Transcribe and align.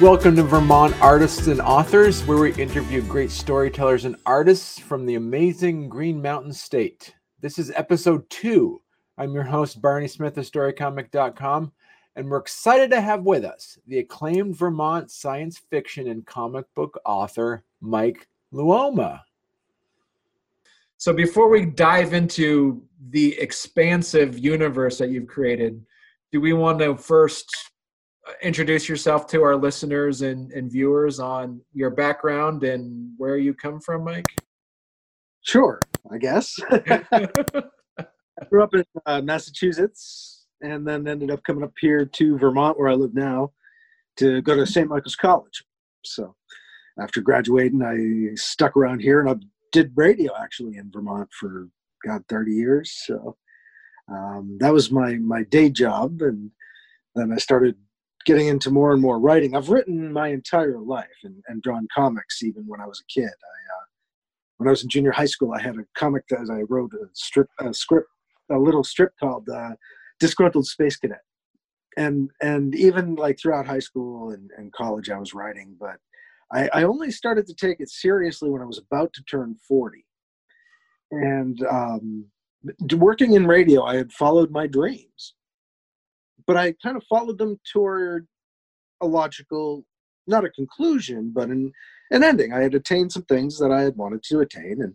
Welcome 0.00 0.34
to 0.36 0.44
Vermont 0.44 0.98
Artists 1.02 1.46
and 1.48 1.60
Authors, 1.60 2.22
where 2.22 2.38
we 2.38 2.54
interview 2.54 3.02
great 3.02 3.30
storytellers 3.30 4.06
and 4.06 4.16
artists 4.24 4.78
from 4.78 5.04
the 5.04 5.16
amazing 5.16 5.90
Green 5.90 6.22
Mountain 6.22 6.54
State. 6.54 7.14
This 7.40 7.58
is 7.58 7.70
episode 7.76 8.24
two. 8.30 8.80
I'm 9.18 9.34
your 9.34 9.44
host, 9.44 9.82
Barney 9.82 10.08
Smith 10.08 10.38
of 10.38 10.46
StoryComic.com, 10.46 11.72
and 12.16 12.30
we're 12.30 12.38
excited 12.38 12.88
to 12.92 13.00
have 13.02 13.24
with 13.24 13.44
us 13.44 13.76
the 13.88 13.98
acclaimed 13.98 14.56
Vermont 14.56 15.10
science 15.10 15.60
fiction 15.68 16.08
and 16.08 16.24
comic 16.24 16.64
book 16.74 16.98
author, 17.04 17.62
Mike 17.82 18.26
Luoma. 18.54 19.20
So, 20.96 21.12
before 21.12 21.50
we 21.50 21.66
dive 21.66 22.14
into 22.14 22.82
the 23.10 23.38
expansive 23.38 24.38
universe 24.38 24.96
that 24.96 25.10
you've 25.10 25.28
created, 25.28 25.84
do 26.32 26.40
we 26.40 26.54
want 26.54 26.78
to 26.78 26.96
first 26.96 27.54
introduce 28.42 28.88
yourself 28.88 29.26
to 29.28 29.42
our 29.42 29.56
listeners 29.56 30.22
and, 30.22 30.52
and 30.52 30.70
viewers 30.70 31.18
on 31.20 31.60
your 31.72 31.90
background 31.90 32.64
and 32.64 33.12
where 33.16 33.36
you 33.36 33.54
come 33.54 33.80
from, 33.80 34.04
Mike? 34.04 34.26
Sure, 35.42 35.80
I 36.12 36.18
guess. 36.18 36.58
I 36.70 37.28
grew 38.50 38.62
up 38.62 38.74
in 38.74 38.84
uh, 39.06 39.22
Massachusetts 39.22 40.46
and 40.62 40.86
then 40.86 41.08
ended 41.08 41.30
up 41.30 41.42
coming 41.44 41.64
up 41.64 41.72
here 41.80 42.04
to 42.04 42.38
Vermont, 42.38 42.78
where 42.78 42.88
I 42.88 42.94
live 42.94 43.14
now, 43.14 43.52
to 44.18 44.42
go 44.42 44.54
to 44.54 44.66
St. 44.66 44.88
Michael's 44.88 45.16
College. 45.16 45.64
So 46.04 46.34
after 47.00 47.20
graduating, 47.20 47.82
I 47.82 48.34
stuck 48.34 48.76
around 48.76 49.00
here 49.00 49.20
and 49.20 49.30
I 49.30 49.36
did 49.72 49.92
radio 49.94 50.32
actually 50.36 50.76
in 50.76 50.90
Vermont 50.92 51.28
for 51.32 51.68
God 52.04 52.22
30 52.28 52.52
years. 52.52 52.92
So 53.06 53.36
um, 54.10 54.58
that 54.60 54.72
was 54.72 54.90
my 54.90 55.14
my 55.14 55.44
day 55.44 55.70
job, 55.70 56.20
and 56.22 56.50
then 57.14 57.32
I 57.32 57.36
started 57.36 57.76
getting 58.26 58.48
into 58.48 58.70
more 58.70 58.92
and 58.92 59.00
more 59.00 59.18
writing. 59.18 59.54
I've 59.54 59.70
written 59.70 60.12
my 60.12 60.28
entire 60.28 60.78
life 60.78 61.06
and, 61.24 61.42
and 61.48 61.62
drawn 61.62 61.86
comics 61.94 62.42
even 62.42 62.64
when 62.66 62.80
I 62.80 62.86
was 62.86 63.00
a 63.00 63.12
kid. 63.12 63.24
I, 63.24 63.28
uh, 63.28 63.84
when 64.58 64.68
I 64.68 64.70
was 64.70 64.82
in 64.82 64.90
junior 64.90 65.12
high 65.12 65.26
school, 65.26 65.52
I 65.52 65.62
had 65.62 65.76
a 65.76 65.84
comic 65.96 66.24
that 66.28 66.50
I 66.50 66.62
wrote 66.68 66.92
a 66.92 67.06
strip, 67.14 67.48
a 67.60 67.72
script, 67.72 68.08
a 68.50 68.58
little 68.58 68.84
strip 68.84 69.12
called 69.18 69.48
uh, 69.48 69.70
"Disgruntled 70.18 70.66
Space 70.66 70.96
Cadet," 70.96 71.22
and 71.96 72.30
and 72.42 72.74
even 72.74 73.14
like 73.14 73.38
throughout 73.38 73.66
high 73.66 73.78
school 73.78 74.30
and, 74.32 74.50
and 74.58 74.72
college, 74.72 75.08
I 75.08 75.18
was 75.18 75.32
writing. 75.32 75.76
But 75.80 75.96
I, 76.52 76.68
I 76.74 76.82
only 76.82 77.10
started 77.10 77.46
to 77.46 77.54
take 77.54 77.80
it 77.80 77.88
seriously 77.88 78.50
when 78.50 78.60
I 78.60 78.66
was 78.66 78.78
about 78.78 79.12
to 79.14 79.22
turn 79.24 79.56
forty, 79.66 80.04
and 81.10 81.58
um, 81.70 82.26
working 82.96 83.32
in 83.32 83.46
radio, 83.46 83.82
I 83.84 83.96
had 83.96 84.12
followed 84.12 84.50
my 84.50 84.66
dreams 84.66 85.34
but 86.50 86.56
I 86.56 86.74
kind 86.82 86.96
of 86.96 87.04
followed 87.08 87.38
them 87.38 87.60
toward 87.72 88.26
a 89.00 89.06
logical, 89.06 89.84
not 90.26 90.44
a 90.44 90.50
conclusion, 90.50 91.30
but 91.32 91.48
an 91.48 91.70
an 92.10 92.24
ending. 92.24 92.52
I 92.52 92.58
had 92.58 92.74
attained 92.74 93.12
some 93.12 93.22
things 93.22 93.56
that 93.60 93.70
I 93.70 93.82
had 93.82 93.96
wanted 93.96 94.24
to 94.24 94.40
attain, 94.40 94.78
and 94.82 94.92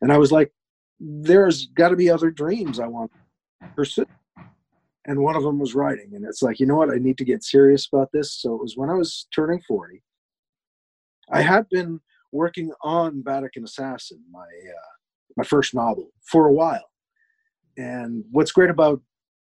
and 0.00 0.12
I 0.12 0.18
was 0.18 0.32
like, 0.32 0.50
there's 0.98 1.66
got 1.66 1.90
to 1.90 1.96
be 1.96 2.10
other 2.10 2.32
dreams 2.32 2.80
I 2.80 2.88
want 2.88 3.12
to 3.62 3.68
pursue. 3.76 4.06
And 5.04 5.20
one 5.20 5.36
of 5.36 5.44
them 5.44 5.60
was 5.60 5.76
writing, 5.76 6.10
and 6.16 6.24
it's 6.24 6.42
like, 6.42 6.58
you 6.58 6.66
know 6.66 6.74
what? 6.74 6.90
I 6.90 6.98
need 6.98 7.18
to 7.18 7.24
get 7.24 7.44
serious 7.44 7.86
about 7.86 8.08
this. 8.12 8.34
So 8.42 8.54
it 8.54 8.60
was 8.60 8.76
when 8.76 8.90
I 8.90 8.94
was 8.94 9.28
turning 9.32 9.60
forty. 9.68 10.02
I 11.30 11.40
had 11.40 11.68
been 11.68 12.00
working 12.32 12.72
on 12.82 13.22
Vatican 13.24 13.62
Assassin, 13.62 14.24
my 14.32 14.40
uh, 14.40 14.92
my 15.36 15.44
first 15.44 15.72
novel, 15.72 16.10
for 16.32 16.48
a 16.48 16.52
while. 16.52 16.90
And 17.76 18.24
what's 18.32 18.50
great 18.50 18.70
about 18.70 19.00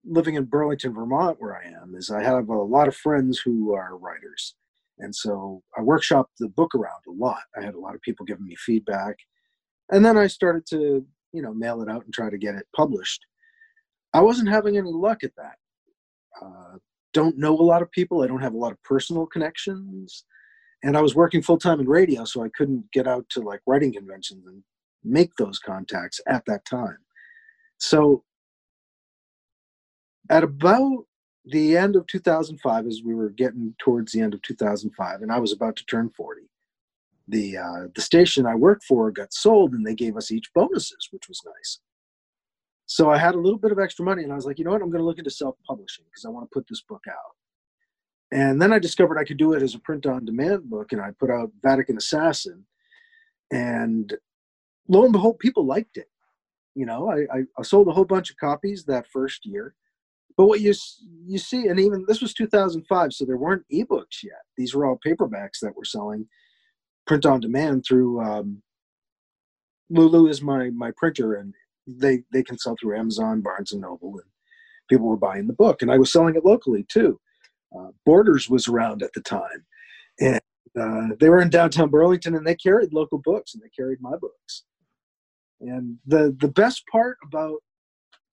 living 0.04 0.34
in 0.34 0.44
Burlington, 0.44 0.94
Vermont, 0.94 1.36
where 1.40 1.56
I 1.56 1.66
am, 1.66 1.94
is 1.96 2.10
I 2.10 2.22
have 2.22 2.48
a 2.48 2.54
lot 2.54 2.88
of 2.88 2.96
friends 2.96 3.38
who 3.38 3.74
are 3.74 3.96
writers. 3.96 4.54
And 4.98 5.14
so 5.14 5.62
I 5.76 5.80
workshopped 5.80 6.36
the 6.38 6.48
book 6.48 6.74
around 6.74 7.02
a 7.08 7.12
lot. 7.12 7.42
I 7.56 7.62
had 7.62 7.74
a 7.74 7.80
lot 7.80 7.94
of 7.94 8.02
people 8.02 8.26
giving 8.26 8.46
me 8.46 8.56
feedback. 8.56 9.16
And 9.90 10.04
then 10.04 10.16
I 10.16 10.26
started 10.26 10.66
to, 10.70 11.04
you 11.32 11.42
know, 11.42 11.54
mail 11.54 11.82
it 11.82 11.88
out 11.88 12.04
and 12.04 12.12
try 12.12 12.30
to 12.30 12.38
get 12.38 12.54
it 12.54 12.66
published. 12.74 13.24
I 14.12 14.20
wasn't 14.20 14.50
having 14.50 14.76
any 14.76 14.90
luck 14.90 15.24
at 15.24 15.34
that. 15.36 15.56
Uh, 16.40 16.78
don't 17.12 17.38
know 17.38 17.58
a 17.58 17.62
lot 17.62 17.82
of 17.82 17.90
people. 17.90 18.22
I 18.22 18.26
don't 18.26 18.42
have 18.42 18.54
a 18.54 18.58
lot 18.58 18.72
of 18.72 18.82
personal 18.82 19.26
connections. 19.26 20.24
And 20.82 20.96
I 20.96 21.02
was 21.02 21.14
working 21.14 21.42
full 21.42 21.58
time 21.58 21.80
in 21.80 21.88
radio, 21.88 22.24
so 22.24 22.42
I 22.42 22.48
couldn't 22.56 22.90
get 22.92 23.06
out 23.06 23.28
to 23.30 23.40
like 23.40 23.60
writing 23.66 23.92
conventions 23.92 24.46
and 24.46 24.62
make 25.04 25.34
those 25.36 25.58
contacts 25.58 26.20
at 26.26 26.44
that 26.46 26.64
time. 26.64 26.98
So 27.78 28.24
at 30.30 30.44
about 30.44 31.04
the 31.44 31.76
end 31.76 31.96
of 31.96 32.06
2005, 32.06 32.86
as 32.86 33.02
we 33.04 33.14
were 33.14 33.30
getting 33.30 33.74
towards 33.78 34.12
the 34.12 34.20
end 34.20 34.32
of 34.32 34.40
2005, 34.42 35.22
and 35.22 35.32
I 35.32 35.40
was 35.40 35.52
about 35.52 35.76
to 35.76 35.84
turn 35.86 36.08
40, 36.16 36.42
the 37.28 37.58
uh, 37.58 37.88
the 37.94 38.00
station 38.00 38.46
I 38.46 38.54
worked 38.54 38.84
for 38.84 39.10
got 39.10 39.34
sold, 39.34 39.72
and 39.72 39.84
they 39.84 39.94
gave 39.94 40.16
us 40.16 40.30
each 40.30 40.50
bonuses, 40.54 41.08
which 41.10 41.28
was 41.28 41.42
nice. 41.44 41.80
So 42.86 43.10
I 43.10 43.18
had 43.18 43.34
a 43.34 43.40
little 43.40 43.58
bit 43.58 43.72
of 43.72 43.78
extra 43.78 44.04
money, 44.04 44.22
and 44.22 44.32
I 44.32 44.36
was 44.36 44.46
like, 44.46 44.58
you 44.58 44.64
know 44.64 44.70
what, 44.70 44.82
I'm 44.82 44.90
going 44.90 45.00
to 45.00 45.06
look 45.06 45.18
into 45.18 45.30
self-publishing 45.30 46.04
because 46.06 46.24
I 46.24 46.28
want 46.28 46.48
to 46.48 46.54
put 46.54 46.66
this 46.68 46.82
book 46.88 47.04
out. 47.08 47.36
And 48.32 48.60
then 48.62 48.72
I 48.72 48.78
discovered 48.78 49.18
I 49.18 49.24
could 49.24 49.36
do 49.36 49.52
it 49.52 49.62
as 49.62 49.74
a 49.74 49.80
print-on-demand 49.80 50.70
book, 50.70 50.92
and 50.92 51.00
I 51.00 51.10
put 51.18 51.30
out 51.30 51.52
Vatican 51.62 51.96
Assassin, 51.96 52.66
and 53.52 54.12
lo 54.88 55.04
and 55.04 55.12
behold, 55.12 55.38
people 55.40 55.66
liked 55.66 55.96
it. 55.96 56.08
You 56.74 56.86
know, 56.86 57.10
I, 57.10 57.38
I, 57.38 57.42
I 57.58 57.62
sold 57.62 57.88
a 57.88 57.92
whole 57.92 58.04
bunch 58.04 58.30
of 58.30 58.36
copies 58.36 58.84
that 58.84 59.08
first 59.08 59.44
year 59.44 59.74
but 60.36 60.46
what 60.46 60.60
you 60.60 60.74
you 61.26 61.38
see, 61.38 61.66
and 61.66 61.78
even 61.78 62.04
this 62.08 62.20
was 62.20 62.34
2005, 62.34 63.12
so 63.12 63.24
there 63.24 63.36
weren't 63.36 63.64
ebooks 63.72 64.22
yet. 64.22 64.42
These 64.56 64.74
were 64.74 64.86
all 64.86 64.98
paperbacks 65.06 65.60
that 65.62 65.76
were 65.76 65.84
selling 65.84 66.26
print 67.06 67.26
on 67.26 67.40
demand 67.40 67.84
through 67.86 68.20
um, 68.20 68.62
Lulu 69.90 70.28
is 70.28 70.42
my 70.42 70.70
my 70.70 70.92
printer, 70.96 71.34
and 71.34 71.54
they 71.86 72.22
they 72.32 72.42
can 72.42 72.58
sell 72.58 72.76
through 72.80 72.98
Amazon, 72.98 73.40
Barnes 73.40 73.72
and 73.72 73.82
Noble, 73.82 74.12
and 74.14 74.30
people 74.88 75.06
were 75.06 75.16
buying 75.16 75.46
the 75.46 75.52
book, 75.52 75.82
and 75.82 75.90
I 75.90 75.98
was 75.98 76.12
selling 76.12 76.36
it 76.36 76.44
locally 76.44 76.86
too. 76.88 77.20
Uh, 77.76 77.88
Borders 78.06 78.48
was 78.48 78.68
around 78.68 79.02
at 79.02 79.12
the 79.12 79.20
time, 79.20 79.66
and 80.20 80.40
uh, 80.80 81.14
they 81.18 81.28
were 81.28 81.40
in 81.40 81.50
downtown 81.50 81.90
Burlington, 81.90 82.34
and 82.36 82.46
they 82.46 82.54
carried 82.54 82.92
local 82.92 83.18
books, 83.18 83.54
and 83.54 83.62
they 83.62 83.70
carried 83.76 84.00
my 84.00 84.16
books. 84.16 84.64
And 85.60 85.98
the 86.06 86.36
the 86.40 86.48
best 86.48 86.84
part 86.90 87.18
about 87.26 87.58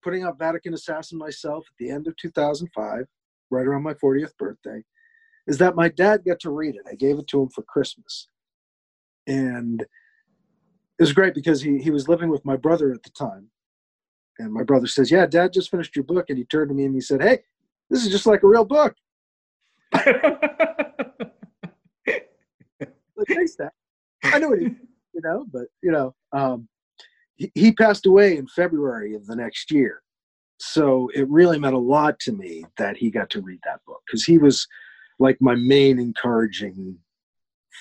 putting 0.03 0.23
out 0.23 0.39
Vatican 0.39 0.73
Assassin 0.73 1.17
myself 1.17 1.65
at 1.67 1.77
the 1.77 1.89
end 1.89 2.07
of 2.07 2.15
2005, 2.17 3.05
right 3.49 3.65
around 3.65 3.83
my 3.83 3.93
40th 3.93 4.35
birthday, 4.37 4.83
is 5.47 5.57
that 5.57 5.75
my 5.75 5.89
dad 5.89 6.23
got 6.25 6.39
to 6.41 6.51
read 6.51 6.75
it. 6.75 6.81
I 6.89 6.95
gave 6.95 7.17
it 7.19 7.27
to 7.29 7.41
him 7.41 7.49
for 7.49 7.63
Christmas. 7.63 8.27
And 9.27 9.81
it 9.81 9.87
was 10.99 11.13
great 11.13 11.33
because 11.33 11.61
he, 11.61 11.79
he 11.79 11.91
was 11.91 12.07
living 12.07 12.29
with 12.29 12.45
my 12.45 12.55
brother 12.55 12.91
at 12.91 13.03
the 13.03 13.09
time. 13.11 13.49
And 14.39 14.53
my 14.53 14.63
brother 14.63 14.87
says, 14.87 15.11
Yeah, 15.11 15.25
dad 15.25 15.53
just 15.53 15.71
finished 15.71 15.95
your 15.95 16.03
book. 16.03 16.25
And 16.29 16.37
he 16.37 16.45
turned 16.45 16.69
to 16.69 16.75
me 16.75 16.85
and 16.85 16.95
he 16.95 17.01
said, 17.01 17.21
Hey, 17.21 17.39
this 17.89 18.05
is 18.05 18.11
just 18.11 18.25
like 18.25 18.43
a 18.43 18.47
real 18.47 18.65
book. 18.65 18.95
Thanks, 23.27 23.55
Dad. 23.55 23.71
I 24.23 24.39
knew 24.39 24.53
it, 24.53 24.61
you 25.13 25.21
know, 25.23 25.45
but, 25.51 25.63
you 25.81 25.91
know, 25.91 26.13
um, 26.31 26.67
he 27.53 27.71
passed 27.71 28.05
away 28.05 28.37
in 28.37 28.47
February 28.47 29.13
of 29.13 29.25
the 29.27 29.35
next 29.35 29.71
year. 29.71 30.01
So 30.59 31.09
it 31.13 31.29
really 31.29 31.59
meant 31.59 31.75
a 31.75 31.79
lot 31.79 32.19
to 32.21 32.31
me 32.31 32.65
that 32.77 32.97
he 32.97 33.11
got 33.11 33.29
to 33.31 33.41
read 33.41 33.59
that 33.63 33.81
book 33.85 34.01
because 34.07 34.23
he 34.23 34.37
was 34.37 34.67
like 35.19 35.37
my 35.39 35.55
main 35.55 35.99
encouraging 35.99 36.97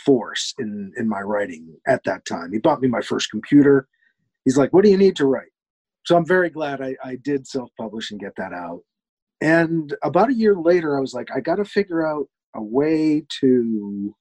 force 0.05 0.55
in 0.59 0.93
in 0.97 1.09
my 1.09 1.21
writing 1.21 1.75
at 1.87 2.05
that 2.05 2.25
time. 2.27 2.53
He 2.53 2.59
bought 2.59 2.83
me 2.83 2.89
my 2.89 3.01
first 3.01 3.31
computer. 3.31 3.89
He's 4.45 4.59
like, 4.59 4.73
"What 4.73 4.85
do 4.85 4.91
you 4.91 4.99
need 4.99 5.17
to 5.17 5.27
write?" 5.27 5.53
So 6.05 6.17
I'm 6.17 6.27
very 6.27 6.51
glad 6.51 6.81
I, 6.81 6.95
I 7.03 7.17
did 7.17 7.49
self-publish 7.49 8.11
and 8.11 8.21
get 8.21 8.37
that 8.37 8.53
out. 8.53 8.83
And 9.41 9.95
about 10.03 10.31
a 10.31 10.35
year 10.35 10.55
later, 10.55 10.97
I 10.97 11.01
was 11.01 11.13
like, 11.13 11.29
I 11.35 11.41
got 11.41 11.57
to 11.57 11.65
figure 11.65 12.07
out 12.07 12.29
a 12.55 12.63
way 12.63 13.25
to 13.41 14.15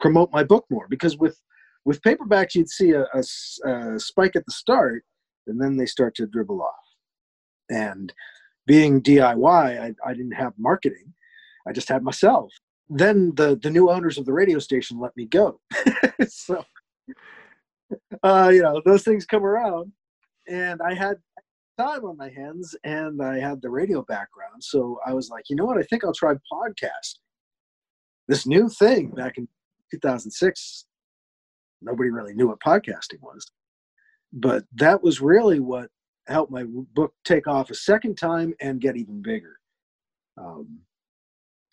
promote 0.00 0.30
my 0.32 0.44
book 0.44 0.64
more 0.70 0.86
because 0.88 1.16
with 1.18 1.38
with 1.86 2.02
paperbacks, 2.02 2.56
you'd 2.56 2.68
see 2.68 2.90
a, 2.90 3.06
a, 3.14 3.70
a 3.70 4.00
spike 4.00 4.34
at 4.34 4.44
the 4.44 4.52
start, 4.52 5.04
and 5.46 5.60
then 5.60 5.76
they 5.76 5.86
start 5.86 6.16
to 6.16 6.26
dribble 6.26 6.60
off. 6.60 6.74
And 7.70 8.12
being 8.66 9.00
DIY, 9.00 9.80
I, 9.80 9.94
I 10.04 10.12
didn't 10.12 10.32
have 10.32 10.52
marketing. 10.58 11.14
I 11.66 11.72
just 11.72 11.88
had 11.88 12.02
myself. 12.02 12.52
Then 12.88 13.32
the 13.36 13.58
the 13.62 13.70
new 13.70 13.88
owners 13.90 14.18
of 14.18 14.26
the 14.26 14.32
radio 14.32 14.58
station 14.58 14.98
let 14.98 15.16
me 15.16 15.26
go. 15.26 15.60
so, 16.28 16.64
uh, 18.22 18.50
you 18.52 18.62
know, 18.62 18.82
those 18.84 19.04
things 19.04 19.24
come 19.24 19.44
around, 19.44 19.92
and 20.48 20.80
I 20.82 20.94
had 20.94 21.16
time 21.78 22.04
on 22.04 22.16
my 22.16 22.30
hands, 22.30 22.74
and 22.82 23.22
I 23.22 23.38
had 23.38 23.62
the 23.62 23.70
radio 23.70 24.02
background. 24.02 24.62
So 24.62 24.98
I 25.06 25.14
was 25.14 25.30
like, 25.30 25.44
you 25.48 25.54
know 25.54 25.64
what? 25.64 25.78
I 25.78 25.82
think 25.82 26.04
I'll 26.04 26.12
try 26.12 26.34
podcast. 26.52 27.18
This 28.26 28.44
new 28.44 28.68
thing 28.68 29.10
back 29.10 29.38
in 29.38 29.48
2006 29.92 30.86
nobody 31.82 32.10
really 32.10 32.34
knew 32.34 32.48
what 32.48 32.60
podcasting 32.60 33.20
was. 33.22 33.50
But 34.32 34.64
that 34.74 35.02
was 35.02 35.20
really 35.20 35.60
what 35.60 35.88
helped 36.26 36.52
my 36.52 36.64
book 36.94 37.14
take 37.24 37.46
off 37.46 37.70
a 37.70 37.74
second 37.74 38.16
time 38.16 38.54
and 38.60 38.80
get 38.80 38.96
even 38.96 39.22
bigger. 39.22 39.56
Um, 40.38 40.80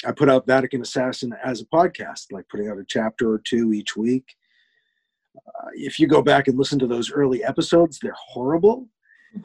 I 0.05 0.11
put 0.11 0.29
out 0.29 0.47
Vatican 0.47 0.81
Assassin 0.81 1.33
as 1.43 1.61
a 1.61 1.65
podcast, 1.65 2.31
like 2.31 2.47
putting 2.49 2.69
out 2.69 2.77
a 2.77 2.85
chapter 2.87 3.31
or 3.31 3.39
two 3.39 3.73
each 3.73 3.95
week. 3.95 4.25
Uh, 5.37 5.69
if 5.73 5.99
you 5.99 6.07
go 6.07 6.21
back 6.21 6.47
and 6.47 6.57
listen 6.57 6.77
to 6.79 6.87
those 6.87 7.11
early 7.11 7.43
episodes, 7.43 7.99
they're 7.99 8.15
horrible. 8.17 8.87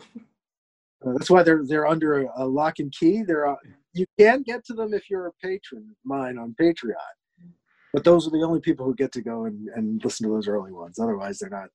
Uh, 1.07 1.13
that's 1.13 1.31
why 1.31 1.45
they're 1.45 1.65
they're 1.65 1.87
under 1.87 2.25
a, 2.25 2.29
a 2.39 2.45
lock 2.45 2.81
and 2.81 2.93
key. 2.93 3.23
They're 3.23 3.47
uh, 3.47 3.55
you 3.95 4.05
can 4.19 4.43
get 4.43 4.65
to 4.65 4.75
them 4.75 4.93
if 4.93 5.09
you're 5.09 5.29
a 5.29 5.33
patron 5.41 5.83
of 5.89 5.97
mine 6.05 6.39
on 6.39 6.57
Patreon, 6.61 6.95
but 7.93 8.05
those 8.05 8.27
are 8.27 8.31
the 8.31 8.43
only 8.43 8.61
people 8.61 8.85
who 8.85 8.95
get 8.95 9.13
to 9.13 9.23
go 9.23 9.45
and, 9.47 9.69
and 9.75 10.03
listen 10.05 10.27
to 10.27 10.33
those 10.33 10.49
early 10.49 10.73
ones. 10.73 10.99
Otherwise, 10.99 11.39
they're 11.39 11.51
not 11.51 11.69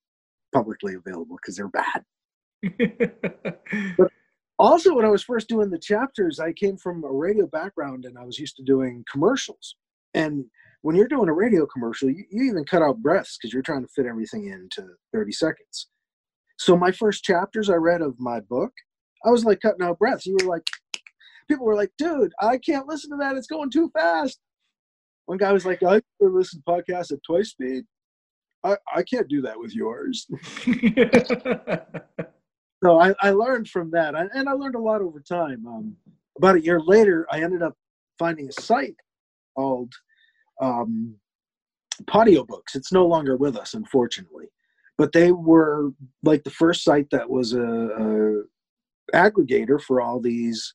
publicly 0.53 0.93
available 0.95 1.37
because 1.41 1.55
they're 1.55 1.67
bad. 1.69 2.03
but 3.97 4.11
also, 4.59 4.93
when 4.93 5.05
I 5.05 5.09
was 5.09 5.23
first 5.23 5.49
doing 5.49 5.69
the 5.69 5.79
chapters, 5.79 6.39
I 6.39 6.53
came 6.53 6.77
from 6.77 7.03
a 7.03 7.11
radio 7.11 7.47
background 7.47 8.05
and 8.05 8.17
I 8.17 8.23
was 8.23 8.39
used 8.39 8.55
to 8.57 8.63
doing 8.63 9.03
commercials. 9.11 9.75
And 10.13 10.45
when 10.83 10.95
you're 10.95 11.07
doing 11.07 11.29
a 11.29 11.33
radio 11.33 11.65
commercial, 11.65 12.09
you, 12.09 12.23
you 12.29 12.43
even 12.43 12.65
cut 12.65 12.81
out 12.81 13.01
breaths 13.01 13.37
because 13.37 13.53
you're 13.53 13.63
trying 13.63 13.83
to 13.83 13.91
fit 13.95 14.05
everything 14.05 14.47
into 14.47 14.87
30 15.13 15.31
seconds. 15.31 15.87
So 16.57 16.77
my 16.77 16.91
first 16.91 17.23
chapters 17.23 17.69
I 17.69 17.75
read 17.75 18.01
of 18.01 18.19
my 18.19 18.39
book, 18.41 18.71
I 19.25 19.29
was 19.29 19.43
like 19.43 19.61
cutting 19.61 19.85
out 19.85 19.99
breaths. 19.99 20.25
You 20.25 20.37
were 20.39 20.49
like, 20.49 20.63
people 21.47 21.65
were 21.65 21.75
like, 21.75 21.91
dude, 21.97 22.31
I 22.39 22.57
can't 22.57 22.87
listen 22.87 23.09
to 23.11 23.17
that. 23.17 23.35
It's 23.35 23.47
going 23.47 23.71
too 23.71 23.89
fast. 23.93 24.39
One 25.25 25.37
guy 25.37 25.51
was 25.51 25.65
like, 25.65 25.83
I 25.83 26.01
listen 26.19 26.61
to 26.61 26.71
podcasts 26.71 27.11
at 27.11 27.23
twice 27.25 27.49
speed. 27.49 27.85
I, 28.63 28.77
I 28.93 29.03
can't 29.03 29.27
do 29.27 29.41
that 29.41 29.59
with 29.59 29.75
yours. 29.75 30.27
so 32.83 32.99
I, 32.99 33.13
I 33.21 33.31
learned 33.31 33.69
from 33.69 33.91
that. 33.91 34.15
I, 34.15 34.27
and 34.33 34.47
I 34.47 34.53
learned 34.53 34.75
a 34.75 34.79
lot 34.79 35.01
over 35.01 35.19
time. 35.19 35.65
Um, 35.67 35.95
about 36.37 36.55
a 36.55 36.61
year 36.61 36.79
later, 36.79 37.27
I 37.31 37.41
ended 37.41 37.61
up 37.61 37.75
finding 38.17 38.47
a 38.47 38.61
site 38.61 38.95
called 39.55 39.93
um, 40.61 41.15
Books. 42.07 42.75
It's 42.75 42.91
no 42.91 43.05
longer 43.05 43.37
with 43.37 43.57
us, 43.57 43.73
unfortunately. 43.73 44.45
But 44.97 45.11
they 45.11 45.31
were 45.31 45.91
like 46.23 46.43
the 46.43 46.51
first 46.51 46.83
site 46.83 47.09
that 47.11 47.29
was 47.29 47.53
a, 47.53 47.61
a 47.61 48.43
aggregator 49.13 49.81
for 49.81 50.01
all 50.01 50.19
these 50.19 50.73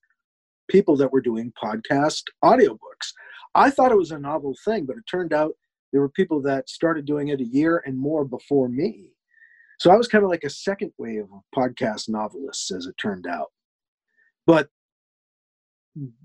people 0.68 0.96
that 0.96 1.12
were 1.12 1.20
doing 1.20 1.52
podcast 1.62 2.22
audiobooks. 2.44 3.12
I 3.54 3.70
thought 3.70 3.92
it 3.92 3.98
was 3.98 4.10
a 4.10 4.18
novel 4.18 4.54
thing, 4.64 4.86
but 4.86 4.96
it 4.96 5.04
turned 5.10 5.32
out 5.32 5.52
there 5.92 6.00
were 6.00 6.08
people 6.10 6.42
that 6.42 6.68
started 6.68 7.06
doing 7.06 7.28
it 7.28 7.40
a 7.40 7.44
year 7.44 7.82
and 7.86 7.98
more 7.98 8.24
before 8.24 8.68
me. 8.68 9.12
So 9.78 9.90
I 9.90 9.96
was 9.96 10.08
kind 10.08 10.24
of 10.24 10.30
like 10.30 10.44
a 10.44 10.50
second 10.50 10.92
wave 10.98 11.24
of 11.32 11.42
podcast 11.56 12.08
novelists, 12.08 12.70
as 12.72 12.86
it 12.86 12.96
turned 13.00 13.26
out. 13.26 13.48
But 14.46 14.68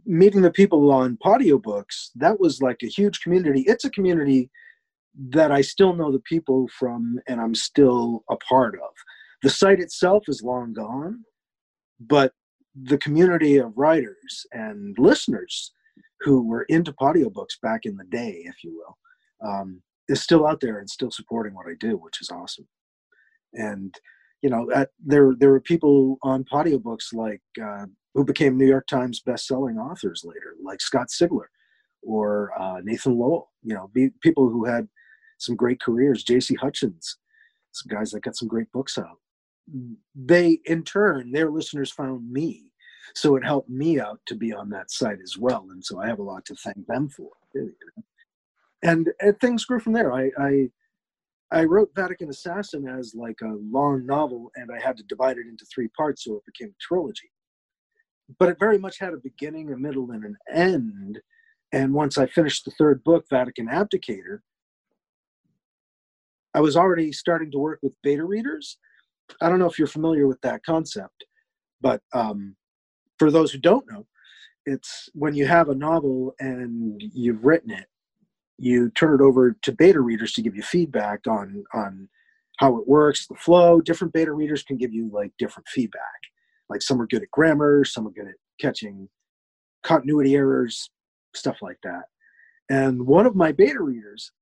meeting 0.06 0.42
the 0.42 0.52
people 0.52 0.92
on 0.92 1.18
Podiobooks, 1.24 2.10
that 2.16 2.40
was 2.40 2.62
like 2.62 2.78
a 2.84 2.88
huge 2.88 3.22
community. 3.22 3.64
It's 3.68 3.86
a 3.86 3.90
community 3.90 4.50
that 5.30 5.52
I 5.52 5.62
still 5.62 5.94
know 5.94 6.12
the 6.12 6.20
people 6.20 6.68
from 6.78 7.20
and 7.28 7.40
I'm 7.40 7.56
still 7.56 8.24
a 8.30 8.38
part 8.38 8.76
of. 8.76 8.90
The 9.44 9.50
site 9.50 9.80
itself 9.80 10.24
is 10.28 10.42
long 10.44 10.74
gone, 10.74 11.24
but 12.00 12.34
the 12.76 12.98
community 12.98 13.58
of 13.58 13.78
writers 13.78 14.46
and 14.52 14.98
listeners 14.98 15.72
who 16.24 16.48
were 16.48 16.64
into 16.64 16.94
Podiobooks 16.94 17.60
back 17.62 17.82
in 17.86 17.96
the 17.98 18.06
day, 18.06 18.44
if 18.46 18.64
you 18.64 18.76
will, 18.76 19.50
um, 19.50 19.82
is 20.08 20.22
still 20.22 20.48
out 20.48 20.60
there 20.62 20.80
and 20.80 20.90
still 20.90 21.12
supporting 21.12 21.54
what 21.54 21.68
I 21.68 21.74
do, 21.80 21.98
which 21.98 22.22
is 22.22 22.30
awesome. 22.30 22.68
And 23.54 23.94
you 24.42 24.50
know, 24.50 24.70
at, 24.72 24.90
there 25.04 25.34
there 25.38 25.52
were 25.52 25.62
people 25.62 26.18
on 26.22 26.44
Podiobooks 26.44 27.14
like 27.14 27.42
uh, 27.64 27.86
who 28.14 28.26
became 28.26 28.58
New 28.58 28.68
York 28.68 28.88
Times 28.88 29.22
best-selling 29.22 29.78
authors 29.78 30.24
later, 30.26 30.56
like 30.62 30.82
Scott 30.82 31.08
Sigler 31.08 31.48
or 32.02 32.52
uh, 32.60 32.82
Nathan 32.84 33.18
Lowell. 33.18 33.52
You 33.64 33.76
know, 33.76 33.90
be, 33.94 34.10
people 34.22 34.50
who 34.50 34.66
had 34.66 34.88
some 35.40 35.56
great 35.56 35.80
careers. 35.82 36.24
J.C. 36.24 36.56
Hutchins, 36.56 37.18
some 37.72 37.96
guys 37.96 38.12
that 38.12 38.24
got 38.24 38.36
some 38.36 38.48
great 38.48 38.72
books 38.72 38.98
out. 38.98 39.20
They, 40.14 40.60
in 40.66 40.84
turn, 40.84 41.32
their 41.32 41.50
listeners 41.50 41.92
found 41.92 42.30
me, 42.30 42.66
so 43.16 43.36
it 43.36 43.46
helped 43.46 43.70
me 43.70 44.00
out 44.00 44.20
to 44.28 44.36
be 44.36 44.54
on 44.54 44.70
that 44.70 44.92
site 44.92 45.20
as 45.22 45.38
well. 45.38 45.68
And 45.72 45.84
so 45.84 46.00
I 46.00 46.08
have 46.08 46.20
a 46.20 46.24
lot 46.24 46.46
to 46.46 46.56
thank 46.56 46.86
them 46.88 47.10
for. 47.10 47.30
And, 48.82 49.10
and 49.20 49.40
things 49.40 49.66
grew 49.66 49.80
from 49.80 49.94
there. 49.94 50.14
I, 50.14 50.30
I 50.40 50.70
I 51.52 51.66
wrote 51.66 51.92
Vatican 51.96 52.32
Assassin 52.32 52.88
as 52.88 53.14
like 53.14 53.40
a 53.44 53.58
long 53.70 54.08
novel, 54.08 54.50
and 54.56 54.72
I 54.72 54.84
had 54.84 54.98
to 54.98 55.04
divide 55.04 55.38
it 55.38 55.46
into 55.48 55.66
three 55.66 55.88
parts, 55.90 56.24
so 56.24 56.38
it 56.38 56.46
became 56.48 56.70
a 56.70 56.82
trilogy 56.82 57.30
but 58.40 58.50
it 58.50 58.60
very 58.60 58.78
much 58.78 59.00
had 59.00 59.14
a 59.14 59.18
beginning, 59.18 59.72
a 59.72 59.78
middle, 59.78 60.12
and 60.12 60.24
an 60.24 60.38
end. 60.52 61.20
And 61.72 61.94
once 61.94 62.18
I 62.18 62.28
finished 62.28 62.66
the 62.66 62.72
third 62.72 63.04
book, 63.04 63.26
Vatican 63.30 63.68
Abdicator, 63.68 64.40
I 66.54 66.62
was 66.62 66.78
already 66.78 67.12
starting 67.12 67.52
to 67.52 67.58
work 67.58 67.80
with 67.82 67.96
beta 68.04 68.24
readers. 68.24 68.78
I 69.42 69.50
don't 69.50 69.60
know 69.60 69.70
if 69.70 69.80
you're 69.80 69.88
familiar 69.88 70.28
with 70.28 70.40
that 70.42 70.64
concept, 70.64 71.26
but 71.82 72.02
um, 72.14 72.56
for 73.24 73.32
those 73.32 73.54
who 73.54 73.58
don't 73.58 73.90
know, 73.90 74.06
it's 74.66 75.08
when 75.14 75.34
you 75.34 75.46
have 75.46 75.70
a 75.70 75.76
novel 75.76 76.36
and 76.42 77.02
you've 77.14 77.46
written 77.46 77.72
it, 77.72 77.86
you 78.58 78.90
turn 78.92 79.14
it 79.14 79.24
over 79.24 79.56
to 79.62 79.72
beta 79.72 80.02
readers 80.02 80.34
to 80.34 80.42
give 80.42 80.58
you 80.58 80.62
feedback 80.62 81.26
on 81.26 81.64
on 81.74 82.10
how 82.58 82.76
it 82.76 82.86
works, 82.86 83.26
the 83.28 83.36
flow. 83.36 83.80
Different 83.80 84.14
beta 84.14 84.34
readers 84.34 84.62
can 84.62 84.76
give 84.76 84.94
you 84.94 85.10
like 85.14 85.32
different 85.40 85.70
feedback. 85.70 86.02
Like 86.70 86.82
some 86.82 87.02
are 87.02 87.08
good 87.08 87.24
at 87.24 87.32
grammar, 87.32 87.86
some 87.86 88.06
are 88.06 88.12
good 88.12 88.28
at 88.28 88.36
catching 88.60 89.08
continuity 89.84 90.36
errors, 90.36 90.90
stuff 91.34 91.62
like 91.62 91.80
that. 91.84 92.04
And 92.70 93.06
one 93.08 93.26
of 93.26 93.36
my 93.36 93.54
beta 93.54 93.82
readers 93.82 94.34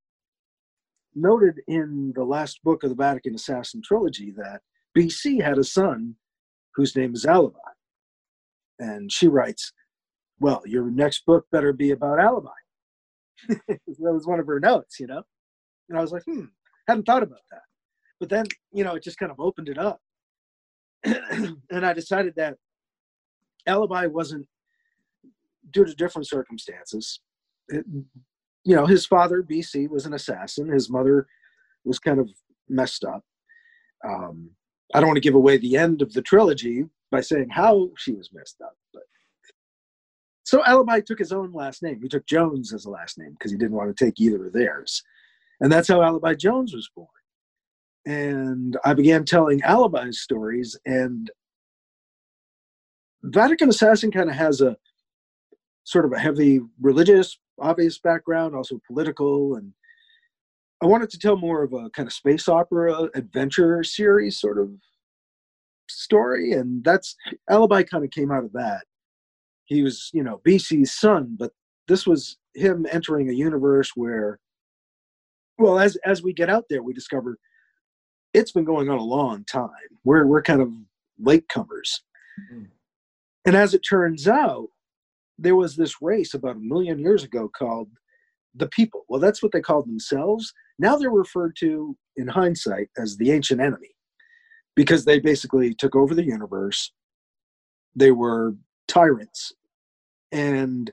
noted 1.13 1.59
in 1.67 2.13
the 2.15 2.23
last 2.23 2.63
book 2.63 2.83
of 2.83 2.89
the 2.89 2.95
Vatican 2.95 3.35
Assassin 3.35 3.83
trilogy 3.85 4.33
that 4.37 4.61
BC 4.97 5.39
had 5.39 5.59
a 5.59 5.63
son 5.63 6.15
whose 6.75 6.95
name 6.95 7.13
is 7.13 7.27
Alibi. 7.27 7.59
And 8.79 9.11
she 9.11 9.27
writes, 9.27 9.71
Well, 10.39 10.61
your 10.65 10.89
next 10.89 11.25
book 11.25 11.45
better 11.51 11.73
be 11.73 11.91
about 11.91 12.19
Alibi. 12.19 12.49
that 13.49 13.79
was 13.87 14.27
one 14.27 14.39
of 14.39 14.47
her 14.47 14.59
notes, 14.59 14.99
you 14.99 15.07
know? 15.07 15.23
And 15.89 15.97
I 15.97 16.01
was 16.01 16.11
like, 16.11 16.23
hmm, 16.23 16.45
hadn't 16.87 17.05
thought 17.05 17.23
about 17.23 17.41
that. 17.51 17.61
But 18.19 18.29
then, 18.29 18.45
you 18.71 18.83
know, 18.83 18.95
it 18.95 19.03
just 19.03 19.17
kind 19.17 19.31
of 19.31 19.39
opened 19.39 19.69
it 19.69 19.77
up. 19.77 19.99
and 21.03 21.85
I 21.85 21.93
decided 21.93 22.33
that 22.35 22.55
alibi 23.67 24.05
wasn't 24.05 24.47
due 25.71 25.85
to 25.85 25.95
different 25.95 26.27
circumstances. 26.27 27.19
It, 27.69 27.85
you 28.63 28.75
know, 28.75 28.85
his 28.85 29.05
father, 29.05 29.41
BC, 29.41 29.89
was 29.89 30.05
an 30.05 30.13
assassin. 30.13 30.69
His 30.69 30.89
mother 30.89 31.27
was 31.83 31.99
kind 31.99 32.19
of 32.19 32.29
messed 32.69 33.03
up. 33.03 33.23
Um, 34.07 34.51
I 34.93 34.99
don't 34.99 35.07
want 35.07 35.17
to 35.17 35.21
give 35.21 35.35
away 35.35 35.57
the 35.57 35.77
end 35.77 36.01
of 36.01 36.13
the 36.13 36.21
trilogy 36.21 36.85
by 37.11 37.21
saying 37.21 37.49
how 37.49 37.89
she 37.97 38.13
was 38.13 38.29
messed 38.33 38.61
up, 38.61 38.75
but 38.93 39.03
so 40.43 40.63
Alibi 40.65 41.01
took 41.01 41.19
his 41.19 41.31
own 41.31 41.51
last 41.53 41.83
name. 41.83 42.01
He 42.01 42.09
took 42.09 42.25
Jones 42.25 42.73
as 42.73 42.85
a 42.85 42.89
last 42.89 43.17
name 43.17 43.31
because 43.31 43.51
he 43.51 43.57
didn't 43.57 43.75
want 43.75 43.95
to 43.95 44.05
take 44.05 44.19
either 44.19 44.47
of 44.47 44.53
theirs, 44.53 45.03
and 45.59 45.71
that's 45.71 45.87
how 45.87 46.01
Alibi 46.01 46.33
Jones 46.35 46.73
was 46.73 46.89
born 46.95 47.07
and 48.05 48.77
I 48.83 48.93
began 48.93 49.25
telling 49.25 49.61
alibi 49.63 50.11
stories. 50.11 50.77
And 50.85 51.29
Vatican 53.23 53.69
Assassin 53.69 54.11
kind 54.11 54.29
of 54.29 54.35
has 54.35 54.61
a 54.61 54.77
sort 55.83 56.05
of 56.05 56.13
a 56.13 56.19
heavy 56.19 56.61
religious, 56.79 57.37
obvious 57.59 57.99
background, 57.99 58.55
also 58.55 58.79
political, 58.87 59.55
and 59.55 59.73
I 60.81 60.87
wanted 60.87 61.09
to 61.11 61.19
tell 61.19 61.37
more 61.37 61.63
of 61.63 61.73
a 61.73 61.89
kind 61.91 62.07
of 62.07 62.13
space 62.13 62.47
opera 62.47 63.09
adventure 63.13 63.83
series 63.83 64.39
sort 64.39 64.57
of 64.57 64.71
story, 65.89 66.53
and 66.53 66.83
that's 66.83 67.15
Alibi 67.49 67.83
kind 67.83 68.03
of 68.03 68.11
came 68.11 68.31
out 68.31 68.43
of 68.43 68.53
that. 68.53 68.83
He 69.65 69.83
was, 69.83 70.09
you 70.13 70.23
know, 70.23 70.41
BC's 70.45 70.91
son, 70.91 71.35
but 71.37 71.51
this 71.87 72.07
was 72.07 72.37
him 72.55 72.85
entering 72.91 73.29
a 73.29 73.33
universe 73.33 73.91
where, 73.95 74.39
well, 75.57 75.79
as 75.79 75.97
as 76.05 76.23
we 76.23 76.33
get 76.33 76.49
out 76.49 76.65
there, 76.69 76.81
we 76.81 76.93
discover 76.93 77.37
it's 78.33 78.51
been 78.51 78.65
going 78.65 78.89
on 78.89 78.97
a 78.97 79.03
long 79.03 79.45
time. 79.45 79.69
We're 80.03 80.25
we're 80.25 80.41
kind 80.41 80.61
of 80.61 80.71
latecomers. 81.23 82.01
Mm-hmm. 82.53 82.63
And 83.45 83.55
as 83.55 83.73
it 83.73 83.79
turns 83.79 84.27
out, 84.27 84.67
there 85.37 85.55
was 85.55 85.75
this 85.75 86.01
race 86.01 86.33
about 86.33 86.55
a 86.55 86.59
million 86.59 86.99
years 86.99 87.23
ago 87.23 87.49
called 87.49 87.89
the 88.55 88.67
people. 88.67 89.05
Well, 89.09 89.19
that's 89.19 89.41
what 89.41 89.51
they 89.51 89.61
called 89.61 89.87
themselves. 89.87 90.53
Now 90.81 90.97
they're 90.97 91.09
referred 91.11 91.55
to 91.59 91.95
in 92.17 92.27
hindsight 92.27 92.89
as 92.97 93.15
the 93.15 93.31
ancient 93.31 93.61
enemy 93.61 93.95
because 94.75 95.05
they 95.05 95.19
basically 95.19 95.73
took 95.73 95.95
over 95.95 96.13
the 96.13 96.25
universe. 96.25 96.91
They 97.95 98.11
were 98.11 98.55
tyrants 98.87 99.53
and 100.31 100.91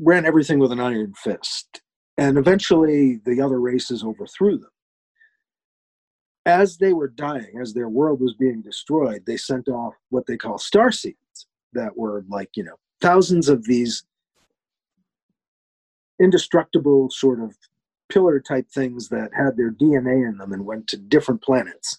ran 0.00 0.26
everything 0.26 0.58
with 0.60 0.70
an 0.70 0.80
iron 0.80 1.14
fist. 1.14 1.82
And 2.18 2.38
eventually 2.38 3.20
the 3.24 3.40
other 3.40 3.60
races 3.60 4.04
overthrew 4.04 4.58
them 4.58 4.70
as 6.46 6.76
they 6.76 6.92
were 6.92 7.08
dying, 7.08 7.58
as 7.60 7.72
their 7.72 7.88
world 7.88 8.20
was 8.20 8.34
being 8.34 8.62
destroyed, 8.62 9.22
they 9.26 9.36
sent 9.36 9.68
off 9.68 9.94
what 10.10 10.26
they 10.26 10.36
call 10.36 10.58
star 10.58 10.90
seeds 10.90 11.46
that 11.72 11.96
were 11.96 12.24
like, 12.28 12.50
you 12.56 12.64
know, 12.64 12.76
thousands 13.00 13.48
of 13.48 13.64
these 13.64 14.04
indestructible 16.20 17.10
sort 17.10 17.40
of 17.40 17.56
pillar 18.12 18.40
type 18.40 18.68
things 18.68 19.08
that 19.08 19.30
had 19.34 19.56
their 19.56 19.70
DNA 19.70 20.28
in 20.28 20.36
them 20.38 20.52
and 20.52 20.66
went 20.66 20.86
to 20.88 20.96
different 20.96 21.42
planets 21.42 21.98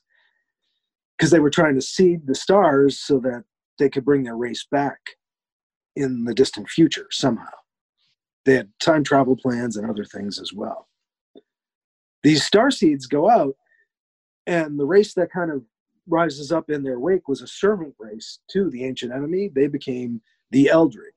because 1.18 1.32
they 1.32 1.40
were 1.40 1.50
trying 1.50 1.76
to 1.76 1.82
seed 1.82 2.28
the 2.28 2.36
stars 2.36 3.00
so 3.00 3.20
that 3.20 3.44
they 3.80 3.90
could 3.90 4.06
bring 4.06 4.24
their 4.24 4.36
race 4.36 4.66
back 4.70 5.00
in 5.96 6.26
the 6.26 6.34
distant 6.34 6.70
future 6.70 7.08
somehow. 7.12 7.50
They 8.46 8.56
had 8.56 8.72
time 8.82 9.04
travel 9.04 9.36
plans 9.36 9.78
and 9.78 9.90
other 9.90 10.06
things 10.06 10.40
as 10.40 10.54
well. 10.54 10.88
These 12.24 12.46
star 12.46 12.72
seeds 12.72 13.06
go 13.06 13.30
out, 13.30 13.56
and 14.48 14.80
the 14.80 14.86
race 14.86 15.14
that 15.16 15.32
kind 15.32 15.52
of 15.52 15.64
rises 16.08 16.52
up 16.52 16.70
in 16.70 16.84
their 16.84 17.00
wake 17.00 17.28
was 17.28 17.42
a 17.42 17.48
servant 17.48 17.96
race 18.00 18.40
to 18.52 18.70
the 18.70 18.84
ancient 18.84 19.14
enemy. 19.14 19.50
They 19.54 19.68
became 19.68 20.22
the 20.52 20.70
Eldred, 20.70 21.14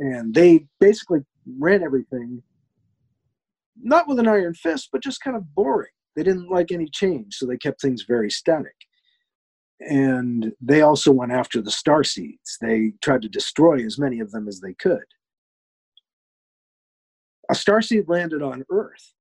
and 0.00 0.34
they 0.34 0.66
basically 0.80 1.20
ran 1.58 1.82
everything 1.82 2.42
not 3.82 4.08
with 4.08 4.18
an 4.18 4.28
iron 4.28 4.54
fist, 4.54 4.88
but 4.92 5.02
just 5.02 5.22
kind 5.22 5.36
of 5.36 5.54
boring. 5.54 5.90
They 6.16 6.22
didn't 6.22 6.50
like 6.50 6.72
any 6.72 6.88
change, 6.88 7.34
so 7.34 7.46
they 7.46 7.56
kept 7.56 7.80
things 7.80 8.04
very 8.06 8.30
static. 8.30 8.74
And 9.80 10.52
they 10.60 10.80
also 10.82 11.12
went 11.12 11.32
after 11.32 11.62
the 11.62 11.70
star 11.70 12.02
seeds. 12.02 12.58
They 12.60 12.94
tried 13.02 13.22
to 13.22 13.28
destroy 13.28 13.84
as 13.84 13.98
many 13.98 14.18
of 14.20 14.32
them 14.32 14.48
as 14.48 14.60
they 14.60 14.74
could. 14.74 15.04
A 17.50 17.54
star 17.54 17.80
seed 17.80 18.08
landed 18.08 18.42
on 18.42 18.64
Earth, 18.70 19.14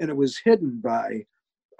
and 0.00 0.08
it 0.08 0.16
was 0.16 0.40
hidden 0.44 0.80
by 0.82 1.26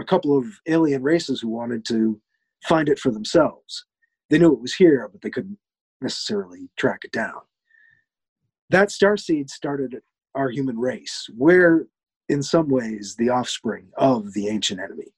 a 0.00 0.04
couple 0.04 0.36
of 0.36 0.46
alien 0.66 1.02
races 1.02 1.40
who 1.40 1.48
wanted 1.48 1.84
to 1.86 2.20
find 2.68 2.88
it 2.88 2.98
for 2.98 3.10
themselves. 3.10 3.86
They 4.28 4.38
knew 4.38 4.52
it 4.52 4.60
was 4.60 4.74
here, 4.74 5.08
but 5.10 5.22
they 5.22 5.30
couldn't 5.30 5.58
necessarily 6.00 6.68
track 6.76 7.00
it 7.04 7.12
down. 7.12 7.40
That 8.70 8.90
star 8.90 9.16
seed 9.16 9.50
started 9.50 10.00
our 10.34 10.50
human 10.50 10.78
race. 10.78 11.28
We're, 11.36 11.86
in 12.28 12.42
some 12.42 12.68
ways, 12.68 13.14
the 13.18 13.30
offspring 13.30 13.88
of 13.96 14.32
the 14.32 14.48
ancient 14.48 14.80
enemy, 14.80 15.12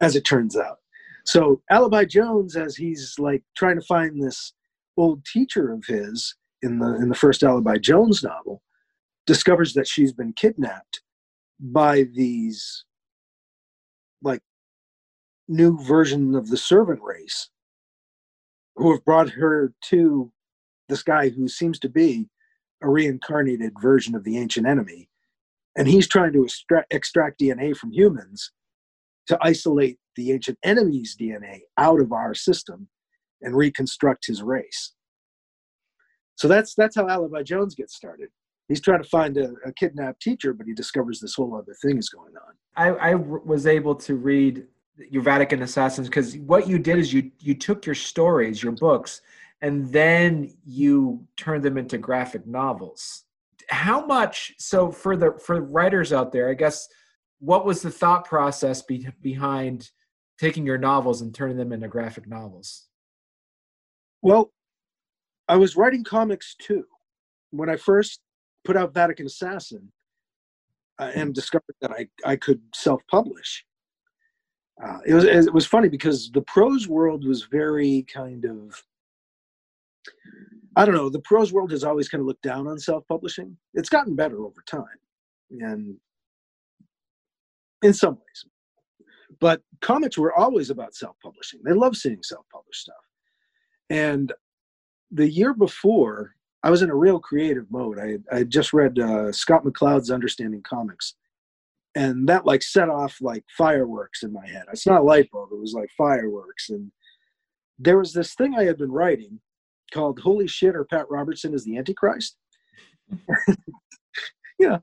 as 0.00 0.16
it 0.16 0.24
turns 0.24 0.56
out. 0.56 0.78
So, 1.24 1.62
Alibi 1.70 2.04
Jones, 2.04 2.56
as 2.56 2.76
he's 2.76 3.18
like 3.18 3.42
trying 3.56 3.76
to 3.80 3.86
find 3.86 4.22
this 4.22 4.52
old 4.96 5.24
teacher 5.24 5.72
of 5.72 5.84
his 5.86 6.34
in 6.62 6.78
the 6.78 6.94
in 6.96 7.08
the 7.08 7.14
first 7.14 7.42
Alibi 7.42 7.78
Jones 7.78 8.22
novel, 8.22 8.62
discovers 9.26 9.72
that 9.74 9.88
she's 9.88 10.12
been 10.12 10.32
kidnapped 10.34 11.00
by 11.60 12.04
these 12.14 12.84
like 14.22 14.42
new 15.48 15.78
version 15.82 16.34
of 16.34 16.48
the 16.48 16.56
servant 16.56 17.00
race 17.02 17.48
who 18.76 18.90
have 18.92 19.04
brought 19.04 19.30
her 19.30 19.72
to 19.82 20.30
this 20.88 21.02
guy 21.02 21.28
who 21.28 21.48
seems 21.48 21.78
to 21.78 21.88
be 21.88 22.28
a 22.84 22.88
reincarnated 22.88 23.72
version 23.80 24.14
of 24.14 24.24
the 24.24 24.38
ancient 24.38 24.66
enemy. 24.66 25.08
And 25.76 25.88
he's 25.88 26.06
trying 26.06 26.32
to 26.34 26.46
extract, 26.90 27.40
DNA 27.40 27.76
from 27.76 27.92
humans 27.92 28.52
to 29.26 29.38
isolate 29.40 29.98
the 30.16 30.32
ancient 30.32 30.58
enemy's 30.62 31.16
DNA 31.20 31.60
out 31.78 32.00
of 32.00 32.12
our 32.12 32.34
system 32.34 32.88
and 33.42 33.56
reconstruct 33.56 34.26
his 34.26 34.42
race. 34.42 34.92
So 36.36 36.46
that's 36.48 36.74
that's 36.74 36.96
how 36.96 37.08
Alibi 37.08 37.42
Jones 37.42 37.74
gets 37.74 37.94
started. 37.94 38.28
He's 38.68 38.80
trying 38.80 39.02
to 39.02 39.08
find 39.08 39.36
a, 39.36 39.52
a 39.64 39.72
kidnapped 39.72 40.22
teacher, 40.22 40.52
but 40.52 40.66
he 40.66 40.74
discovers 40.74 41.20
this 41.20 41.34
whole 41.34 41.56
other 41.56 41.74
thing 41.82 41.98
is 41.98 42.08
going 42.08 42.32
on. 42.36 42.54
I, 42.76 43.10
I 43.10 43.14
was 43.14 43.66
able 43.66 43.94
to 43.96 44.14
read 44.14 44.66
your 45.10 45.22
Vatican 45.22 45.62
Assassins 45.62 46.08
because 46.08 46.36
what 46.38 46.66
you 46.68 46.78
did 46.78 46.98
is 46.98 47.12
you 47.12 47.30
you 47.40 47.54
took 47.54 47.86
your 47.86 47.94
stories, 47.94 48.62
your 48.62 48.72
books, 48.72 49.20
and 49.62 49.90
then 49.92 50.52
you 50.64 51.26
turn 51.36 51.62
them 51.62 51.78
into 51.78 51.98
graphic 51.98 52.46
novels. 52.46 53.24
How 53.70 54.04
much 54.04 54.52
so 54.58 54.90
for 54.90 55.16
the 55.16 55.32
for 55.42 55.62
writers 55.62 56.12
out 56.12 56.32
there 56.32 56.50
i 56.50 56.54
guess 56.54 56.86
what 57.38 57.64
was 57.64 57.82
the 57.82 57.90
thought 57.90 58.24
process 58.24 58.82
be, 58.82 59.06
behind 59.22 59.90
taking 60.38 60.66
your 60.66 60.78
novels 60.78 61.22
and 61.22 61.34
turning 61.34 61.56
them 61.56 61.72
into 61.72 61.88
graphic 61.88 62.28
novels? 62.28 62.88
Well 64.20 64.52
i 65.48 65.56
was 65.56 65.76
writing 65.76 66.04
comics 66.04 66.54
too. 66.58 66.84
When 67.50 67.70
i 67.70 67.76
first 67.76 68.20
put 68.64 68.76
out 68.76 68.94
vatican 68.94 69.26
assassin 69.26 69.90
uh, 70.98 71.12
and 71.14 71.34
discovered 71.34 71.76
that 71.80 71.90
i, 71.90 72.06
I 72.24 72.36
could 72.36 72.60
self-publish 72.74 73.64
uh, 74.82 74.98
it 75.06 75.14
was 75.14 75.24
it 75.24 75.54
was 75.54 75.66
funny 75.66 75.88
because 75.88 76.30
the 76.32 76.42
prose 76.42 76.88
world 76.88 77.24
was 77.26 77.44
very 77.44 78.04
kind 78.12 78.44
of 78.44 78.82
I 80.76 80.84
don't 80.84 80.94
know. 80.94 81.08
The 81.08 81.20
prose 81.20 81.52
world 81.52 81.70
has 81.70 81.84
always 81.84 82.08
kind 82.08 82.20
of 82.20 82.26
looked 82.26 82.42
down 82.42 82.66
on 82.66 82.78
self-publishing. 82.78 83.56
It's 83.74 83.88
gotten 83.88 84.16
better 84.16 84.44
over 84.44 84.62
time, 84.66 84.84
and 85.50 85.96
in 87.82 87.94
some 87.94 88.14
ways, 88.14 88.44
but 89.40 89.62
comics 89.80 90.18
were 90.18 90.34
always 90.34 90.70
about 90.70 90.94
self-publishing. 90.94 91.60
They 91.64 91.72
love 91.72 91.96
seeing 91.96 92.22
self-published 92.22 92.80
stuff. 92.80 92.96
And 93.90 94.32
the 95.10 95.30
year 95.30 95.54
before, 95.54 96.34
I 96.62 96.70
was 96.70 96.82
in 96.82 96.90
a 96.90 96.96
real 96.96 97.20
creative 97.20 97.70
mode. 97.70 97.98
I 97.98 98.18
I 98.34 98.44
just 98.44 98.72
read 98.72 98.98
uh, 98.98 99.30
Scott 99.32 99.64
McCloud's 99.64 100.10
Understanding 100.10 100.62
Comics, 100.62 101.14
and 101.94 102.28
that 102.28 102.46
like 102.46 102.62
set 102.62 102.88
off 102.88 103.18
like 103.20 103.44
fireworks 103.56 104.22
in 104.24 104.32
my 104.32 104.46
head. 104.46 104.64
It's 104.72 104.86
not 104.86 105.04
light 105.04 105.30
bulb; 105.30 105.50
it 105.52 105.60
was 105.60 105.74
like 105.74 105.90
fireworks. 105.96 106.70
And 106.70 106.90
there 107.78 107.98
was 107.98 108.12
this 108.12 108.34
thing 108.34 108.56
I 108.56 108.64
had 108.64 108.78
been 108.78 108.90
writing 108.90 109.40
called 109.94 110.20
"Holy 110.20 110.48
Shit" 110.48 110.76
or 110.76 110.84
Pat 110.84 111.06
Robertson 111.08 111.54
is 111.54 111.64
the 111.64 111.78
Antichrist. 111.78 112.36
you 114.58 114.68
know, 114.68 114.80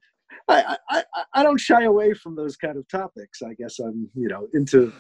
I, 0.47 0.77
I 0.89 1.03
I 1.33 1.43
don't 1.43 1.59
shy 1.59 1.83
away 1.83 2.13
from 2.13 2.35
those 2.35 2.55
kind 2.55 2.77
of 2.77 2.87
topics. 2.87 3.41
I 3.41 3.53
guess 3.53 3.79
I'm 3.79 4.09
you 4.15 4.27
know 4.27 4.47
into 4.53 4.91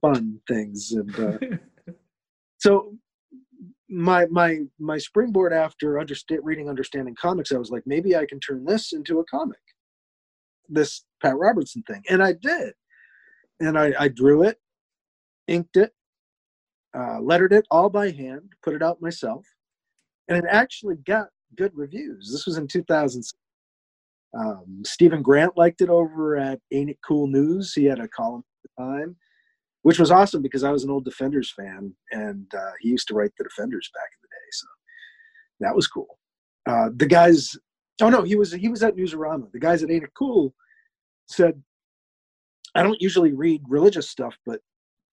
fun 0.00 0.40
things, 0.48 0.92
and 0.92 1.20
uh, 1.20 1.92
so 2.58 2.96
my 3.88 4.26
my 4.26 4.58
my 4.78 4.98
springboard 4.98 5.52
after 5.52 6.00
understand, 6.00 6.40
reading 6.44 6.68
understanding 6.68 7.14
comics, 7.20 7.52
I 7.52 7.58
was 7.58 7.70
like, 7.70 7.82
maybe 7.86 8.16
I 8.16 8.26
can 8.26 8.40
turn 8.40 8.64
this 8.64 8.92
into 8.92 9.20
a 9.20 9.24
comic, 9.24 9.60
this 10.68 11.04
Pat 11.22 11.36
Robertson 11.36 11.82
thing, 11.82 12.02
and 12.08 12.22
I 12.22 12.32
did, 12.32 12.74
and 13.60 13.78
I, 13.78 13.92
I 13.98 14.08
drew 14.08 14.42
it, 14.42 14.58
inked 15.46 15.76
it, 15.76 15.92
uh, 16.96 17.20
lettered 17.20 17.52
it 17.52 17.66
all 17.70 17.90
by 17.90 18.10
hand, 18.10 18.52
put 18.62 18.74
it 18.74 18.82
out 18.82 19.02
myself, 19.02 19.44
and 20.28 20.38
it 20.38 20.44
actually 20.48 20.96
got 21.06 21.28
good 21.56 21.72
reviews. 21.74 22.30
This 22.32 22.46
was 22.46 22.56
in 22.56 22.66
2000. 22.66 23.22
Um, 24.38 24.82
Steven 24.84 25.22
Grant 25.22 25.56
liked 25.56 25.80
it 25.80 25.88
over 25.88 26.36
at 26.36 26.60
Ain't 26.72 26.90
It 26.90 26.98
Cool 27.06 27.26
News. 27.26 27.72
He 27.74 27.84
had 27.84 28.00
a 28.00 28.08
column 28.08 28.42
at 28.64 28.70
the 28.70 28.82
time, 28.82 29.16
which 29.82 29.98
was 29.98 30.10
awesome 30.10 30.42
because 30.42 30.64
I 30.64 30.70
was 30.70 30.84
an 30.84 30.90
old 30.90 31.04
Defenders 31.04 31.52
fan, 31.52 31.94
and 32.12 32.46
uh, 32.54 32.72
he 32.80 32.88
used 32.88 33.08
to 33.08 33.14
write 33.14 33.32
the 33.36 33.44
Defenders 33.44 33.90
back 33.94 34.08
in 34.12 34.18
the 34.22 34.28
day. 34.28 34.50
So 34.52 34.66
that 35.60 35.76
was 35.76 35.86
cool. 35.86 36.18
Uh, 36.68 36.90
the 36.96 37.06
guys, 37.06 37.56
oh 38.00 38.08
no, 38.08 38.22
he 38.22 38.36
was 38.36 38.52
he 38.52 38.68
was 38.68 38.82
at 38.82 38.96
Newsarama. 38.96 39.52
The 39.52 39.60
guys 39.60 39.82
at 39.82 39.90
Ain't 39.90 40.04
It 40.04 40.10
Cool 40.16 40.54
said, 41.28 41.62
I 42.74 42.82
don't 42.82 43.00
usually 43.00 43.32
read 43.32 43.62
religious 43.68 44.08
stuff, 44.08 44.36
but 44.46 44.60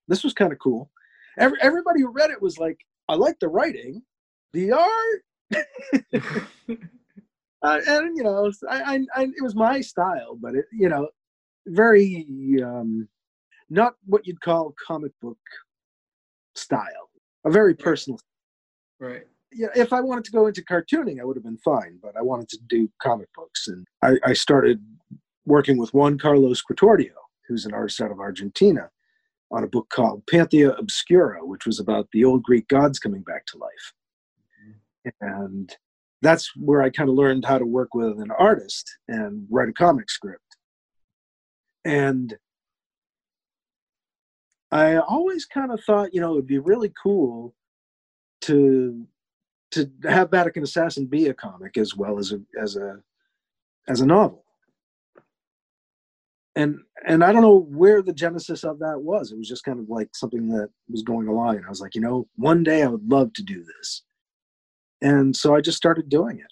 this 0.08 0.24
was 0.24 0.34
kind 0.34 0.52
of 0.52 0.60
cool 0.60 0.90
every, 1.38 1.58
everybody 1.62 2.02
who 2.02 2.10
read 2.10 2.32
it 2.32 2.42
was 2.42 2.58
like, 2.58 2.78
I 3.10 3.16
like 3.16 3.40
the 3.40 3.48
writing, 3.48 4.02
the 4.54 4.72
art. 4.72 5.24
uh, 7.62 7.82
and 7.88 8.18
you 8.18 8.24
know, 8.24 8.52
I, 8.70 8.82
I, 8.82 9.00
I, 9.16 9.24
it 9.24 9.44
was 9.44 9.56
my 9.56 9.82
style, 9.82 10.38
but 10.40 10.56
it, 10.56 10.66
you 10.72 10.90
know, 10.90 11.08
very 11.68 12.26
um, 12.64 13.08
not 13.70 13.96
what 14.06 14.26
you'd 14.26 14.42
call 14.42 14.74
comic 14.86 15.12
book 15.22 15.38
style, 16.56 17.10
a 17.46 17.52
very 17.52 17.74
personal. 17.74 18.20
Right. 19.00 19.24
Yeah, 19.52 19.68
if 19.76 19.94
I 19.94 20.02
wanted 20.02 20.24
to 20.26 20.32
go 20.32 20.48
into 20.48 20.64
cartooning, 20.64 21.20
I 21.20 21.26
would 21.26 21.36
have 21.36 21.44
been 21.44 21.60
fine, 21.60 22.00
but 22.02 22.18
I 22.18 22.22
wanted 22.22 22.50
to 22.50 22.60
do 22.68 22.90
comic 23.02 23.28
books, 23.36 23.68
and 23.68 23.86
I, 24.02 24.16
I 24.26 24.34
started 24.34 24.84
working 25.46 25.78
with 25.78 25.94
Juan 25.94 26.18
Carlos 26.18 26.64
Quatordio, 26.64 27.12
who's 27.48 27.66
an 27.66 27.74
artist 27.74 28.02
out 28.02 28.12
of 28.12 28.20
Argentina, 28.20 28.90
on 29.54 29.64
a 29.64 29.68
book 29.68 29.88
called 29.90 30.26
Panthea 30.30 30.72
Obscura, 30.72 31.46
which 31.46 31.66
was 31.66 31.80
about 31.80 32.08
the 32.12 32.26
old 32.26 32.44
Greek 32.44 32.68
gods 32.68 32.98
coming 32.98 33.22
back 33.22 33.46
to 33.46 33.58
life. 33.58 35.14
And 35.22 35.74
that's 36.22 36.56
where 36.56 36.82
I 36.82 36.90
kind 36.90 37.10
of 37.10 37.16
learned 37.16 37.46
how 37.46 37.60
to 37.60 37.66
work 37.66 37.94
with 37.94 38.20
an 38.20 38.32
artist 38.32 38.98
and 39.08 39.46
write 39.52 39.70
a 39.70 39.74
comic 39.74 40.10
script. 40.10 40.58
And 41.86 42.36
I 44.72 44.98
always 44.98 45.46
kind 45.46 45.72
of 45.72 45.84
thought, 45.84 46.14
you 46.14 46.22
know, 46.22 46.34
it'd 46.34 46.48
be 46.48 46.60
really 46.60 46.92
cool 47.02 47.54
to 48.42 49.06
to 49.72 49.92
have 50.04 50.32
Vatican 50.32 50.64
Assassin 50.64 51.06
be 51.06 51.28
a 51.28 51.34
comic 51.34 51.78
as 51.78 51.96
well 51.96 52.18
as 52.18 52.32
a 52.32 52.42
as 52.60 52.76
a 52.76 53.02
as 53.88 54.02
a 54.02 54.06
novel 54.06 54.43
and 56.56 56.80
and 57.08 57.24
I 57.24 57.32
don't 57.32 57.42
know 57.42 57.68
where 57.70 58.02
the 58.02 58.14
genesis 58.14 58.64
of 58.64 58.80
that 58.80 59.00
was. 59.02 59.32
It 59.32 59.38
was 59.38 59.48
just 59.48 59.64
kind 59.64 59.80
of 59.80 59.90
like 59.90 60.10
something 60.16 60.48
that 60.50 60.70
was 60.90 61.02
going 61.02 61.28
along, 61.28 61.58
and 61.58 61.66
I 61.66 61.70
was 61.70 61.82
like, 61.82 61.96
you 61.96 62.02
know, 62.02 62.28
one 62.36 62.64
day 62.64 62.84
I 62.84 62.88
would 62.88 63.10
love 63.10 63.34
to 63.34 63.44
do 63.44 63.64
this, 63.64 64.04
and 65.02 65.36
so 65.36 65.56
I 65.56 65.62
just 65.62 65.78
started 65.78 66.10
doing 66.10 66.40
it. 66.40 66.52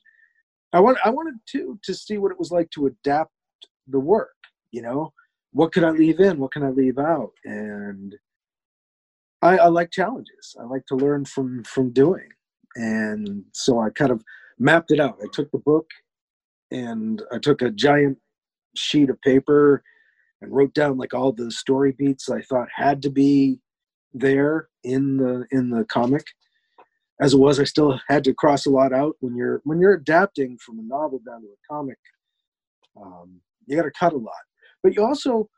I 0.74 0.79
want 0.79 0.98
I 1.03 1.10
wanted 1.10 1.36
to 1.51 1.79
to 1.84 1.93
see 1.93 2.17
what 2.17 2.31
it 2.31 2.39
was 2.39 2.51
like 2.51 2.70
to 2.72 2.88
adapt 2.88 3.31
the 3.88 4.00
work. 4.00 4.36
You 4.72 4.81
know, 4.81 5.13
what 5.51 5.72
could 5.74 5.84
I 5.84 5.91
leave 5.91 6.20
in? 6.20 6.39
What 6.39 6.51
can 6.51 6.63
I 6.63 6.70
leave 6.70 6.98
out? 6.98 7.31
And 7.46 8.15
I, 9.41 9.58
I 9.58 9.67
like 9.67 9.91
challenges. 9.91 10.55
I 10.60 10.63
like 10.63 10.86
to 10.88 10.96
learn 10.96 11.25
from 11.25 11.63
from 11.63 11.91
doing. 11.91 12.27
And 12.75 13.43
so 13.51 13.79
I 13.79 13.89
kind 13.89 14.12
of 14.12 14.24
mapped 14.58 14.91
it 14.91 15.00
out. 15.00 15.17
I 15.22 15.27
took 15.34 15.51
the 15.51 15.58
book 15.58 15.89
and 16.72 17.22
I 17.31 17.38
took 17.38 17.62
a 17.62 17.70
giant 17.70 18.17
sheet 18.75 19.10
of 19.10 19.22
paper 19.22 19.84
and 20.42 20.51
wrote 20.51 20.74
down 20.74 20.98
like 20.98 21.13
all 21.13 21.32
the 21.32 21.51
story 21.51 21.94
beats 21.98 22.30
I 22.30 22.42
thought 22.42 22.68
had 22.74 23.01
to 23.04 23.10
be 23.10 23.60
there 24.13 24.68
in 24.84 25.18
the 25.18 25.46
in 25.51 25.70
the 25.70 25.86
comic. 25.86 26.25
As 27.22 27.34
it 27.34 27.40
was, 27.40 27.60
I 27.60 27.66
still 27.66 28.00
had 28.08 28.24
to 28.24 28.34
cross 28.34 28.66
a 28.66 28.72
lot 28.72 28.94
out 28.94 29.16
when 29.20 29.36
you're 29.36 29.62
when 29.63 29.80
you're 29.80 29.94
adapting 29.94 30.58
from 30.58 30.80
a 30.80 30.84
novel 30.84 31.20
down 31.25 31.42
to 31.42 31.48
a 31.48 31.74
comic. 31.74 31.98
Um, 33.01 33.40
you 33.68 33.78
got 33.78 33.84
to 33.84 33.92
cut 33.92 34.13
a 34.13 34.18
lot, 34.18 34.34
but 34.84 34.96
you 34.96 35.04
also 35.04 35.50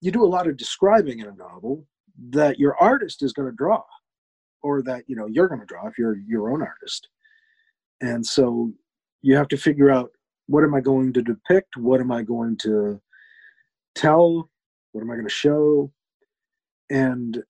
you 0.00 0.10
do 0.10 0.24
a 0.24 0.26
lot 0.26 0.48
of 0.48 0.56
describing 0.56 1.20
in 1.20 1.28
a 1.28 1.34
novel 1.34 1.86
that 2.30 2.58
your 2.58 2.76
artist 2.76 3.22
is 3.22 3.32
going 3.32 3.48
to 3.48 3.56
draw, 3.56 3.82
or 4.62 4.82
that 4.82 5.04
you 5.06 5.16
know 5.16 5.26
you're 5.26 5.48
going 5.48 5.60
to 5.60 5.66
draw 5.66 5.86
if 5.86 5.96
you're 5.98 6.18
your 6.26 6.50
own 6.50 6.62
artist. 6.62 7.08
And 8.00 8.26
so 8.26 8.72
you 9.22 9.36
have 9.36 9.48
to 9.48 9.56
figure 9.56 9.90
out 9.90 10.10
what 10.46 10.64
am 10.64 10.74
I 10.74 10.80
going 10.80 11.12
to 11.14 11.22
depict? 11.22 11.76
What 11.76 12.00
am 12.00 12.12
I 12.12 12.22
going 12.22 12.56
to 12.58 13.00
tell? 13.94 14.50
What 14.92 15.02
am 15.02 15.10
I 15.10 15.14
going 15.14 15.26
to 15.26 15.32
show? 15.32 15.92
And 16.90 17.42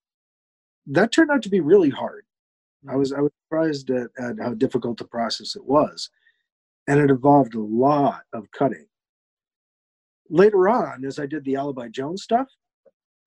that 0.87 1.13
turned 1.13 1.31
out 1.31 1.43
to 1.43 1.51
be 1.51 1.61
really 1.61 1.91
hard. 1.91 2.25
I 2.89 2.97
was 2.97 3.13
I 3.13 3.21
was 3.21 3.33
surprised 3.45 3.91
at, 3.91 4.11
at 4.19 4.37
how 4.41 4.55
difficult 4.55 4.99
the 4.99 5.07
process 5.07 5.57
it 5.57 5.65
was, 5.65 6.11
and 6.87 7.01
it 7.01 7.11
involved 7.11 7.55
a 7.55 7.61
lot 7.61 8.23
of 8.33 8.51
cutting. 8.51 8.87
Later 10.29 10.69
on, 10.69 11.05
as 11.05 11.19
I 11.19 11.27
did 11.27 11.45
the 11.45 11.57
Alibi 11.57 11.89
Jones 11.89 12.23
stuff, 12.23 12.49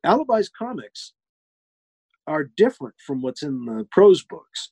Alibi's 0.04 0.50
comics 0.50 1.14
are 2.28 2.52
different 2.56 2.96
from 3.06 3.22
what's 3.22 3.42
in 3.42 3.66
the 3.66 3.88
prose 3.92 4.24
books. 4.24 4.72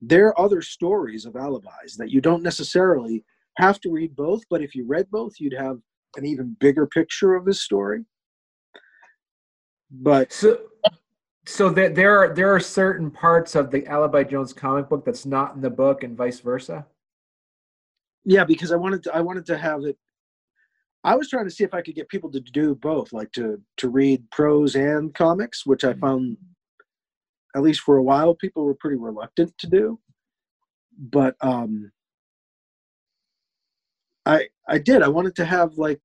There 0.00 0.28
are 0.28 0.40
other 0.40 0.62
stories 0.62 1.26
of 1.26 1.36
alibis 1.36 1.96
that 1.96 2.10
you 2.10 2.20
don't 2.20 2.42
necessarily 2.42 3.24
have 3.58 3.80
to 3.80 3.90
read 3.90 4.16
both, 4.16 4.42
but 4.50 4.62
if 4.62 4.74
you 4.74 4.86
read 4.86 5.10
both, 5.10 5.34
you'd 5.38 5.54
have 5.58 5.78
an 6.16 6.26
even 6.26 6.56
bigger 6.60 6.86
picture 6.86 7.34
of 7.34 7.46
his 7.46 7.62
story. 7.62 8.04
But 9.90 10.32
so 10.32 10.58
so 11.46 11.70
that 11.70 11.94
there 11.94 12.18
are 12.18 12.34
there 12.34 12.54
are 12.54 12.60
certain 12.60 13.10
parts 13.10 13.54
of 13.56 13.70
the 13.70 13.84
alibi 13.86 14.22
jones 14.22 14.52
comic 14.52 14.88
book 14.88 15.04
that's 15.04 15.26
not 15.26 15.56
in 15.56 15.60
the 15.60 15.70
book 15.70 16.04
and 16.04 16.16
vice 16.16 16.38
versa? 16.38 16.86
Yeah 18.24 18.44
because 18.44 18.70
i 18.70 18.76
wanted 18.76 19.02
to 19.04 19.16
i 19.16 19.20
wanted 19.20 19.46
to 19.46 19.56
have 19.56 19.82
it 19.84 19.96
i 21.02 21.16
was 21.16 21.28
trying 21.28 21.46
to 21.46 21.50
see 21.50 21.64
if 21.64 21.74
i 21.74 21.80
could 21.80 21.96
get 21.96 22.08
people 22.08 22.30
to 22.30 22.40
do 22.40 22.76
both 22.76 23.12
like 23.12 23.32
to 23.32 23.60
to 23.78 23.88
read 23.88 24.22
prose 24.30 24.76
and 24.76 25.12
comics 25.14 25.66
which 25.66 25.82
i 25.82 25.92
found 25.94 26.36
at 27.54 27.62
least 27.62 27.80
for 27.80 27.96
a 27.96 28.02
while 28.02 28.34
people 28.34 28.64
were 28.64 28.74
pretty 28.74 28.96
reluctant 28.96 29.56
to 29.58 29.66
do. 29.66 29.98
But 30.98 31.36
um 31.40 31.90
i 34.26 34.48
i 34.68 34.78
did 34.78 35.02
i 35.02 35.08
wanted 35.08 35.34
to 35.34 35.44
have 35.44 35.74
like 35.76 36.00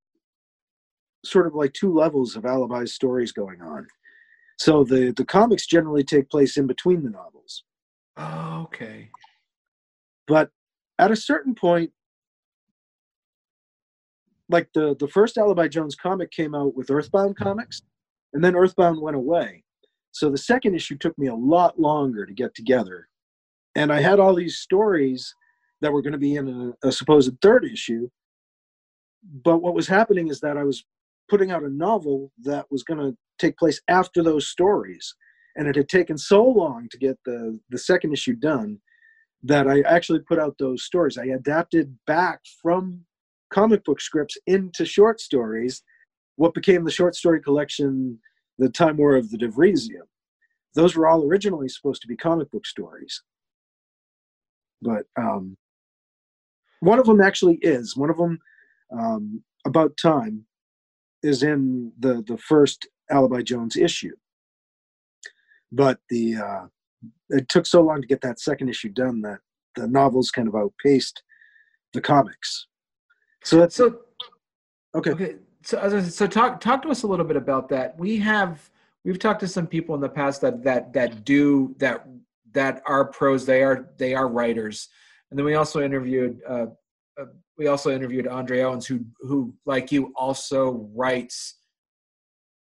sort 1.24 1.46
of 1.46 1.54
like 1.54 1.72
two 1.72 1.92
levels 1.92 2.36
of 2.36 2.44
alibi 2.44 2.84
stories 2.84 3.32
going 3.32 3.60
on 3.60 3.86
so 4.58 4.84
the 4.84 5.12
the 5.16 5.24
comics 5.24 5.66
generally 5.66 6.02
take 6.02 6.30
place 6.30 6.56
in 6.56 6.66
between 6.66 7.02
the 7.02 7.10
novels. 7.10 7.64
Oh, 8.16 8.62
okay. 8.64 9.10
But 10.26 10.50
at 10.98 11.10
a 11.10 11.16
certain 11.16 11.54
point, 11.54 11.92
like 14.48 14.68
the 14.74 14.96
the 14.98 15.08
first 15.08 15.36
Alibi 15.36 15.68
Jones 15.68 15.94
comic 15.94 16.30
came 16.30 16.54
out 16.54 16.74
with 16.74 16.90
Earthbound 16.90 17.36
comics, 17.36 17.82
and 18.32 18.42
then 18.42 18.56
Earthbound 18.56 19.00
went 19.00 19.16
away. 19.16 19.62
So 20.12 20.30
the 20.30 20.38
second 20.38 20.74
issue 20.74 20.96
took 20.96 21.16
me 21.18 21.26
a 21.26 21.34
lot 21.34 21.78
longer 21.78 22.24
to 22.24 22.32
get 22.32 22.54
together, 22.54 23.08
and 23.74 23.92
I 23.92 24.00
had 24.00 24.18
all 24.18 24.34
these 24.34 24.58
stories 24.58 25.34
that 25.86 25.92
were 25.92 26.02
going 26.02 26.12
to 26.12 26.18
be 26.18 26.34
in 26.34 26.74
a, 26.82 26.88
a 26.88 26.90
supposed 26.90 27.30
third 27.40 27.64
issue. 27.64 28.08
But 29.44 29.58
what 29.58 29.72
was 29.72 29.86
happening 29.86 30.26
is 30.26 30.40
that 30.40 30.56
I 30.56 30.64
was 30.64 30.84
putting 31.28 31.52
out 31.52 31.62
a 31.62 31.68
novel 31.68 32.32
that 32.42 32.66
was 32.72 32.82
going 32.82 32.98
to 32.98 33.16
take 33.38 33.56
place 33.56 33.80
after 33.86 34.20
those 34.20 34.48
stories. 34.48 35.14
And 35.54 35.68
it 35.68 35.76
had 35.76 35.88
taken 35.88 36.18
so 36.18 36.44
long 36.44 36.88
to 36.90 36.98
get 36.98 37.18
the, 37.24 37.60
the 37.70 37.78
second 37.78 38.12
issue 38.12 38.34
done 38.34 38.80
that 39.44 39.68
I 39.68 39.82
actually 39.82 40.18
put 40.18 40.40
out 40.40 40.56
those 40.58 40.82
stories. 40.82 41.16
I 41.16 41.26
adapted 41.26 41.96
back 42.04 42.40
from 42.60 43.04
comic 43.50 43.84
book 43.84 44.00
scripts 44.00 44.36
into 44.48 44.84
short 44.84 45.20
stories, 45.20 45.84
what 46.34 46.52
became 46.52 46.82
the 46.82 46.90
short 46.90 47.14
story 47.14 47.40
collection, 47.40 48.18
The 48.58 48.70
Time 48.70 48.96
War 48.96 49.14
of 49.14 49.30
the 49.30 49.38
Devrisium. 49.38 50.08
Those 50.74 50.96
were 50.96 51.06
all 51.06 51.24
originally 51.24 51.68
supposed 51.68 52.02
to 52.02 52.08
be 52.08 52.16
comic 52.16 52.50
book 52.50 52.66
stories. 52.66 53.22
But 54.82 55.04
um, 55.16 55.56
one 56.80 56.98
of 56.98 57.06
them 57.06 57.20
actually 57.20 57.58
is. 57.62 57.96
One 57.96 58.10
of 58.10 58.16
them, 58.16 58.38
um, 58.96 59.42
About 59.66 59.96
Time, 59.96 60.44
is 61.22 61.42
in 61.42 61.92
the, 61.98 62.22
the 62.26 62.38
first 62.38 62.86
Alibi 63.10 63.42
Jones 63.42 63.76
issue. 63.76 64.14
But 65.72 65.98
the 66.10 66.36
uh, 66.36 66.66
it 67.30 67.48
took 67.48 67.66
so 67.66 67.82
long 67.82 68.00
to 68.00 68.06
get 68.06 68.20
that 68.22 68.40
second 68.40 68.68
issue 68.68 68.88
done 68.88 69.20
that 69.22 69.38
the 69.74 69.86
novels 69.86 70.30
kind 70.30 70.48
of 70.48 70.54
outpaced 70.54 71.22
the 71.92 72.00
comics. 72.00 72.66
So 73.42 73.58
that's 73.58 73.76
so 73.76 74.00
okay. 74.94 75.10
Okay, 75.10 75.36
so 75.62 76.00
so 76.00 76.26
talk 76.26 76.60
talk 76.60 76.82
to 76.82 76.88
us 76.88 77.02
a 77.02 77.06
little 77.06 77.24
bit 77.24 77.36
about 77.36 77.68
that. 77.70 77.98
We 77.98 78.18
have 78.18 78.70
we've 79.04 79.18
talked 79.18 79.40
to 79.40 79.48
some 79.48 79.66
people 79.66 79.94
in 79.94 80.00
the 80.00 80.08
past 80.08 80.40
that 80.42 80.62
that 80.64 80.92
that 80.92 81.24
do 81.24 81.74
that 81.78 82.06
that 82.52 82.82
are 82.86 83.06
pros. 83.06 83.44
They 83.44 83.62
are 83.62 83.90
they 83.98 84.14
are 84.14 84.28
writers, 84.28 84.88
and 85.30 85.38
then 85.38 85.44
we 85.44 85.54
also 85.54 85.82
interviewed 85.82 86.40
uh, 86.48 86.66
uh, 87.20 87.24
we 87.58 87.66
also 87.68 87.90
interviewed 87.90 88.26
Andre 88.26 88.60
Owens, 88.62 88.86
who 88.86 89.00
who 89.20 89.54
like 89.64 89.90
you 89.90 90.12
also 90.16 90.88
writes 90.94 91.58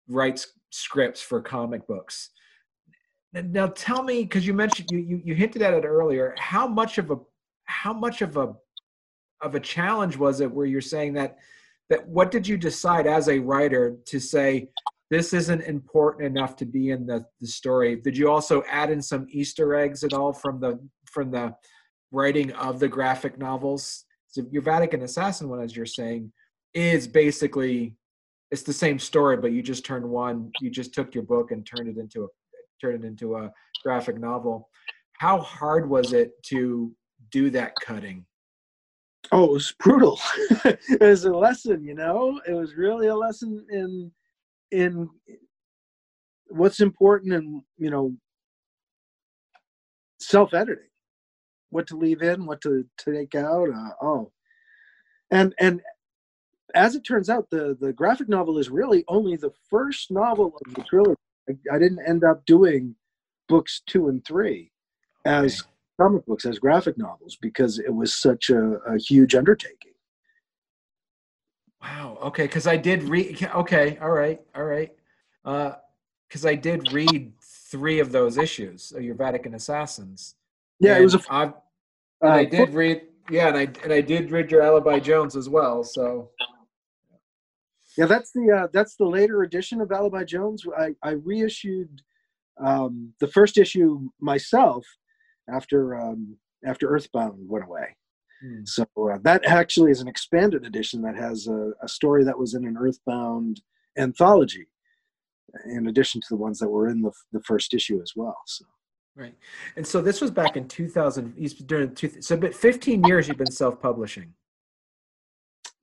writes 0.08 0.54
scripts 0.70 1.22
for 1.22 1.42
comic 1.42 1.88
books. 1.88 2.30
Now 3.34 3.68
tell 3.68 4.04
me, 4.04 4.22
because 4.24 4.46
you 4.46 4.54
mentioned 4.54 4.90
you, 4.92 5.00
you 5.00 5.22
you 5.26 5.36
hinted 5.36 5.62
at 5.62 5.74
it 5.74 5.86
earlier, 5.86 6.36
how 6.38 6.68
much 6.68 6.98
of 6.98 7.12
a 7.12 7.18
how 7.66 7.94
much 7.94 8.22
of 8.22 8.38
a 8.38 8.54
of 9.42 9.56
a 9.56 9.60
challenge 9.60 10.18
was 10.18 10.40
it 10.40 10.52
where 10.52 10.66
you're 10.66 10.82
saying 10.82 11.14
that 11.14 11.38
that 11.90 12.08
what 12.08 12.32
did 12.32 12.48
you 12.48 12.58
decide 12.58 13.06
as 13.08 13.28
a 13.28 13.40
writer 13.40 13.98
to 14.06 14.20
say 14.20 14.70
this 15.12 15.34
isn't 15.34 15.62
important 15.62 16.26
enough 16.26 16.56
to 16.56 16.66
be 16.66 16.90
in 16.90 17.06
the, 17.06 17.24
the 17.42 17.48
story 17.48 17.96
did 17.98 18.18
you 18.18 18.30
also 18.30 18.64
add 18.70 18.90
in 18.90 19.02
some 19.02 19.28
easter 19.30 19.76
eggs 19.76 20.04
at 20.04 20.14
all 20.14 20.32
from 20.32 20.60
the 20.60 20.80
from 21.06 21.30
the 21.30 21.54
writing 22.12 22.52
of 22.54 22.80
the 22.80 22.88
graphic 22.88 23.38
novels 23.38 24.06
so 24.28 24.44
your 24.52 24.62
vatican 24.62 25.02
assassin 25.02 25.50
one 25.50 25.62
as 25.62 25.76
you're 25.76 25.86
saying 25.86 26.32
is 26.74 27.08
basically 27.08 27.96
it's 28.52 28.64
the 28.64 28.74
same 28.74 29.00
story, 29.00 29.38
but 29.38 29.52
you 29.52 29.62
just 29.62 29.86
turned 29.86 30.08
one. 30.08 30.52
You 30.62 30.70
just 30.70 30.94
took 30.94 31.16
your 31.16 31.24
book 31.24 31.52
and 31.52 31.66
turned 31.66 31.90
it 31.90 31.98
into 31.98 32.26
a 32.26 32.28
turned 32.80 33.04
it 33.04 33.08
into 33.08 33.36
a 33.36 33.52
graphic 33.84 34.20
novel. 34.20 34.70
How 35.20 35.40
hard 35.40 35.90
was 35.90 36.14
it 36.14 36.32
to 36.44 36.94
do 37.32 37.50
that 37.52 37.74
cutting? 37.82 38.26
Oh, 39.32 39.46
it 39.46 39.52
was 39.52 39.74
brutal. 39.80 40.20
it 40.66 41.02
was 41.02 41.26
a 41.26 41.32
lesson, 41.32 41.84
you 41.84 41.96
know. 41.96 42.40
It 42.48 42.54
was 42.54 42.76
really 42.76 43.08
a 43.08 43.16
lesson 43.16 43.66
in 43.72 44.12
in 44.72 45.10
what's 46.48 46.80
important 46.80 47.34
and 47.34 47.62
you 47.78 47.90
know 47.90 48.16
self 50.20 50.54
editing, 50.54 50.86
what 51.70 51.88
to 51.88 51.98
leave 51.98 52.22
in, 52.22 52.46
what 52.46 52.62
to, 52.62 52.86
to 53.00 53.14
take 53.14 53.36
out. 53.36 53.70
Uh, 53.70 53.90
oh, 54.02 54.32
and 55.32 55.54
and 55.60 55.82
as 56.74 56.96
it 56.96 57.04
turns 57.04 57.30
out, 57.30 57.50
the 57.50 57.78
the 57.80 57.94
graphic 57.94 58.30
novel 58.30 58.58
is 58.58 58.70
really 58.70 59.04
only 59.08 59.36
the 59.36 59.52
first 59.70 60.12
novel 60.12 60.54
of 60.66 60.74
the 60.74 60.84
trilogy. 60.84 61.20
I, 61.50 61.76
I 61.76 61.80
didn't 61.80 62.08
end 62.08 62.24
up 62.24 62.46
doing 62.46 62.96
books 63.48 63.82
two 63.86 64.10
and 64.10 64.24
three 64.26 64.72
as 65.26 65.62
okay. 65.62 65.70
comic 66.02 66.26
books, 66.26 66.46
as 66.46 66.60
graphic 66.60 66.98
novels, 66.98 67.38
because 67.42 67.80
it 67.80 67.94
was 67.94 68.14
such 68.14 68.50
a, 68.50 68.78
a 68.88 68.98
huge 68.98 69.36
undertaking. 69.36 69.92
Wow. 71.82 72.18
Okay, 72.24 72.44
because 72.44 72.68
I 72.68 72.78
did 72.78 73.04
read. 73.04 73.48
Okay. 73.56 73.98
All 74.02 74.10
right. 74.10 74.42
All 74.56 74.64
right. 74.64 74.92
Because 75.44 76.46
uh, 76.46 76.50
I 76.50 76.56
did 76.56 76.92
read 76.92 77.34
three 77.42 78.00
of 78.00 78.12
those 78.12 78.38
issues 78.38 78.92
of 78.92 79.04
your 79.04 79.16
Vatican 79.16 79.54
Assassins. 79.54 80.36
Yeah, 80.80 80.98
it 80.98 81.04
was 81.04 81.16
a. 81.16 81.22
I, 81.30 81.44
uh, 81.46 81.52
I 82.22 82.46
did 82.46 82.74
read. 82.74 83.02
Yeah, 83.30 83.48
and 83.48 83.58
I 83.58 83.68
and 83.84 83.92
I 83.92 84.02
did 84.02 84.32
read 84.32 84.52
your 84.52 84.62
Alibi 84.62 85.00
Jones 85.00 85.36
as 85.36 85.50
well. 85.50 85.84
So 85.84 86.30
yeah, 87.98 88.06
that's 88.06 88.32
the 88.32 88.52
uh, 88.52 88.68
that's 88.74 88.96
the 88.96 89.06
later 89.06 89.44
edition 89.44 89.82
of 89.82 89.92
Alibi 89.92 90.24
Jones. 90.24 90.64
I, 90.78 90.90
I 91.02 91.12
reissued 91.12 92.02
um, 92.64 93.14
the 93.20 93.28
first 93.28 93.58
issue 93.58 94.10
myself 94.20 94.86
after 95.54 96.00
um, 96.00 96.38
after 96.66 96.88
Earthbound 96.88 97.34
went 97.48 97.66
away, 97.66 97.96
Mm. 98.44 98.68
So 98.68 98.86
uh, 98.98 99.18
that 99.24 99.46
actually 99.46 99.92
is 99.92 100.02
an 100.02 100.08
expanded 100.08 100.66
edition 100.66 101.02
that 101.04 101.16
has 101.16 101.48
a, 101.48 101.72
a, 101.82 101.88
story 101.88 102.24
that 102.24 102.38
was 102.38 102.54
in 102.54 102.66
an 102.66 102.78
Earthbound 102.78 103.62
anthology, 103.98 104.68
in 105.66 105.88
addition 105.88 106.22
to 106.22 106.28
the 106.30 106.38
ones 106.38 106.60
that 106.60 106.70
were 106.70 106.88
in 106.90 107.02
the, 107.02 107.12
the 107.32 107.42
first 107.42 107.74
issue 107.74 108.02
as 108.02 108.12
well. 108.16 108.38
So. 108.46 108.66
Right, 109.16 109.36
and 109.78 109.88
so 109.88 110.02
this 110.02 110.20
was 110.20 110.30
back 110.30 110.58
in 110.58 110.68
2000. 110.68 111.36
He's 111.38 111.54
during 111.54 111.96
two, 111.96 112.22
so, 112.22 112.36
but 112.36 112.54
15 112.54 113.04
years 113.06 113.28
you've 113.28 113.38
been 113.38 113.52
self-publishing. 113.52 114.34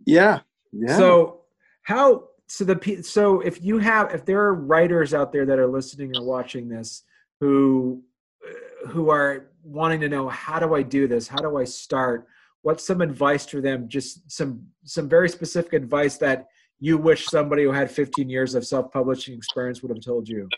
Yeah, 0.05 0.41
yeah. 0.73 0.97
So 0.97 1.41
how? 1.83 2.29
So 2.49 2.65
the 2.65 3.03
so 3.03 3.41
if 3.41 3.63
you 3.63 3.79
have 3.79 4.13
if 4.13 4.27
there 4.27 4.43
are 4.43 4.55
writers 4.55 5.15
out 5.15 5.33
there 5.33 5.47
that 5.47 5.59
are 5.59 5.67
listening 5.67 6.13
or 6.17 6.25
watching 6.25 6.69
this 6.69 7.05
who 7.41 8.03
uh, 8.47 8.89
who 8.89 9.09
are 9.09 9.53
wanting 9.65 10.01
to 10.01 10.09
know 10.09 10.29
how 10.29 10.59
do 10.59 10.75
I 10.75 10.83
do 10.83 11.09
this? 11.09 11.29
How 11.29 11.39
do 11.39 11.57
I 11.57 11.65
start? 11.65 12.27
What's 12.63 12.87
some 12.87 13.01
advice 13.01 13.47
for 13.47 13.61
them? 13.61 13.89
Just 13.89 14.31
some 14.31 14.67
some 14.85 15.09
very 15.09 15.29
specific 15.29 15.73
advice 15.73 16.19
that 16.19 16.49
you 16.79 16.99
wish 16.99 17.27
somebody 17.27 17.63
who 17.63 17.71
had 17.71 17.91
15 17.91 18.29
years 18.29 18.55
of 18.55 18.67
self-publishing 18.67 19.37
experience 19.37 19.83
would 19.83 19.91
have 19.91 20.05
told 20.05 20.29
you. 20.29 20.49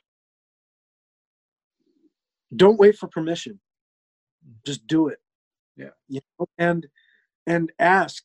Don't 2.54 2.78
wait 2.78 2.96
for 2.96 3.08
permission. 3.08 3.60
Just 4.66 4.86
do 4.86 5.08
it. 5.08 5.18
Yeah. 5.76 5.90
You 6.08 6.20
know, 6.38 6.46
and 6.58 6.86
and 7.46 7.72
ask 7.78 8.22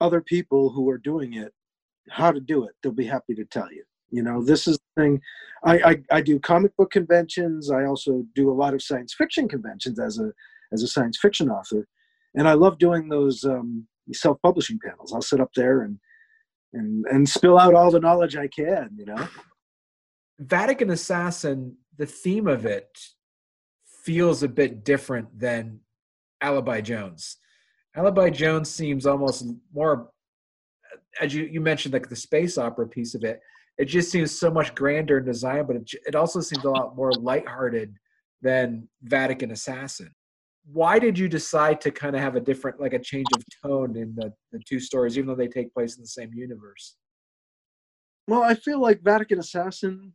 other 0.00 0.20
people 0.20 0.70
who 0.70 0.88
are 0.90 0.98
doing 0.98 1.34
it 1.34 1.52
how 2.10 2.30
to 2.30 2.40
do 2.40 2.64
it. 2.64 2.74
They'll 2.82 2.92
be 2.92 3.06
happy 3.06 3.34
to 3.34 3.44
tell 3.44 3.70
you. 3.72 3.84
You 4.10 4.22
know, 4.22 4.42
this 4.42 4.66
is 4.66 4.78
the 4.78 5.02
thing. 5.02 5.20
I, 5.64 5.78
I, 5.78 6.02
I 6.12 6.20
do 6.22 6.38
comic 6.40 6.74
book 6.76 6.90
conventions. 6.90 7.70
I 7.70 7.84
also 7.84 8.24
do 8.34 8.50
a 8.50 8.54
lot 8.54 8.74
of 8.74 8.82
science 8.82 9.14
fiction 9.14 9.48
conventions 9.48 9.98
as 9.98 10.18
a 10.18 10.32
as 10.72 10.82
a 10.82 10.88
science 10.88 11.18
fiction 11.20 11.50
author, 11.50 11.86
and 12.34 12.48
I 12.48 12.52
love 12.54 12.78
doing 12.78 13.08
those 13.08 13.44
um, 13.44 13.86
self 14.12 14.38
publishing 14.42 14.78
panels. 14.82 15.12
I'll 15.12 15.22
sit 15.22 15.40
up 15.40 15.50
there 15.54 15.82
and 15.82 15.98
and 16.72 17.04
and 17.06 17.28
spill 17.28 17.58
out 17.58 17.74
all 17.74 17.90
the 17.90 18.00
knowledge 18.00 18.36
I 18.36 18.48
can. 18.48 18.90
You 18.96 19.06
know, 19.06 19.28
Vatican 20.38 20.90
Assassin. 20.90 21.76
The 21.98 22.06
theme 22.06 22.46
of 22.46 22.64
it 22.64 22.96
feels 24.08 24.42
a 24.42 24.48
bit 24.48 24.84
different 24.84 25.28
than 25.38 25.80
Alibi 26.40 26.80
Jones. 26.80 27.36
Alibi 27.94 28.30
Jones 28.30 28.70
seems 28.70 29.06
almost 29.06 29.44
more, 29.74 30.10
as 31.20 31.34
you, 31.34 31.44
you 31.44 31.60
mentioned, 31.60 31.92
like 31.92 32.08
the 32.08 32.16
space 32.16 32.56
opera 32.56 32.88
piece 32.88 33.14
of 33.14 33.22
it 33.24 33.40
it 33.78 33.86
just 33.86 34.10
seems 34.10 34.36
so 34.36 34.50
much 34.50 34.74
grander 34.74 35.18
in 35.18 35.24
design, 35.24 35.64
but 35.66 35.76
it, 35.76 35.90
it 36.06 36.14
also 36.16 36.40
seems 36.40 36.64
a 36.64 36.70
lot 36.70 36.96
more 36.96 37.12
lighthearted 37.12 37.94
than 38.42 38.88
Vatican 39.02 39.52
Assassin. 39.52 40.10
Why 40.70 40.98
did 40.98 41.18
you 41.18 41.28
decide 41.28 41.80
to 41.82 41.90
kind 41.90 42.14
of 42.14 42.20
have 42.20 42.34
a 42.34 42.40
different, 42.40 42.80
like 42.80 42.92
a 42.92 42.98
change 42.98 43.28
of 43.34 43.42
tone 43.64 43.96
in 43.96 44.14
the, 44.16 44.32
the 44.52 44.60
two 44.68 44.80
stories, 44.80 45.16
even 45.16 45.28
though 45.28 45.36
they 45.36 45.48
take 45.48 45.72
place 45.72 45.96
in 45.96 46.02
the 46.02 46.08
same 46.08 46.34
universe? 46.34 46.96
Well, 48.26 48.42
I 48.42 48.54
feel 48.54 48.80
like 48.80 49.00
Vatican 49.00 49.38
Assassin, 49.38 50.12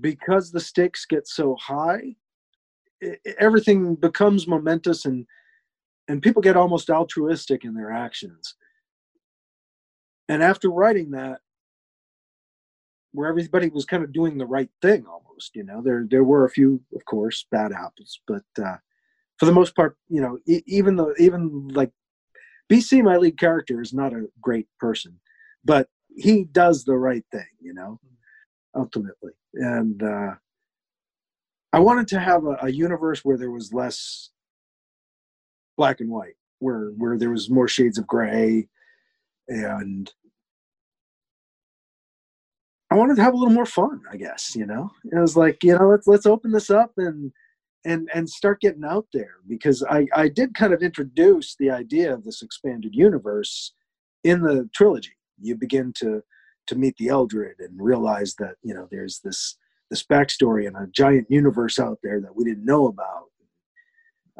because 0.00 0.50
the 0.50 0.60
stakes 0.60 1.06
get 1.06 1.26
so 1.26 1.56
high, 1.60 2.16
it, 3.00 3.20
everything 3.38 3.94
becomes 3.94 4.46
momentous 4.46 5.04
and 5.04 5.26
and 6.08 6.22
people 6.22 6.40
get 6.40 6.56
almost 6.56 6.88
altruistic 6.88 7.64
in 7.64 7.74
their 7.74 7.92
actions. 7.92 8.54
And 10.30 10.42
after 10.42 10.70
writing 10.70 11.10
that, 11.10 11.40
where 13.12 13.28
everybody 13.28 13.68
was 13.68 13.84
kind 13.84 14.04
of 14.04 14.12
doing 14.12 14.38
the 14.38 14.46
right 14.46 14.70
thing 14.82 15.04
almost 15.06 15.50
you 15.54 15.64
know 15.64 15.80
there 15.82 16.06
there 16.10 16.24
were 16.24 16.44
a 16.44 16.50
few 16.50 16.80
of 16.94 17.04
course 17.04 17.46
bad 17.50 17.72
apples 17.72 18.20
but 18.26 18.44
uh 18.62 18.76
for 19.38 19.46
the 19.46 19.52
most 19.52 19.74
part 19.74 19.96
you 20.08 20.20
know 20.20 20.38
even 20.66 20.96
though 20.96 21.12
even 21.18 21.68
like 21.68 21.90
bc 22.70 23.02
my 23.02 23.16
lead 23.16 23.38
character 23.38 23.80
is 23.80 23.92
not 23.92 24.12
a 24.12 24.26
great 24.40 24.66
person 24.78 25.18
but 25.64 25.88
he 26.16 26.44
does 26.44 26.84
the 26.84 26.96
right 26.96 27.24
thing 27.32 27.46
you 27.60 27.72
know 27.72 27.98
ultimately 28.76 29.32
and 29.54 30.02
uh 30.02 30.34
i 31.72 31.78
wanted 31.78 32.08
to 32.08 32.20
have 32.20 32.44
a, 32.44 32.56
a 32.62 32.70
universe 32.70 33.24
where 33.24 33.38
there 33.38 33.50
was 33.50 33.72
less 33.72 34.30
black 35.76 36.00
and 36.00 36.10
white 36.10 36.34
where 36.60 36.90
where 36.96 37.18
there 37.18 37.30
was 37.30 37.50
more 37.50 37.68
shades 37.68 37.98
of 37.98 38.06
gray 38.06 38.68
and 39.48 40.12
I 42.90 42.96
wanted 42.96 43.16
to 43.16 43.22
have 43.22 43.34
a 43.34 43.36
little 43.36 43.54
more 43.54 43.66
fun, 43.66 44.02
I 44.10 44.16
guess, 44.16 44.56
you 44.56 44.66
know. 44.66 44.90
It 45.12 45.18
was 45.18 45.36
like, 45.36 45.62
you 45.62 45.76
know, 45.78 45.88
let's 45.90 46.06
let's 46.06 46.26
open 46.26 46.52
this 46.52 46.70
up 46.70 46.92
and 46.96 47.32
and 47.84 48.08
and 48.14 48.28
start 48.30 48.62
getting 48.62 48.84
out 48.84 49.06
there 49.12 49.36
because 49.48 49.84
I 49.84 50.06
I 50.14 50.28
did 50.28 50.54
kind 50.54 50.72
of 50.72 50.82
introduce 50.82 51.54
the 51.56 51.70
idea 51.70 52.14
of 52.14 52.24
this 52.24 52.42
expanded 52.42 52.94
universe 52.94 53.74
in 54.24 54.40
the 54.42 54.70
trilogy. 54.74 55.16
You 55.40 55.56
begin 55.56 55.92
to 55.98 56.22
to 56.68 56.76
meet 56.76 56.96
the 56.98 57.08
Eldred 57.08 57.56
and 57.60 57.80
realize 57.80 58.36
that, 58.38 58.56
you 58.62 58.74
know, 58.74 58.88
there's 58.90 59.20
this 59.24 59.56
this 59.90 60.04
backstory 60.04 60.66
and 60.66 60.76
a 60.76 60.86
giant 60.92 61.26
universe 61.30 61.78
out 61.78 61.98
there 62.02 62.20
that 62.20 62.34
we 62.34 62.44
didn't 62.44 62.64
know 62.64 62.86
about. 62.86 63.24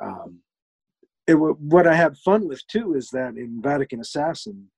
Um, 0.02 0.40
it, 1.26 1.34
what 1.34 1.86
I 1.86 1.94
had 1.94 2.16
fun 2.18 2.48
with 2.48 2.66
too 2.68 2.94
is 2.94 3.10
that 3.10 3.36
in 3.36 3.60
Vatican 3.62 4.00
Assassin, 4.00 4.70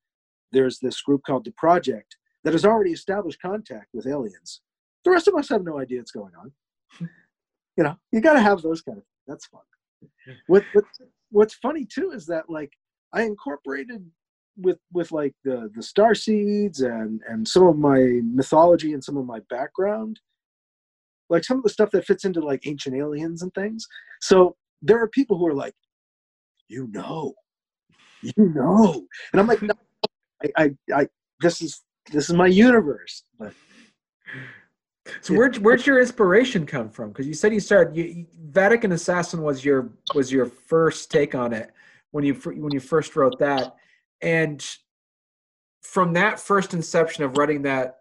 there's 0.53 0.79
this 0.79 1.01
group 1.01 1.23
called 1.27 1.45
the 1.45 1.53
Project 1.53 2.17
that 2.45 2.55
has 2.55 2.65
already 2.65 2.93
established 2.93 3.41
contact 3.41 3.89
with 3.93 4.07
aliens. 4.07 4.61
The 5.05 5.11
rest 5.11 5.29
of 5.29 5.35
us 5.35 5.49
have 5.49 5.63
no 5.63 5.79
idea 5.79 5.99
what's 5.99 6.11
going 6.11 6.33
on. 6.39 6.53
You 7.77 7.85
know, 7.85 7.97
you 8.13 8.21
got 8.21 8.35
to 8.35 8.41
have 8.41 8.61
those 8.61 8.83
kind 8.83 8.99
of. 8.99 9.05
That's 9.27 9.47
fun. 9.47 9.63
What, 10.49 10.65
what 10.75 10.85
what's 11.31 11.55
funny 11.55 11.87
too 11.87 12.11
is 12.11 12.27
that 12.27 12.51
like 12.51 12.73
I 13.13 13.23
incorporated 13.23 14.05
with 14.57 14.79
with 14.93 15.13
like 15.13 15.35
the 15.45 15.71
the 15.75 15.83
star 15.83 16.15
seeds 16.15 16.83
and 16.83 17.23
and 17.29 17.47
some 17.47 17.67
of 17.67 17.79
my 17.79 18.21
mythology 18.23 18.93
and 18.93 19.03
some 19.03 19.17
of 19.17 19.25
my 19.25 19.41
background 19.49 20.21
like 21.31 21.45
some 21.45 21.57
of 21.57 21.63
the 21.63 21.71
stuff 21.71 21.91
that 21.93 22.05
fits 22.05 22.25
into 22.25 22.41
like 22.41 22.67
ancient 22.67 22.97
aliens 22.97 23.43
and 23.43 23.55
things. 23.55 23.87
So 24.21 24.57
there 24.83 25.01
are 25.01 25.09
people 25.09 25.39
who 25.39 25.47
are 25.47 25.55
like 25.55 25.75
you 26.69 26.89
know. 26.93 27.35
You 28.23 28.53
know. 28.55 29.07
And 29.33 29.41
i'm 29.41 29.47
like 29.47 29.63
no, 29.63 29.73
I, 30.43 30.65
I 30.65 30.71
i 30.95 31.09
this 31.41 31.63
is 31.63 31.83
this 32.13 32.29
is 32.29 32.37
my 32.37 32.47
universe. 32.47 33.23
But 33.39 33.55
so 35.23 35.35
where 35.35 35.51
where'd 35.53 35.87
your 35.87 36.01
inspiration 36.01 36.67
come 36.67 36.91
from? 36.91 37.09
Because 37.09 37.27
you 37.27 37.35
said 37.35 37.53
you 37.53 37.61
started 37.61 37.97
you, 37.97 38.27
Vatican 38.51 38.93
Assassin 38.93 39.43
was 39.43 39.65
your 39.65 39.91
was 40.15 40.31
your 40.31 40.47
first 40.47 41.11
take 41.11 41.35
on 41.35 41.53
it 41.53 41.71
when 42.11 42.25
you 42.25 42.35
when 42.35 42.73
you 42.73 42.81
first 42.81 43.17
wrote 43.17 43.39
that, 43.39 43.75
and 44.21 44.65
from 45.83 46.13
that 46.13 46.39
first 46.39 46.75
inception 46.75 47.25
of 47.25 47.37
writing 47.37 47.63
that, 47.63 48.00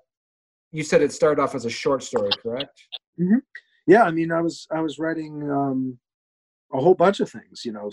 you 0.71 0.83
said 0.83 1.01
it 1.01 1.11
started 1.11 1.41
off 1.41 1.55
as 1.55 1.65
a 1.65 1.69
short 1.69 2.03
story, 2.03 2.31
correct? 2.41 2.81
Mm-hmm. 3.19 3.39
Yeah, 3.87 4.03
I 4.03 4.11
mean, 4.11 4.31
I 4.31 4.41
was 4.41 4.67
I 4.71 4.81
was 4.81 4.99
writing 4.99 5.49
um, 5.49 5.97
a 6.73 6.79
whole 6.79 6.93
bunch 6.93 7.19
of 7.19 7.29
things, 7.29 7.63
you 7.65 7.71
know, 7.71 7.89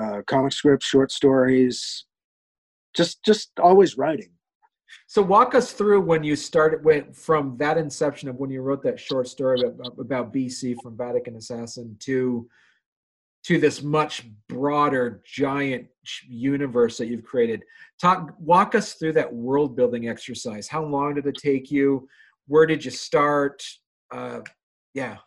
uh, 0.00 0.22
comic 0.26 0.52
scripts, 0.52 0.86
short 0.86 1.10
stories, 1.10 2.06
just 2.94 3.24
just 3.24 3.50
always 3.58 3.98
writing. 3.98 4.30
So 5.08 5.22
walk 5.22 5.54
us 5.54 5.72
through 5.72 6.00
when 6.02 6.22
you 6.24 6.36
started 6.36 6.84
went 6.84 7.14
from 7.16 7.56
that 7.58 7.76
inception 7.76 8.28
of 8.28 8.36
when 8.36 8.50
you 8.50 8.62
wrote 8.62 8.82
that 8.84 9.00
short 9.00 9.28
story 9.28 9.62
about, 9.62 9.98
about 9.98 10.32
BC 10.32 10.76
from 10.82 10.96
Vatican 10.96 11.36
Assassin 11.36 11.96
to 12.00 12.48
to 13.46 13.60
this 13.60 13.80
much 13.80 14.24
broader 14.48 15.22
giant 15.24 15.86
universe 16.28 16.98
that 16.98 17.06
you've 17.06 17.24
created. 17.24 17.62
Talk 18.00 18.34
walk 18.38 18.74
us 18.74 18.94
through 18.94 19.12
that 19.12 19.32
world 19.32 19.76
building 19.76 20.08
exercise. 20.08 20.66
How 20.66 20.84
long 20.84 21.14
did 21.14 21.26
it 21.26 21.36
take 21.40 21.70
you? 21.70 22.08
Where 22.48 22.66
did 22.66 22.84
you 22.84 22.90
start? 22.90 23.62
Uh, 24.12 24.40
yeah. 24.94 25.18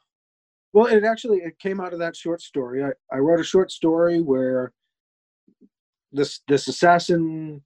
Well, 0.74 0.88
it 0.88 1.06
actually 1.06 1.40
it 1.40 1.58
came 1.60 1.80
out 1.80 1.94
of 1.94 2.00
that 2.00 2.16
short 2.16 2.42
story. 2.42 2.84
I, 2.84 2.92
I 3.12 3.20
wrote 3.20 3.40
a 3.40 3.44
short 3.44 3.72
story 3.72 4.20
where 4.22 4.74
this 6.12 6.42
this 6.48 6.68
assassin 6.68 7.64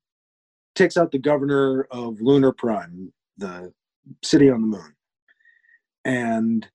takes 0.76 0.98
out 0.98 1.12
the 1.12 1.20
governor 1.20 1.88
of 1.90 2.22
Lunar 2.22 2.52
Prime, 2.52 3.12
the 3.38 3.74
city 4.24 4.52
on 4.52 4.62
the 4.62 4.68
moon. 4.68 4.94
And 6.06 6.68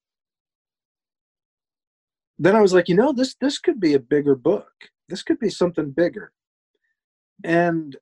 then 2.38 2.54
I 2.54 2.60
was 2.60 2.72
like, 2.72 2.88
you 2.88 2.94
know, 2.94 3.12
this 3.12 3.34
this 3.40 3.58
could 3.58 3.80
be 3.80 3.94
a 3.94 4.00
bigger 4.00 4.34
book. 4.34 4.70
This 5.08 5.22
could 5.22 5.38
be 5.38 5.50
something 5.50 5.90
bigger. 5.90 6.32
And 7.44 7.96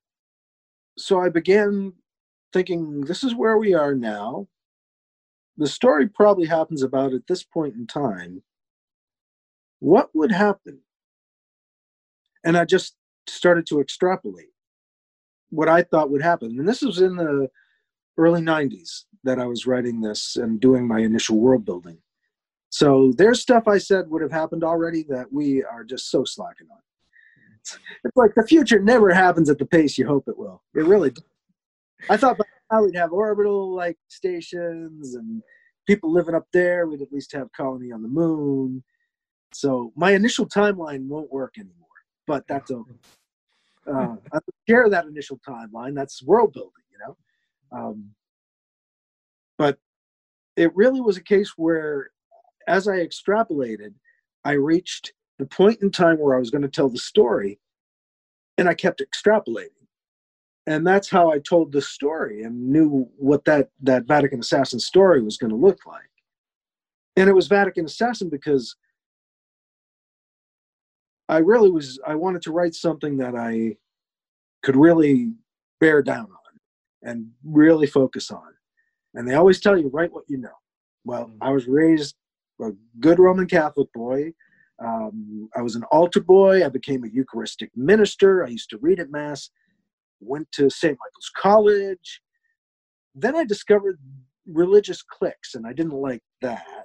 so 0.98 1.20
I 1.20 1.28
began 1.28 1.92
thinking, 2.52 3.02
this 3.02 3.22
is 3.22 3.34
where 3.34 3.58
we 3.58 3.74
are 3.74 3.94
now. 3.94 4.48
The 5.56 5.66
story 5.66 6.08
probably 6.08 6.46
happens 6.46 6.82
about 6.82 7.14
at 7.14 7.26
this 7.26 7.42
point 7.42 7.74
in 7.74 7.86
time. 7.86 8.42
What 9.78 10.10
would 10.14 10.32
happen? 10.32 10.80
And 12.44 12.56
I 12.56 12.64
just 12.64 12.94
started 13.26 13.66
to 13.66 13.80
extrapolate 13.80 14.50
what 15.50 15.68
I 15.68 15.82
thought 15.82 16.10
would 16.10 16.22
happen. 16.22 16.58
And 16.58 16.68
this 16.68 16.82
was 16.82 17.00
in 17.00 17.16
the 17.16 17.48
early 18.18 18.40
90s 18.40 19.04
that 19.24 19.38
I 19.38 19.46
was 19.46 19.66
writing 19.66 20.00
this 20.00 20.36
and 20.36 20.60
doing 20.60 20.86
my 20.86 21.00
initial 21.00 21.38
world 21.38 21.64
building. 21.64 21.98
So 22.76 23.10
there's 23.16 23.40
stuff 23.40 23.68
I 23.68 23.78
said 23.78 24.10
would 24.10 24.20
have 24.20 24.30
happened 24.30 24.62
already 24.62 25.02
that 25.04 25.32
we 25.32 25.64
are 25.64 25.82
just 25.82 26.10
so 26.10 26.24
slacking 26.24 26.66
on. 26.70 26.78
it's 28.04 28.16
like 28.16 28.34
the 28.34 28.46
future 28.46 28.78
never 28.78 29.14
happens 29.14 29.48
at 29.48 29.56
the 29.56 29.64
pace 29.64 29.96
you 29.96 30.06
hope 30.06 30.28
it 30.28 30.36
will. 30.36 30.62
It 30.74 30.84
really. 30.84 31.08
Does. 31.08 31.24
I 32.10 32.18
thought 32.18 32.36
by 32.36 32.44
now 32.70 32.84
we'd 32.84 32.94
have 32.94 33.14
orbital 33.14 33.74
like 33.74 33.96
stations 34.08 35.14
and 35.14 35.42
people 35.86 36.12
living 36.12 36.34
up 36.34 36.48
there. 36.52 36.86
We'd 36.86 37.00
at 37.00 37.10
least 37.10 37.32
have 37.32 37.50
colony 37.52 37.92
on 37.92 38.02
the 38.02 38.08
moon. 38.08 38.84
So 39.54 39.90
my 39.96 40.10
initial 40.10 40.44
timeline 40.44 41.06
won't 41.06 41.32
work 41.32 41.54
anymore, 41.56 41.88
but 42.26 42.46
that's 42.46 42.70
okay. 42.70 42.92
Uh, 43.86 44.16
I 44.34 44.38
share 44.68 44.90
that 44.90 45.06
initial 45.06 45.40
timeline. 45.48 45.94
That's 45.94 46.22
world 46.22 46.52
building, 46.52 46.72
you 46.92 46.98
know. 46.98 47.16
Um, 47.72 48.10
but 49.56 49.78
it 50.56 50.76
really 50.76 51.00
was 51.00 51.16
a 51.16 51.22
case 51.22 51.54
where, 51.56 52.10
as 52.66 52.88
I 52.88 52.96
extrapolated, 52.96 53.94
I 54.44 54.52
reached 54.52 55.12
the 55.38 55.46
point 55.46 55.82
in 55.82 55.90
time 55.90 56.18
where 56.18 56.36
I 56.36 56.38
was 56.38 56.50
going 56.50 56.62
to 56.62 56.68
tell 56.68 56.88
the 56.88 56.98
story, 56.98 57.58
and 58.58 58.68
I 58.68 58.74
kept 58.74 59.02
extrapolating. 59.02 59.70
And 60.66 60.84
that's 60.86 61.08
how 61.08 61.30
I 61.30 61.38
told 61.38 61.70
the 61.70 61.80
story 61.80 62.42
and 62.42 62.70
knew 62.70 63.08
what 63.16 63.44
that, 63.44 63.68
that 63.82 64.06
Vatican 64.06 64.40
assassin 64.40 64.80
story 64.80 65.22
was 65.22 65.36
going 65.36 65.50
to 65.50 65.56
look 65.56 65.78
like. 65.86 66.10
And 67.16 67.30
it 67.30 67.34
was 67.34 67.46
Vatican 67.46 67.84
assassin 67.84 68.28
because 68.28 68.74
I 71.28 71.38
really 71.38 71.70
was, 71.70 72.00
I 72.06 72.16
wanted 72.16 72.42
to 72.42 72.52
write 72.52 72.74
something 72.74 73.16
that 73.18 73.36
I 73.36 73.76
could 74.62 74.76
really 74.76 75.32
bear 75.78 76.02
down 76.02 76.24
on 76.26 77.08
and 77.08 77.30
really 77.44 77.86
focus 77.86 78.32
on. 78.32 78.52
And 79.14 79.26
they 79.26 79.34
always 79.34 79.60
tell 79.60 79.78
you, 79.78 79.88
write 79.88 80.12
what 80.12 80.24
you 80.28 80.38
know. 80.38 80.58
Well, 81.04 81.26
mm-hmm. 81.26 81.42
I 81.42 81.50
was 81.50 81.68
raised 81.68 82.16
a 82.60 82.70
good 83.00 83.18
Roman 83.18 83.46
Catholic 83.46 83.92
boy. 83.92 84.32
Um, 84.84 85.48
I 85.56 85.62
was 85.62 85.74
an 85.74 85.84
altar 85.84 86.20
boy. 86.20 86.64
I 86.64 86.68
became 86.68 87.04
a 87.04 87.08
Eucharistic 87.08 87.70
minister. 87.74 88.44
I 88.44 88.48
used 88.48 88.70
to 88.70 88.78
read 88.78 89.00
at 89.00 89.10
Mass. 89.10 89.50
Went 90.20 90.50
to 90.52 90.70
St. 90.70 90.92
Michael's 90.92 91.30
College. 91.36 92.20
Then 93.14 93.36
I 93.36 93.44
discovered 93.44 93.98
religious 94.46 95.02
cliques, 95.02 95.54
and 95.54 95.66
I 95.66 95.72
didn't 95.72 95.92
like 95.94 96.22
that. 96.42 96.84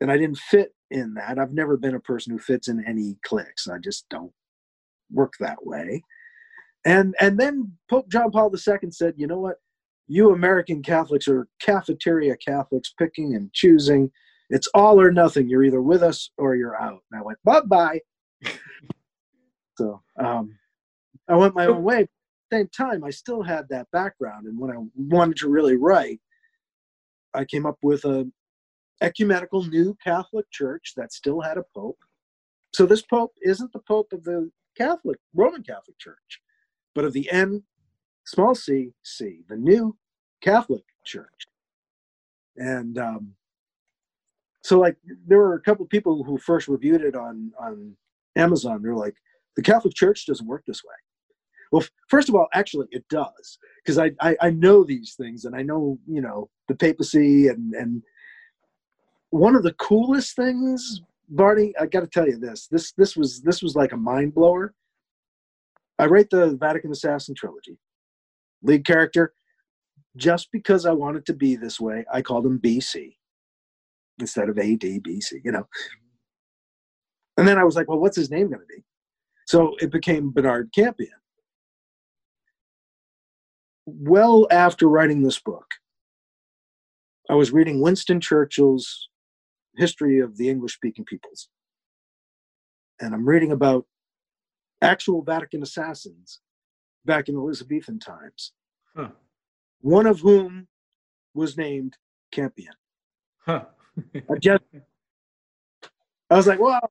And 0.00 0.10
I 0.10 0.16
didn't 0.16 0.38
fit 0.38 0.74
in 0.90 1.14
that. 1.14 1.38
I've 1.38 1.52
never 1.52 1.76
been 1.76 1.94
a 1.94 2.00
person 2.00 2.32
who 2.32 2.38
fits 2.38 2.68
in 2.68 2.84
any 2.86 3.16
cliques. 3.24 3.68
I 3.68 3.78
just 3.78 4.08
don't 4.08 4.32
work 5.10 5.34
that 5.40 5.64
way. 5.64 6.02
And 6.84 7.14
and 7.20 7.38
then 7.38 7.72
Pope 7.90 8.08
John 8.08 8.30
Paul 8.30 8.52
II 8.54 8.90
said, 8.90 9.14
you 9.16 9.26
know 9.26 9.40
what? 9.40 9.56
You 10.06 10.32
American 10.32 10.82
Catholics 10.82 11.28
are 11.28 11.48
cafeteria 11.60 12.36
Catholics 12.36 12.94
picking 12.96 13.34
and 13.34 13.52
choosing. 13.52 14.10
It's 14.50 14.68
all 14.74 15.00
or 15.00 15.10
nothing. 15.10 15.48
You're 15.48 15.64
either 15.64 15.82
with 15.82 16.02
us 16.02 16.30
or 16.38 16.56
you're 16.56 16.80
out. 16.80 17.02
And 17.10 17.20
I 17.20 17.22
went, 17.22 17.38
bye 17.44 17.60
bye. 17.60 18.00
so 19.76 20.00
um, 20.18 20.58
I 21.28 21.36
went 21.36 21.54
my 21.54 21.66
own 21.66 21.82
way. 21.82 22.02
At 22.02 22.08
the 22.50 22.56
same 22.58 22.68
time, 22.68 23.04
I 23.04 23.10
still 23.10 23.42
had 23.42 23.68
that 23.68 23.90
background. 23.90 24.46
And 24.46 24.58
when 24.58 24.70
I 24.70 24.82
wanted 24.96 25.36
to 25.38 25.48
really 25.48 25.76
write, 25.76 26.20
I 27.34 27.44
came 27.44 27.66
up 27.66 27.76
with 27.82 28.04
a 28.04 28.30
ecumenical 29.02 29.64
new 29.64 29.96
Catholic 30.02 30.46
church 30.50 30.94
that 30.96 31.12
still 31.12 31.40
had 31.40 31.58
a 31.58 31.64
pope. 31.74 31.98
So 32.72 32.86
this 32.86 33.02
pope 33.02 33.32
isn't 33.42 33.72
the 33.72 33.80
pope 33.80 34.12
of 34.12 34.24
the 34.24 34.50
Catholic 34.76 35.18
Roman 35.34 35.62
Catholic 35.62 35.98
Church 35.98 36.40
but 36.98 37.04
of 37.04 37.12
the 37.12 37.30
N 37.30 37.62
small 38.26 38.56
c 38.56 38.90
c, 39.04 39.44
the 39.48 39.56
new 39.56 39.96
Catholic 40.42 40.82
Church. 41.04 41.46
And 42.56 42.98
um, 42.98 43.34
so, 44.68 44.78
like, 44.78 44.96
there 45.26 45.38
were 45.38 45.54
a 45.54 45.60
couple 45.60 45.84
of 45.84 45.90
people 45.90 46.22
who 46.24 46.38
first 46.38 46.68
reviewed 46.68 47.02
it 47.02 47.16
on 47.16 47.52
on 47.58 47.96
Amazon. 48.36 48.82
They're 48.82 48.94
like, 48.94 49.14
the 49.56 49.62
Catholic 49.62 49.94
Church 49.94 50.26
doesn't 50.26 50.46
work 50.46 50.64
this 50.66 50.82
way. 50.84 50.94
Well, 51.72 51.84
first 52.08 52.28
of 52.28 52.34
all, 52.34 52.48
actually, 52.54 52.86
it 52.90 53.04
does 53.08 53.58
because 53.82 53.98
I, 53.98 54.12
I 54.20 54.36
I 54.40 54.50
know 54.50 54.84
these 54.84 55.14
things 55.14 55.44
and 55.44 55.56
I 55.56 55.62
know 55.62 55.98
you 56.06 56.20
know 56.20 56.50
the 56.68 56.74
papacy 56.74 57.48
and 57.48 57.74
and 57.74 58.02
one 59.30 59.56
of 59.56 59.62
the 59.62 59.74
coolest 59.74 60.36
things, 60.36 61.02
Barney. 61.28 61.74
I 61.80 61.86
got 61.86 62.00
to 62.00 62.06
tell 62.06 62.26
you 62.26 62.38
this. 62.38 62.68
This 62.70 62.92
this 62.92 63.16
was 63.16 63.40
this 63.42 63.62
was 63.62 63.74
like 63.74 63.92
a 63.92 63.96
mind 63.96 64.34
blower 64.34 64.74
I 65.98 66.06
write 66.06 66.30
the 66.30 66.56
Vatican 66.56 66.92
Assassin 66.92 67.34
trilogy. 67.34 67.76
Lead 68.62 68.86
character, 68.86 69.32
just 70.16 70.50
because 70.52 70.86
I 70.86 70.92
wanted 70.92 71.26
to 71.26 71.34
be 71.34 71.56
this 71.56 71.80
way, 71.80 72.04
I 72.12 72.22
called 72.22 72.46
him 72.46 72.60
BC 72.60 73.17
instead 74.18 74.48
of 74.48 74.58
AD, 74.58 74.80
BC, 74.80 75.40
you 75.44 75.52
know. 75.52 75.66
And 77.36 77.46
then 77.46 77.58
I 77.58 77.64
was 77.64 77.76
like, 77.76 77.88
well, 77.88 78.00
what's 78.00 78.16
his 78.16 78.30
name 78.30 78.48
going 78.48 78.60
to 78.60 78.66
be? 78.66 78.82
So 79.46 79.76
it 79.80 79.90
became 79.90 80.30
Bernard 80.30 80.70
Campion. 80.74 81.12
Well, 83.86 84.46
after 84.50 84.88
writing 84.88 85.22
this 85.22 85.38
book, 85.38 85.66
I 87.30 87.34
was 87.34 87.52
reading 87.52 87.80
Winston 87.80 88.20
Churchill's 88.20 89.08
History 89.76 90.18
of 90.18 90.36
the 90.36 90.48
English 90.48 90.74
Speaking 90.74 91.04
Peoples. 91.04 91.48
And 93.00 93.14
I'm 93.14 93.26
reading 93.26 93.52
about 93.52 93.86
actual 94.82 95.22
Vatican 95.22 95.62
assassins 95.62 96.40
back 97.04 97.28
in 97.28 97.36
Elizabethan 97.36 98.00
times. 98.00 98.52
Huh. 98.96 99.10
One 99.80 100.06
of 100.06 100.20
whom 100.20 100.66
was 101.34 101.56
named 101.56 101.96
Campion. 102.32 102.74
Huh. 103.38 103.64
I 104.14 104.34
just, 104.40 104.62
I 106.30 106.36
was 106.36 106.46
like, 106.46 106.58
wow, 106.58 106.88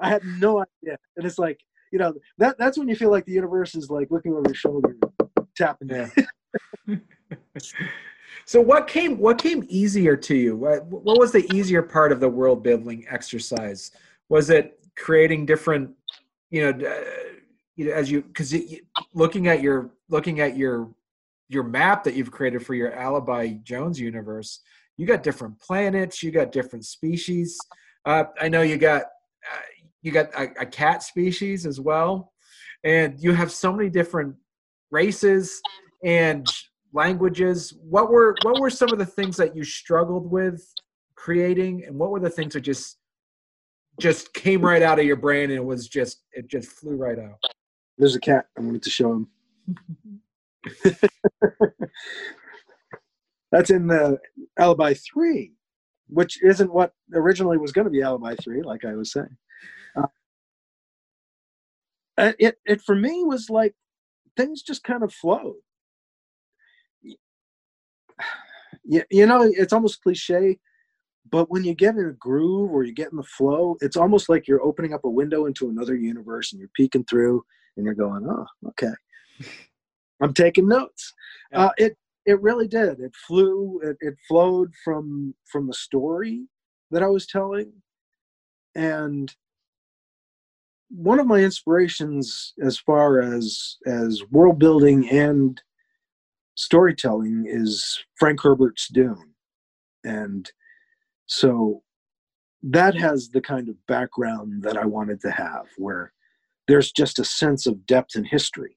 I 0.00 0.08
had 0.08 0.22
no 0.24 0.60
idea. 0.60 0.98
And 1.16 1.26
it's 1.26 1.38
like, 1.38 1.60
you 1.92 1.98
know, 1.98 2.14
that 2.38 2.58
that's 2.58 2.78
when 2.78 2.88
you 2.88 2.96
feel 2.96 3.10
like 3.10 3.24
the 3.26 3.32
universe 3.32 3.74
is 3.74 3.90
like 3.90 4.10
looking 4.10 4.32
over 4.32 4.42
your 4.46 4.54
shoulder, 4.54 4.96
tapping. 5.56 5.88
Yeah. 5.88 6.08
so 8.44 8.60
what 8.60 8.86
came 8.86 9.18
what 9.18 9.38
came 9.38 9.64
easier 9.68 10.16
to 10.16 10.34
you? 10.34 10.56
What, 10.56 10.84
what 10.86 11.18
was 11.18 11.32
the 11.32 11.50
easier 11.54 11.82
part 11.82 12.12
of 12.12 12.20
the 12.20 12.28
world 12.28 12.62
building 12.62 13.06
exercise? 13.08 13.92
Was 14.28 14.50
it 14.50 14.78
creating 14.96 15.46
different 15.46 15.90
you 16.50 16.62
know, 16.62 16.88
uh, 16.88 17.04
you 17.76 17.86
know, 17.86 17.92
as 17.92 18.10
you 18.10 18.22
because 18.22 18.54
looking 19.14 19.48
at 19.48 19.62
your 19.62 19.90
looking 20.08 20.40
at 20.40 20.56
your 20.56 20.90
your 21.48 21.62
map 21.62 22.04
that 22.04 22.14
you've 22.14 22.30
created 22.30 22.64
for 22.64 22.74
your 22.74 22.92
alibi 22.92 23.48
Jones 23.62 24.00
universe, 24.00 24.60
you 24.96 25.06
got 25.06 25.22
different 25.22 25.58
planets, 25.60 26.22
you 26.22 26.30
got 26.30 26.52
different 26.52 26.84
species. 26.84 27.58
Uh, 28.04 28.24
I 28.40 28.48
know 28.48 28.62
you 28.62 28.76
got 28.76 29.02
uh, 29.02 29.66
you 30.02 30.12
got 30.12 30.32
a, 30.34 30.62
a 30.62 30.66
cat 30.66 31.02
species 31.02 31.66
as 31.66 31.80
well, 31.80 32.32
and 32.84 33.18
you 33.18 33.32
have 33.32 33.50
so 33.52 33.72
many 33.72 33.90
different 33.90 34.34
races 34.90 35.60
and 36.04 36.46
languages. 36.92 37.74
What 37.82 38.10
were 38.10 38.36
what 38.42 38.60
were 38.60 38.70
some 38.70 38.92
of 38.92 38.98
the 38.98 39.06
things 39.06 39.36
that 39.36 39.56
you 39.56 39.64
struggled 39.64 40.30
with 40.30 40.64
creating, 41.14 41.84
and 41.84 41.98
what 41.98 42.10
were 42.10 42.20
the 42.20 42.30
things 42.30 42.54
that 42.54 42.60
just 42.60 42.98
just 44.00 44.32
came 44.34 44.62
right 44.62 44.82
out 44.82 44.98
of 44.98 45.06
your 45.06 45.16
brain 45.16 45.44
and 45.50 45.58
it 45.58 45.64
was 45.64 45.88
just 45.88 46.22
it 46.32 46.48
just 46.48 46.68
flew 46.68 46.96
right 46.96 47.18
out. 47.18 47.38
There's 47.98 48.14
a 48.14 48.20
cat. 48.20 48.46
I 48.56 48.60
wanted 48.60 48.82
to 48.82 48.90
show 48.90 49.12
him. 49.12 49.28
That's 53.52 53.70
in 53.70 53.86
the 53.86 54.18
Alibi 54.58 54.94
Three, 54.94 55.52
which 56.08 56.42
isn't 56.42 56.72
what 56.72 56.92
originally 57.14 57.58
was 57.58 57.72
going 57.72 57.84
to 57.84 57.90
be 57.90 58.02
Alibi 58.02 58.34
Three, 58.42 58.62
like 58.62 58.84
I 58.84 58.94
was 58.94 59.12
saying. 59.12 59.36
Uh, 62.18 62.32
it 62.38 62.58
it 62.64 62.80
for 62.80 62.94
me 62.94 63.22
was 63.24 63.50
like 63.50 63.74
things 64.36 64.62
just 64.62 64.82
kind 64.82 65.02
of 65.02 65.12
flowed. 65.12 65.56
You, 68.84 69.02
you 69.10 69.26
know, 69.26 69.42
it's 69.42 69.72
almost 69.72 70.02
cliche 70.02 70.58
but 71.30 71.50
when 71.50 71.64
you 71.64 71.74
get 71.74 71.96
in 71.96 72.06
a 72.06 72.12
groove 72.12 72.72
or 72.72 72.84
you 72.84 72.92
get 72.92 73.10
in 73.10 73.16
the 73.16 73.22
flow 73.22 73.76
it's 73.80 73.96
almost 73.96 74.28
like 74.28 74.46
you're 74.46 74.62
opening 74.62 74.92
up 74.92 75.04
a 75.04 75.10
window 75.10 75.46
into 75.46 75.68
another 75.68 75.94
universe 75.94 76.52
and 76.52 76.60
you're 76.60 76.70
peeking 76.74 77.04
through 77.04 77.42
and 77.76 77.84
you're 77.84 77.94
going 77.94 78.26
oh 78.28 78.46
okay 78.68 78.92
i'm 80.22 80.32
taking 80.32 80.68
notes 80.68 81.12
yeah. 81.52 81.66
uh, 81.66 81.70
it 81.78 81.96
it 82.26 82.42
really 82.42 82.68
did. 82.68 83.00
It 83.00 83.14
flew 83.14 83.80
it, 83.82 83.96
it 84.00 84.14
flowed 84.28 84.72
from 84.84 85.34
from 85.50 85.66
the 85.66 85.74
story 85.74 86.46
that 86.90 87.02
i 87.02 87.08
was 87.08 87.26
telling. 87.26 87.72
And 88.74 89.34
one 90.90 91.18
of 91.18 91.26
my 91.26 91.40
inspirations 91.40 92.52
as 92.62 92.78
far 92.78 93.20
as 93.20 93.76
as 93.86 94.22
world 94.30 94.58
building 94.58 95.08
and 95.08 95.60
storytelling 96.56 97.44
is 97.48 98.04
frank 98.18 98.40
herbert's 98.42 98.88
dune. 98.88 99.34
And 100.04 100.50
so 101.26 101.82
that 102.62 102.94
has 102.96 103.30
the 103.30 103.40
kind 103.40 103.68
of 103.68 103.74
background 103.86 104.62
that 104.62 104.76
I 104.76 104.84
wanted 104.86 105.20
to 105.22 105.30
have, 105.30 105.66
where 105.76 106.12
there's 106.68 106.92
just 106.92 107.18
a 107.18 107.24
sense 107.24 107.66
of 107.66 107.86
depth 107.86 108.14
and 108.14 108.26
history. 108.26 108.76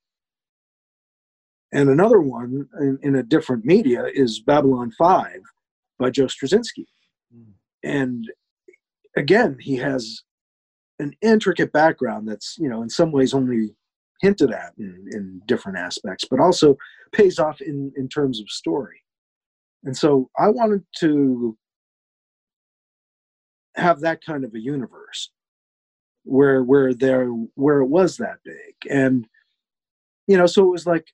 And 1.71 1.89
another 1.89 2.19
one 2.19 2.67
in, 2.79 2.99
in 3.03 3.15
a 3.15 3.23
different 3.23 3.63
media 3.63 4.05
is 4.13 4.39
Babylon 4.39 4.91
5 4.97 5.39
by 5.99 6.09
Joe 6.09 6.25
Straczynski. 6.25 6.85
Mm. 7.35 7.51
And 7.83 8.25
again, 9.15 9.57
he 9.59 9.75
has 9.77 10.23
an 10.99 11.13
intricate 11.21 11.71
background 11.71 12.27
that's 12.27 12.57
you 12.59 12.69
know 12.69 12.81
in 12.81 12.89
some 12.89 13.11
ways 13.11 13.33
only 13.33 13.69
hinted 14.21 14.51
at 14.51 14.73
in, 14.77 15.05
in 15.11 15.41
different 15.45 15.77
aspects, 15.77 16.25
but 16.29 16.39
also 16.39 16.75
pays 17.13 17.39
off 17.39 17.61
in 17.61 17.91
in 17.95 18.09
terms 18.09 18.39
of 18.39 18.49
story. 18.49 19.01
And 19.83 19.95
so 19.95 20.29
I 20.37 20.49
wanted 20.49 20.83
to 20.99 21.57
have 23.75 24.01
that 24.01 24.23
kind 24.25 24.43
of 24.43 24.53
a 24.53 24.59
universe 24.59 25.31
where 26.23 26.63
where 26.63 26.93
there 26.93 27.27
where 27.55 27.79
it 27.79 27.87
was 27.87 28.17
that 28.17 28.37
big 28.43 28.75
and 28.91 29.25
you 30.27 30.37
know 30.37 30.45
so 30.45 30.63
it 30.63 30.71
was 30.71 30.85
like 30.85 31.07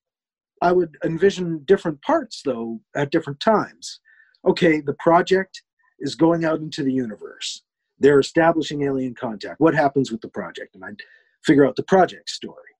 i 0.61 0.71
would 0.71 0.95
envision 1.03 1.63
different 1.65 2.01
parts 2.01 2.41
though 2.43 2.79
at 2.95 3.11
different 3.11 3.39
times. 3.39 3.99
Okay 4.47 4.81
the 4.81 4.95
project 4.99 5.63
is 5.99 6.15
going 6.15 6.45
out 6.45 6.59
into 6.59 6.83
the 6.83 6.93
universe. 6.93 7.63
They're 7.99 8.19
establishing 8.19 8.83
alien 8.83 9.15
contact. 9.15 9.59
What 9.59 9.75
happens 9.75 10.11
with 10.11 10.21
the 10.21 10.29
project? 10.29 10.75
And 10.75 10.83
i'd 10.83 11.01
figure 11.43 11.65
out 11.65 11.75
the 11.75 11.83
project 11.83 12.29
story. 12.29 12.73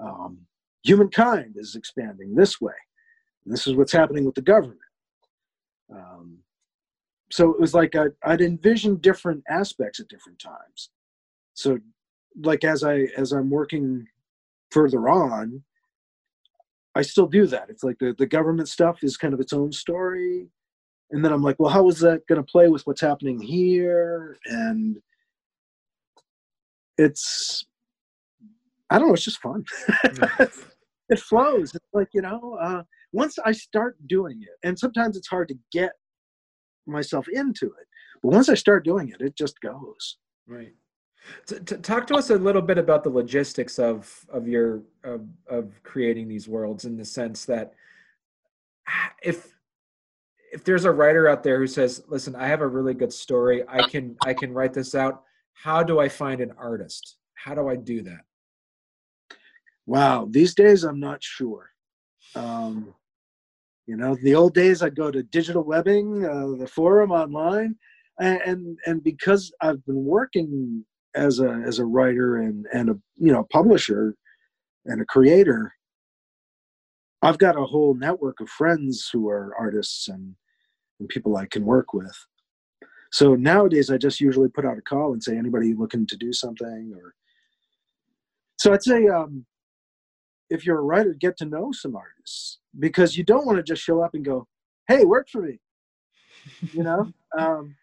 Um, 0.00 0.38
humankind 0.82 1.54
is 1.56 1.74
expanding 1.74 2.34
this 2.34 2.60
way. 2.60 2.74
And 3.44 3.52
this 3.52 3.66
is 3.66 3.74
what's 3.74 3.92
happening 3.92 4.24
with 4.24 4.36
the 4.36 4.42
government. 4.42 4.78
Um, 5.92 6.38
so 7.30 7.50
it 7.50 7.60
was 7.60 7.74
like 7.74 7.96
I'd, 7.96 8.12
I'd 8.24 8.40
envision 8.40 8.96
different 8.96 9.42
aspects 9.48 10.00
at 10.00 10.08
different 10.08 10.38
times. 10.38 10.90
So 11.54 11.78
like 12.42 12.64
as 12.64 12.84
i 12.84 13.06
as 13.16 13.32
i'm 13.32 13.48
working 13.48 14.06
further 14.70 15.08
on 15.08 15.62
i 16.96 17.02
still 17.02 17.26
do 17.26 17.46
that. 17.46 17.68
It's 17.68 17.84
like 17.84 17.98
the, 17.98 18.14
the 18.18 18.26
government 18.26 18.68
stuff 18.68 19.04
is 19.04 19.16
kind 19.16 19.34
of 19.34 19.40
its 19.40 19.52
own 19.52 19.72
story. 19.72 20.48
And 21.10 21.24
then 21.24 21.32
i'm 21.32 21.42
like 21.42 21.56
well 21.60 21.70
how 21.70 21.88
is 21.88 22.00
that 22.00 22.26
going 22.26 22.42
to 22.44 22.52
play 22.52 22.68
with 22.68 22.86
what's 22.86 23.00
happening 23.00 23.40
here? 23.40 24.38
And 24.46 24.96
it's 26.98 27.64
i 28.90 28.98
don't 28.98 29.08
know 29.08 29.14
it's 29.14 29.24
just 29.24 29.40
fun. 29.40 29.64
It 31.08 31.20
flows. 31.20 31.72
It's 31.72 31.86
like 31.92 32.08
you 32.14 32.22
know 32.22 32.58
uh, 32.60 32.82
once 33.12 33.38
i 33.44 33.52
start 33.52 33.96
doing 34.08 34.42
it 34.42 34.66
and 34.66 34.76
sometimes 34.76 35.16
it's 35.16 35.28
hard 35.28 35.46
to 35.48 35.58
get 35.70 35.92
myself 36.86 37.28
into 37.28 37.66
it 37.66 37.86
but 38.22 38.32
once 38.32 38.48
i 38.48 38.54
start 38.54 38.84
doing 38.84 39.10
it 39.10 39.20
it 39.20 39.36
just 39.36 39.60
goes. 39.60 40.18
Right 40.48 40.74
to 41.46 41.60
talk 41.60 42.06
to 42.06 42.14
us 42.14 42.30
a 42.30 42.36
little 42.36 42.62
bit 42.62 42.78
about 42.78 43.04
the 43.04 43.10
logistics 43.10 43.78
of 43.78 44.26
of 44.28 44.48
your 44.48 44.82
of, 45.04 45.26
of 45.48 45.82
creating 45.82 46.28
these 46.28 46.48
worlds 46.48 46.84
in 46.84 46.96
the 46.96 47.04
sense 47.04 47.44
that 47.44 47.74
if 49.22 49.54
if 50.52 50.64
there's 50.64 50.84
a 50.84 50.92
writer 50.92 51.28
out 51.28 51.42
there 51.42 51.58
who 51.58 51.66
says 51.66 52.02
listen 52.08 52.34
i 52.36 52.46
have 52.46 52.60
a 52.60 52.66
really 52.66 52.94
good 52.94 53.12
story. 53.12 53.64
I 53.68 53.88
can 53.88 54.16
i 54.24 54.34
can 54.34 54.52
write 54.52 54.72
this 54.72 54.94
out. 54.94 55.22
How 55.54 55.82
do 55.82 56.00
i 56.00 56.08
find 56.08 56.40
an 56.40 56.52
artist? 56.58 57.16
How 57.34 57.54
do 57.54 57.68
i 57.68 57.76
do 57.76 58.02
that? 58.02 58.24
Wow. 59.86 60.28
These 60.30 60.54
days 60.54 60.84
i'm 60.84 61.00
not 61.00 61.22
sure. 61.22 61.70
Um, 62.34 62.94
you 63.86 63.96
know 63.96 64.16
the 64.22 64.34
old 64.34 64.52
days 64.52 64.82
i'd 64.82 64.96
go 64.96 65.10
to 65.10 65.22
digital 65.22 65.62
webbing 65.62 66.24
uh, 66.24 66.48
the 66.58 66.66
forum 66.66 67.10
online 67.10 67.76
and 68.20 68.78
and 68.86 69.02
because 69.02 69.52
i've 69.60 69.84
been 69.86 70.04
working 70.04 70.84
as 71.16 71.40
a 71.40 71.62
as 71.66 71.78
a 71.78 71.84
writer 71.84 72.36
and 72.36 72.66
and 72.72 72.90
a 72.90 72.94
you 73.16 73.32
know 73.32 73.46
publisher 73.50 74.14
and 74.84 75.00
a 75.00 75.04
creator 75.06 75.72
i've 77.22 77.38
got 77.38 77.58
a 77.58 77.64
whole 77.64 77.94
network 77.94 78.40
of 78.40 78.48
friends 78.48 79.08
who 79.12 79.28
are 79.28 79.54
artists 79.58 80.08
and 80.08 80.34
and 81.00 81.08
people 81.08 81.36
i 81.36 81.46
can 81.46 81.64
work 81.64 81.92
with. 81.92 82.16
So 83.12 83.34
nowadays 83.34 83.90
i 83.90 83.96
just 83.96 84.20
usually 84.20 84.48
put 84.48 84.66
out 84.66 84.78
a 84.78 84.82
call 84.82 85.12
and 85.12 85.22
say 85.22 85.36
anybody 85.36 85.74
looking 85.74 86.06
to 86.06 86.16
do 86.16 86.32
something? 86.32 86.92
or 86.94 87.14
so 88.58 88.72
i'd 88.72 88.82
say 88.82 89.06
um, 89.08 89.44
if 90.50 90.64
you're 90.64 90.78
a 90.78 90.82
writer 90.82 91.14
get 91.14 91.36
to 91.38 91.44
know 91.44 91.70
some 91.72 91.96
artists 91.96 92.58
because 92.78 93.16
you 93.16 93.24
don't 93.24 93.46
want 93.46 93.56
to 93.56 93.62
just 93.62 93.82
show 93.82 94.02
up 94.02 94.14
and 94.14 94.24
go 94.24 94.46
hey 94.88 95.04
work 95.04 95.28
for 95.30 95.42
me 95.42 95.58
you 96.72 96.82
know? 96.82 97.12
Um, 97.36 97.76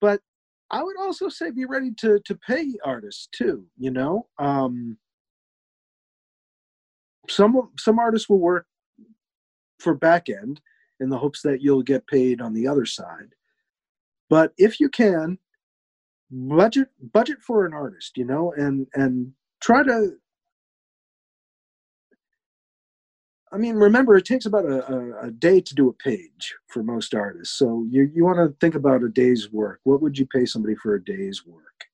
but 0.00 0.20
I 0.74 0.82
would 0.82 0.96
also 0.98 1.28
say 1.28 1.52
be 1.52 1.66
ready 1.66 1.92
to 1.98 2.18
to 2.24 2.34
pay 2.34 2.72
artists 2.84 3.28
too. 3.30 3.64
You 3.78 3.92
know, 3.92 4.26
um, 4.40 4.98
some 7.28 7.70
some 7.78 8.00
artists 8.00 8.28
will 8.28 8.40
work 8.40 8.66
for 9.78 9.94
back 9.94 10.28
end 10.28 10.60
in 10.98 11.10
the 11.10 11.18
hopes 11.18 11.42
that 11.42 11.62
you'll 11.62 11.84
get 11.84 12.08
paid 12.08 12.40
on 12.40 12.52
the 12.54 12.66
other 12.66 12.86
side. 12.86 13.34
But 14.28 14.52
if 14.58 14.80
you 14.80 14.88
can, 14.88 15.38
budget 16.32 16.88
budget 17.12 17.38
for 17.40 17.64
an 17.66 17.72
artist, 17.72 18.16
you 18.16 18.24
know, 18.24 18.52
and 18.56 18.88
and 18.94 19.32
try 19.60 19.84
to 19.84 20.16
I 23.54 23.56
mean, 23.56 23.76
remember, 23.76 24.16
it 24.16 24.24
takes 24.24 24.46
about 24.46 24.64
a, 24.64 25.20
a, 25.22 25.30
day 25.30 25.60
to 25.60 25.74
do 25.76 25.88
a 25.88 25.92
page 25.92 26.56
for 26.66 26.82
most 26.82 27.14
artists. 27.14 27.56
So 27.56 27.86
you, 27.88 28.10
you 28.12 28.24
want 28.24 28.38
to 28.38 28.56
think 28.60 28.74
about 28.74 29.04
a 29.04 29.08
day's 29.08 29.52
work. 29.52 29.78
What 29.84 30.02
would 30.02 30.18
you 30.18 30.26
pay 30.26 30.44
somebody 30.44 30.74
for 30.74 30.96
a 30.96 31.04
day's 31.04 31.46
work? 31.46 31.84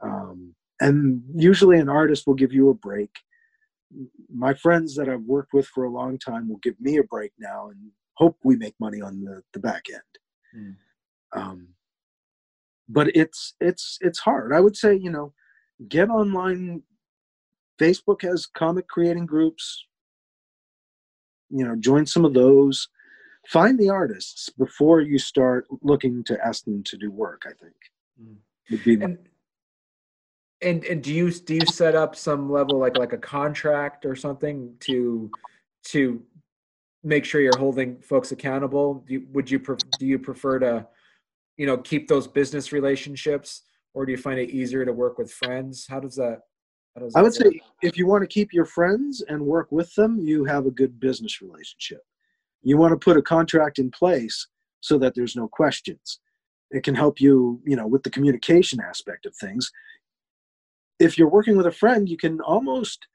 Um, 0.00 0.54
and 0.80 1.22
usually 1.34 1.78
an 1.78 1.90
artist 1.90 2.26
will 2.26 2.34
give 2.34 2.54
you 2.54 2.70
a 2.70 2.74
break. 2.74 3.10
My 4.34 4.54
friends 4.54 4.96
that 4.96 5.10
I've 5.10 5.24
worked 5.24 5.52
with 5.52 5.66
for 5.66 5.84
a 5.84 5.90
long 5.90 6.18
time 6.18 6.48
will 6.48 6.60
give 6.62 6.80
me 6.80 6.96
a 6.96 7.04
break 7.04 7.32
now 7.38 7.68
and 7.68 7.90
hope 8.14 8.38
we 8.42 8.56
make 8.56 8.74
money 8.80 9.02
on 9.02 9.22
the, 9.22 9.42
the 9.52 9.60
back 9.60 9.84
end. 9.92 10.56
Mm. 10.56 11.38
Um, 11.38 11.68
but 12.88 13.14
it's 13.14 13.54
it's 13.60 13.98
it's 14.00 14.20
hard. 14.20 14.52
I 14.54 14.60
would 14.60 14.76
say, 14.76 14.94
you 14.94 15.10
know, 15.10 15.34
get 15.86 16.08
online. 16.08 16.82
Facebook 17.78 18.22
has 18.22 18.46
comic 18.46 18.88
creating 18.88 19.26
groups 19.26 19.84
you 21.52 21.64
know 21.64 21.76
join 21.76 22.06
some 22.06 22.24
of 22.24 22.34
those. 22.34 22.88
Find 23.48 23.78
the 23.78 23.90
artists 23.90 24.50
before 24.50 25.00
you 25.00 25.18
start 25.18 25.66
looking 25.82 26.22
to 26.24 26.38
ask 26.46 26.64
them 26.64 26.84
to 26.84 26.96
do 26.96 27.10
work 27.10 27.42
i 27.44 27.52
think 27.60 27.74
mm. 28.22 28.36
would 28.70 28.84
be 28.84 28.94
and, 28.94 29.18
and 30.62 30.84
and 30.84 31.02
do 31.02 31.12
you 31.12 31.30
do 31.30 31.54
you 31.54 31.66
set 31.66 31.94
up 31.94 32.14
some 32.14 32.50
level 32.50 32.78
like 32.78 32.96
like 32.96 33.12
a 33.12 33.18
contract 33.18 34.06
or 34.06 34.14
something 34.14 34.74
to 34.80 35.30
to 35.84 36.22
make 37.04 37.24
sure 37.24 37.40
you're 37.40 37.58
holding 37.58 38.00
folks 38.00 38.32
accountable? 38.32 39.04
Do 39.06 39.14
you, 39.14 39.26
would 39.32 39.50
you 39.50 39.58
do 39.98 40.06
you 40.06 40.18
prefer 40.18 40.58
to 40.60 40.86
you 41.56 41.66
know 41.66 41.76
keep 41.78 42.08
those 42.08 42.26
business 42.26 42.72
relationships 42.72 43.62
or 43.94 44.06
do 44.06 44.12
you 44.12 44.18
find 44.18 44.38
it 44.38 44.50
easier 44.50 44.84
to 44.84 44.92
work 44.92 45.18
with 45.18 45.32
friends? 45.32 45.86
How 45.88 46.00
does 46.00 46.16
that 46.16 46.42
I 47.14 47.22
would 47.22 47.34
say 47.34 47.60
if 47.82 47.96
you 47.96 48.06
want 48.06 48.22
to 48.22 48.26
keep 48.26 48.52
your 48.52 48.66
friends 48.66 49.22
and 49.28 49.40
work 49.40 49.72
with 49.72 49.94
them, 49.94 50.18
you 50.18 50.44
have 50.44 50.66
a 50.66 50.70
good 50.70 51.00
business 51.00 51.40
relationship. 51.40 52.02
You 52.62 52.76
want 52.76 52.92
to 52.92 53.02
put 53.02 53.16
a 53.16 53.22
contract 53.22 53.78
in 53.78 53.90
place 53.90 54.46
so 54.80 54.98
that 54.98 55.14
there's 55.14 55.34
no 55.34 55.48
questions. 55.48 56.20
It 56.70 56.82
can 56.82 56.94
help 56.94 57.20
you, 57.20 57.60
you 57.64 57.76
know, 57.76 57.86
with 57.86 58.02
the 58.02 58.10
communication 58.10 58.80
aspect 58.80 59.26
of 59.26 59.34
things. 59.36 59.70
If 60.98 61.16
you're 61.16 61.30
working 61.30 61.56
with 61.56 61.66
a 61.66 61.72
friend, 61.72 62.08
you 62.08 62.16
can 62.16 62.40
almost 62.40 63.06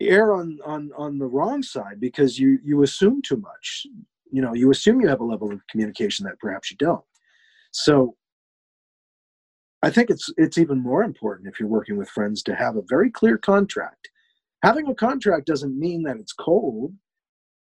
err 0.00 0.32
on 0.32 0.58
on 0.64 0.90
on 0.96 1.18
the 1.18 1.26
wrong 1.26 1.62
side 1.62 1.98
because 1.98 2.38
you 2.38 2.58
you 2.62 2.82
assume 2.82 3.22
too 3.22 3.36
much. 3.36 3.86
You 4.30 4.42
know, 4.42 4.54
you 4.54 4.70
assume 4.70 5.00
you 5.00 5.08
have 5.08 5.20
a 5.20 5.24
level 5.24 5.50
of 5.50 5.66
communication 5.68 6.24
that 6.26 6.38
perhaps 6.38 6.70
you 6.70 6.76
don't. 6.76 7.04
So 7.72 8.16
I 9.82 9.90
think 9.90 10.10
it's 10.10 10.30
it's 10.36 10.58
even 10.58 10.82
more 10.82 11.04
important 11.04 11.48
if 11.48 11.60
you're 11.60 11.68
working 11.68 11.96
with 11.96 12.08
friends 12.08 12.42
to 12.44 12.54
have 12.54 12.76
a 12.76 12.82
very 12.88 13.10
clear 13.10 13.38
contract. 13.38 14.08
Having 14.62 14.88
a 14.88 14.94
contract 14.94 15.46
doesn't 15.46 15.78
mean 15.78 16.02
that 16.02 16.16
it's 16.16 16.32
cold. 16.32 16.92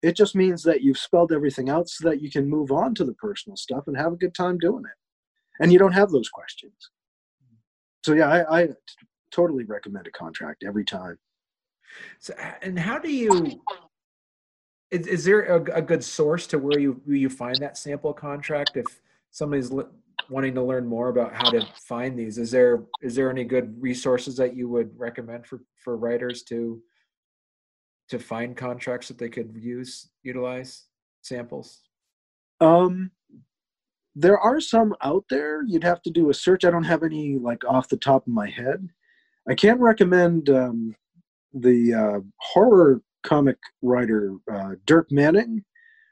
It 0.03 0.15
just 0.15 0.35
means 0.35 0.63
that 0.65 0.83
you've 0.83 0.99
spelled 0.99 1.33
everything 1.33 1.71
out 1.71 1.89
so 1.89 2.07
that 2.09 2.21
you 2.21 2.31
can 2.31 2.49
move 2.49 2.71
on 2.71 2.95
to 2.97 3.05
the 3.05 3.15
personal 3.15 3.57
stuff 3.57 3.85
and 3.87 3.97
have 3.97 4.13
a 4.13 4.17
good 4.17 4.35
time 4.35 4.59
doing 4.59 4.85
it. 4.85 5.63
And 5.63 5.73
you 5.73 5.79
don't 5.79 5.93
have 5.93 6.11
those 6.11 6.29
questions. 6.29 6.91
So 8.05 8.13
yeah, 8.13 8.29
I, 8.29 8.61
I 8.61 8.69
totally 9.31 9.65
recommend 9.65 10.07
a 10.07 10.11
contract 10.11 10.63
every 10.63 10.85
time. 10.85 11.19
So, 12.19 12.35
and 12.61 12.79
how 12.79 12.99
do 12.99 13.11
you? 13.11 13.63
Is, 14.91 15.07
is 15.07 15.25
there 15.25 15.43
a, 15.45 15.79
a, 15.79 15.83
good 15.83 16.05
source 16.05 16.47
to 16.49 16.59
where 16.59 16.79
you 16.79 17.01
where 17.05 17.17
you 17.17 17.31
find 17.31 17.57
that 17.57 17.79
sample 17.79 18.13
contract 18.13 18.77
if 18.77 18.87
somebody's 19.31 19.73
wanting 20.31 20.55
to 20.55 20.63
learn 20.63 20.87
more 20.87 21.09
about 21.09 21.35
how 21.35 21.51
to 21.51 21.67
find 21.77 22.19
these. 22.19 22.39
Is 22.39 22.51
there 22.51 22.85
is 23.03 23.15
there 23.15 23.31
any 23.31 23.45
good 23.45 23.81
resources 23.81 24.37
that 24.37 24.57
you 24.57 24.69
would 24.69 24.99
recommend 24.99 25.47
for 25.47 25.63
for 25.77 25.97
writers 25.97 26.43
to 26.45 26.83
to 28.09 28.19
find 28.19 28.57
contracts 28.57 29.09
that 29.09 29.19
they 29.19 29.29
could 29.29 29.57
use 29.57 30.11
utilize 30.23 30.85
samples? 31.23 31.81
Um 32.61 33.11
there 34.17 34.39
are 34.39 34.61
some 34.61 34.95
out 35.03 35.25
there. 35.29 35.65
You'd 35.65 35.85
have 35.85 36.03
to 36.03 36.11
do 36.11 36.31
a 36.31 36.35
search. 36.35 36.65
I 36.65 36.71
don't 36.71 36.85
have 36.85 37.03
any 37.03 37.37
like 37.37 37.65
off 37.65 37.89
the 37.89 37.97
top 37.97 38.27
of 38.27 38.33
my 38.33 38.49
head. 38.49 38.89
I 39.49 39.55
can 39.55 39.81
recommend 39.81 40.49
um, 40.51 40.95
the 41.53 41.95
uh, 41.95 42.21
horror 42.39 43.03
comic 43.25 43.57
writer 43.83 44.37
uh, 44.53 44.75
dirk 44.87 45.11
manning 45.11 45.65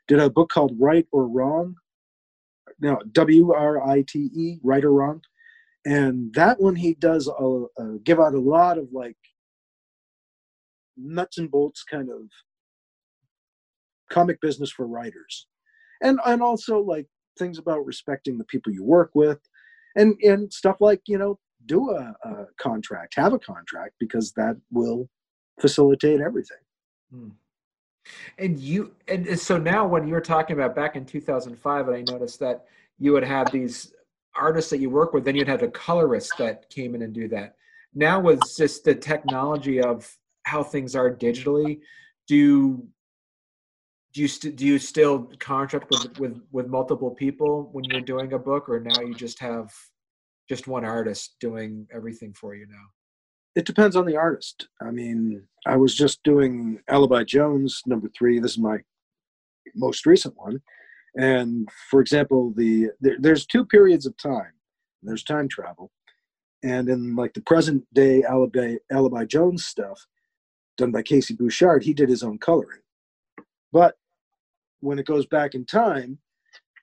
did 0.09 0.19
a 0.19 0.29
book 0.29 0.51
called 0.51 0.77
Write 0.79 1.07
or 1.13 1.29
Wrong 1.29 1.77
no 2.83 2.99
W 3.13 3.53
R 3.53 3.89
I 3.89 4.05
T 4.07 4.31
E, 4.35 4.59
Write 4.63 4.85
or 4.85 4.93
Wrong, 4.93 5.23
and 5.87 6.35
that 6.35 6.61
one 6.61 6.77
he 6.77 6.95
does 6.95 7.29
a, 7.29 7.65
a, 7.79 7.99
give 8.05 8.21
out 8.21 8.35
a 8.35 8.41
lot 8.41 8.77
of 8.77 8.89
like 8.93 9.17
nuts 10.97 11.39
and 11.39 11.51
bolts 11.51 11.85
kind 11.85 12.11
of 12.11 12.29
comic 14.11 14.41
business 14.41 14.71
for 14.71 14.87
writers. 14.87 15.47
And 16.03 16.19
and 16.27 16.43
also 16.43 16.81
like 16.81 17.07
things 17.39 17.59
about 17.59 17.87
respecting 17.87 18.37
the 18.37 18.45
people 18.45 18.73
you 18.73 18.85
work 18.85 19.13
with 19.15 19.39
and 19.97 20.17
and 20.23 20.53
stuff 20.53 20.77
like 20.81 21.01
you 21.07 21.17
know 21.17 21.39
do 21.67 21.91
a, 21.91 22.15
a 22.25 22.47
contract 22.61 23.15
have 23.17 23.33
a 23.33 23.39
contract 23.39 23.95
because 24.01 24.33
that 24.33 24.57
will 24.71 25.09
facilitate 25.61 26.21
everything. 26.21 26.59
Hmm. 27.13 27.29
And 28.39 28.59
you 28.59 28.93
and 29.09 29.39
so 29.39 29.59
now 29.59 29.87
when 29.87 30.07
you 30.07 30.15
were 30.15 30.21
talking 30.21 30.55
about 30.55 30.75
back 30.75 30.97
in 30.97 31.05
2005, 31.05 31.89
and 31.89 31.97
I 31.97 32.13
noticed 32.13 32.41
that 32.41 32.67
you 32.99 33.13
would 33.13 33.25
have 33.25 33.51
these 33.51 33.93
artists 34.35 34.71
that 34.71 34.79
you 34.79 34.91
work 34.91 35.13
with, 35.13 35.25
then 35.25 35.37
you'd 35.37 35.49
have 35.49 35.63
a 35.63 35.69
colorist 35.69 36.33
that 36.39 36.69
came 36.71 36.95
in 36.95 37.03
and 37.03 37.13
do 37.13 37.29
that. 37.29 37.57
Now 37.95 38.21
with 38.21 38.41
just 38.57 38.85
the 38.85 38.95
technology 38.95 39.81
of 39.81 40.17
how 40.45 40.63
things 40.63 40.97
are 40.97 41.15
digitally, 41.15 41.81
do 42.27 42.87
do 44.13 44.21
you 44.21 44.29
st- 44.29 44.57
do 44.57 44.67
you 44.67 44.79
still 44.79 45.31
contract 45.39 45.91
with, 45.91 46.19
with 46.19 46.41
with 46.51 46.67
multiple 46.67 47.11
people 47.11 47.69
when 47.73 47.85
you're 47.85 48.01
doing 48.01 48.33
a 48.33 48.39
book, 48.39 48.69
or 48.69 48.81
now 48.81 49.01
you 49.01 49.15
just 49.15 49.39
have 49.41 49.73
just 50.49 50.67
one 50.67 50.85
artist 50.85 51.37
doing 51.41 51.87
everything 51.93 52.33
for 52.33 52.55
you 52.55 52.67
now? 52.67 52.87
It 53.55 53.67
depends 53.67 53.97
on 53.97 54.07
the 54.07 54.17
artist. 54.17 54.69
I 54.81 54.91
mean, 54.91 55.45
I 55.67 55.77
was 55.77 55.95
just 55.95 56.23
doing 56.23 56.81
Alibi 56.89 57.25
Jones 57.25 57.83
number 57.87 58.11
three. 58.17 58.39
This 58.39 58.53
is 58.53 58.59
my 58.59 58.79
most 59.75 60.07
recent 60.07 60.37
one, 60.37 60.61
and 61.17 61.69
for 61.91 62.01
example, 62.01 62.53
the 62.57 62.91
there, 63.01 63.17
there's 63.19 63.47
two 63.47 63.65
periods 63.65 64.07
of 64.07 64.17
time. 64.17 64.53
There's 65.03 65.25
time 65.25 65.49
travel, 65.49 65.91
and 66.63 66.89
in 66.89 67.15
like 67.17 67.35
the 67.35 67.43
present 67.43 67.85
day 67.93 68.23
Alibi 68.23 68.77
Alibi 68.91 69.25
Jones 69.27 69.65
stuff, 69.65 70.07
done 70.77 70.93
by 70.93 71.03
Casey 71.03 71.35
Bouchard, 71.35 71.85
he 71.85 71.95
did 71.95 72.09
his 72.09 72.23
own 72.23 72.39
coloring. 72.39 72.81
But 73.73 73.97
when 74.81 74.99
it 74.99 75.07
goes 75.07 75.27
back 75.27 75.55
in 75.55 75.65
time, 75.65 76.19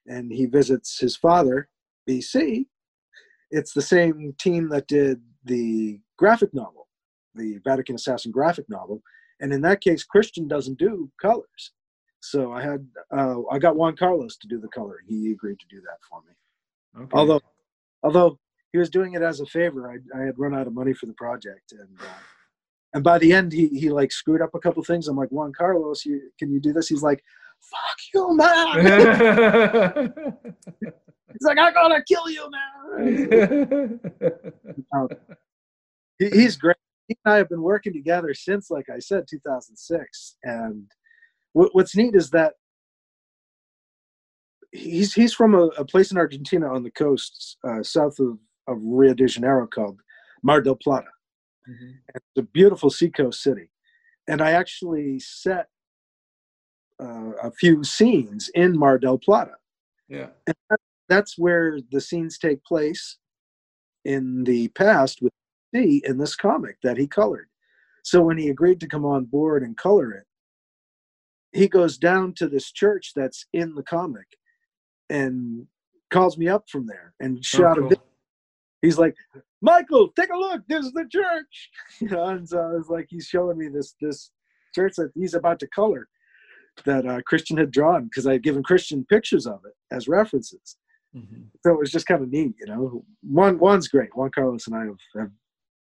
and 0.07 0.31
he 0.31 0.45
visits 0.45 0.99
his 0.99 1.15
father, 1.15 1.69
BC, 2.09 2.65
it's 3.51 3.73
the 3.73 3.81
same 3.81 4.33
team 4.39 4.69
that 4.69 4.87
did 4.87 5.21
the 5.43 5.99
graphic 6.17 6.53
novel, 6.53 6.87
the 7.35 7.59
Vatican 7.63 7.95
Assassin 7.95 8.31
graphic 8.31 8.69
novel, 8.69 9.01
and 9.39 9.53
in 9.53 9.61
that 9.61 9.81
case, 9.81 10.03
Christian 10.03 10.47
doesn't 10.47 10.77
do 10.77 11.09
colors. 11.21 11.71
So 12.21 12.51
I 12.51 12.61
had 12.61 12.85
uh, 13.15 13.41
I 13.49 13.59
got 13.59 13.75
Juan 13.77 13.95
Carlos 13.95 14.37
to 14.37 14.47
do 14.47 14.59
the 14.59 14.67
coloring. 14.67 15.05
He 15.07 15.31
agreed 15.31 15.59
to 15.59 15.67
do 15.69 15.81
that 15.81 15.97
for 16.09 16.21
me. 16.21 17.03
Okay. 17.03 17.17
Although 17.17 17.41
although 18.03 18.39
he 18.71 18.77
was 18.77 18.89
doing 18.89 19.13
it 19.13 19.21
as 19.21 19.39
a 19.39 19.45
favor, 19.45 19.89
I, 19.89 20.19
I 20.19 20.25
had 20.25 20.37
run 20.37 20.53
out 20.53 20.67
of 20.67 20.73
money 20.73 20.93
for 20.93 21.05
the 21.05 21.13
project, 21.13 21.71
and 21.71 21.97
uh, 22.01 22.19
and 22.93 23.03
by 23.03 23.19
the 23.19 23.31
end, 23.31 23.53
he 23.53 23.67
he 23.69 23.89
like 23.89 24.11
screwed 24.11 24.41
up 24.41 24.53
a 24.53 24.59
couple 24.59 24.83
things. 24.83 25.07
I'm 25.07 25.15
like 25.15 25.29
Juan 25.29 25.53
Carlos, 25.57 26.05
you 26.05 26.29
can 26.37 26.51
you 26.51 26.59
do 26.59 26.73
this? 26.73 26.89
He's 26.89 27.03
like, 27.03 27.23
fuck 27.61 27.97
you, 28.13 28.35
man. 28.35 30.13
He's 31.31 31.45
like, 31.45 31.57
I'm 31.59 31.73
gonna 31.73 32.03
kill 32.03 32.29
you, 32.29 32.49
man. 32.49 32.99
he, 36.19 36.29
he's 36.29 36.57
great. 36.57 36.75
He 37.07 37.15
and 37.25 37.33
I 37.33 37.37
have 37.37 37.49
been 37.49 37.61
working 37.61 37.93
together 37.93 38.33
since, 38.33 38.69
like 38.69 38.89
I 38.89 38.99
said, 38.99 39.25
2006. 39.29 40.37
And 40.43 40.89
what, 41.53 41.73
what's 41.73 41.95
neat 41.95 42.15
is 42.15 42.29
that 42.31 42.53
he's 44.71 45.13
he's 45.13 45.33
from 45.33 45.55
a, 45.55 45.65
a 45.77 45.85
place 45.85 46.11
in 46.11 46.17
Argentina 46.17 46.71
on 46.73 46.83
the 46.83 46.91
coast, 46.91 47.57
uh, 47.67 47.83
south 47.83 48.19
of, 48.19 48.37
of 48.67 48.77
Rio 48.81 49.13
de 49.13 49.27
Janeiro, 49.27 49.67
called 49.67 49.99
Mar 50.43 50.61
del 50.61 50.75
Plata. 50.75 51.07
Mhm. 51.69 51.95
It's 52.15 52.25
a 52.37 52.41
beautiful 52.43 52.89
seacoast 52.89 53.41
city, 53.41 53.69
and 54.27 54.41
I 54.41 54.51
actually 54.51 55.19
set 55.19 55.67
uh, 57.01 57.31
a 57.43 57.51
few 57.51 57.83
scenes 57.83 58.49
in 58.55 58.77
Mar 58.77 58.97
del 58.97 59.17
Plata 59.17 59.53
Yeah. 60.07 60.27
That's 61.09 61.37
where 61.37 61.79
the 61.91 61.99
scenes 62.01 62.37
take 62.37 62.63
place 62.63 63.17
in 64.05 64.43
the 64.43 64.69
past 64.69 65.19
with 65.21 65.33
C 65.75 66.01
in 66.05 66.17
this 66.17 66.35
comic 66.35 66.77
that 66.83 66.97
he 66.97 67.07
colored. 67.07 67.47
So 68.03 68.21
when 68.21 68.37
he 68.37 68.49
agreed 68.49 68.79
to 68.79 68.87
come 68.87 69.05
on 69.05 69.25
board 69.25 69.61
and 69.63 69.75
color 69.77 70.11
it, 70.13 70.25
he 71.51 71.67
goes 71.67 71.97
down 71.97 72.33
to 72.35 72.47
this 72.47 72.71
church 72.71 73.11
that's 73.15 73.45
in 73.53 73.75
the 73.75 73.83
comic 73.83 74.27
and 75.09 75.65
calls 76.11 76.37
me 76.37 76.47
up 76.47 76.69
from 76.69 76.87
there 76.87 77.13
and 77.19 77.43
shot 77.43 77.71
Oh, 77.71 77.71
a 77.71 77.75
cool. 77.81 77.89
video. 77.89 78.03
He's 78.81 78.97
like, 78.97 79.15
Michael, 79.61 80.09
take 80.09 80.31
a 80.31 80.37
look. 80.37 80.61
This 80.69 80.85
is 80.85 80.93
the 80.93 81.05
church. 81.11 81.69
You 81.99 82.09
know, 82.09 82.25
and 82.25 82.47
so 82.47 82.57
was 82.69 82.87
like 82.89 83.07
he's 83.09 83.25
showing 83.27 83.57
me 83.57 83.67
this 83.67 83.93
this 83.99 84.31
church 84.73 84.93
that 84.97 85.11
he's 85.15 85.33
about 85.33 85.59
to 85.59 85.67
color 85.67 86.07
that 86.85 87.05
uh, 87.05 87.21
Christian 87.23 87.57
had 87.57 87.71
drawn 87.71 88.05
because 88.05 88.25
I 88.25 88.33
had 88.33 88.43
given 88.43 88.63
Christian 88.63 89.03
pictures 89.05 89.45
of 89.45 89.59
it 89.65 89.73
as 89.91 90.07
references 90.07 90.77
Mhm. 91.15 91.49
so 91.63 91.71
it 91.71 91.79
was 91.79 91.91
just 91.91 92.05
kind 92.05 92.21
of 92.21 92.29
neat, 92.29 92.55
you 92.59 92.67
know. 92.67 93.03
Juan 93.23 93.57
Juan's 93.57 93.87
great. 93.87 94.15
Juan 94.15 94.29
Carlos 94.29 94.67
and 94.67 94.75
I 94.75 94.85
have, 94.85 94.97
have 95.17 95.31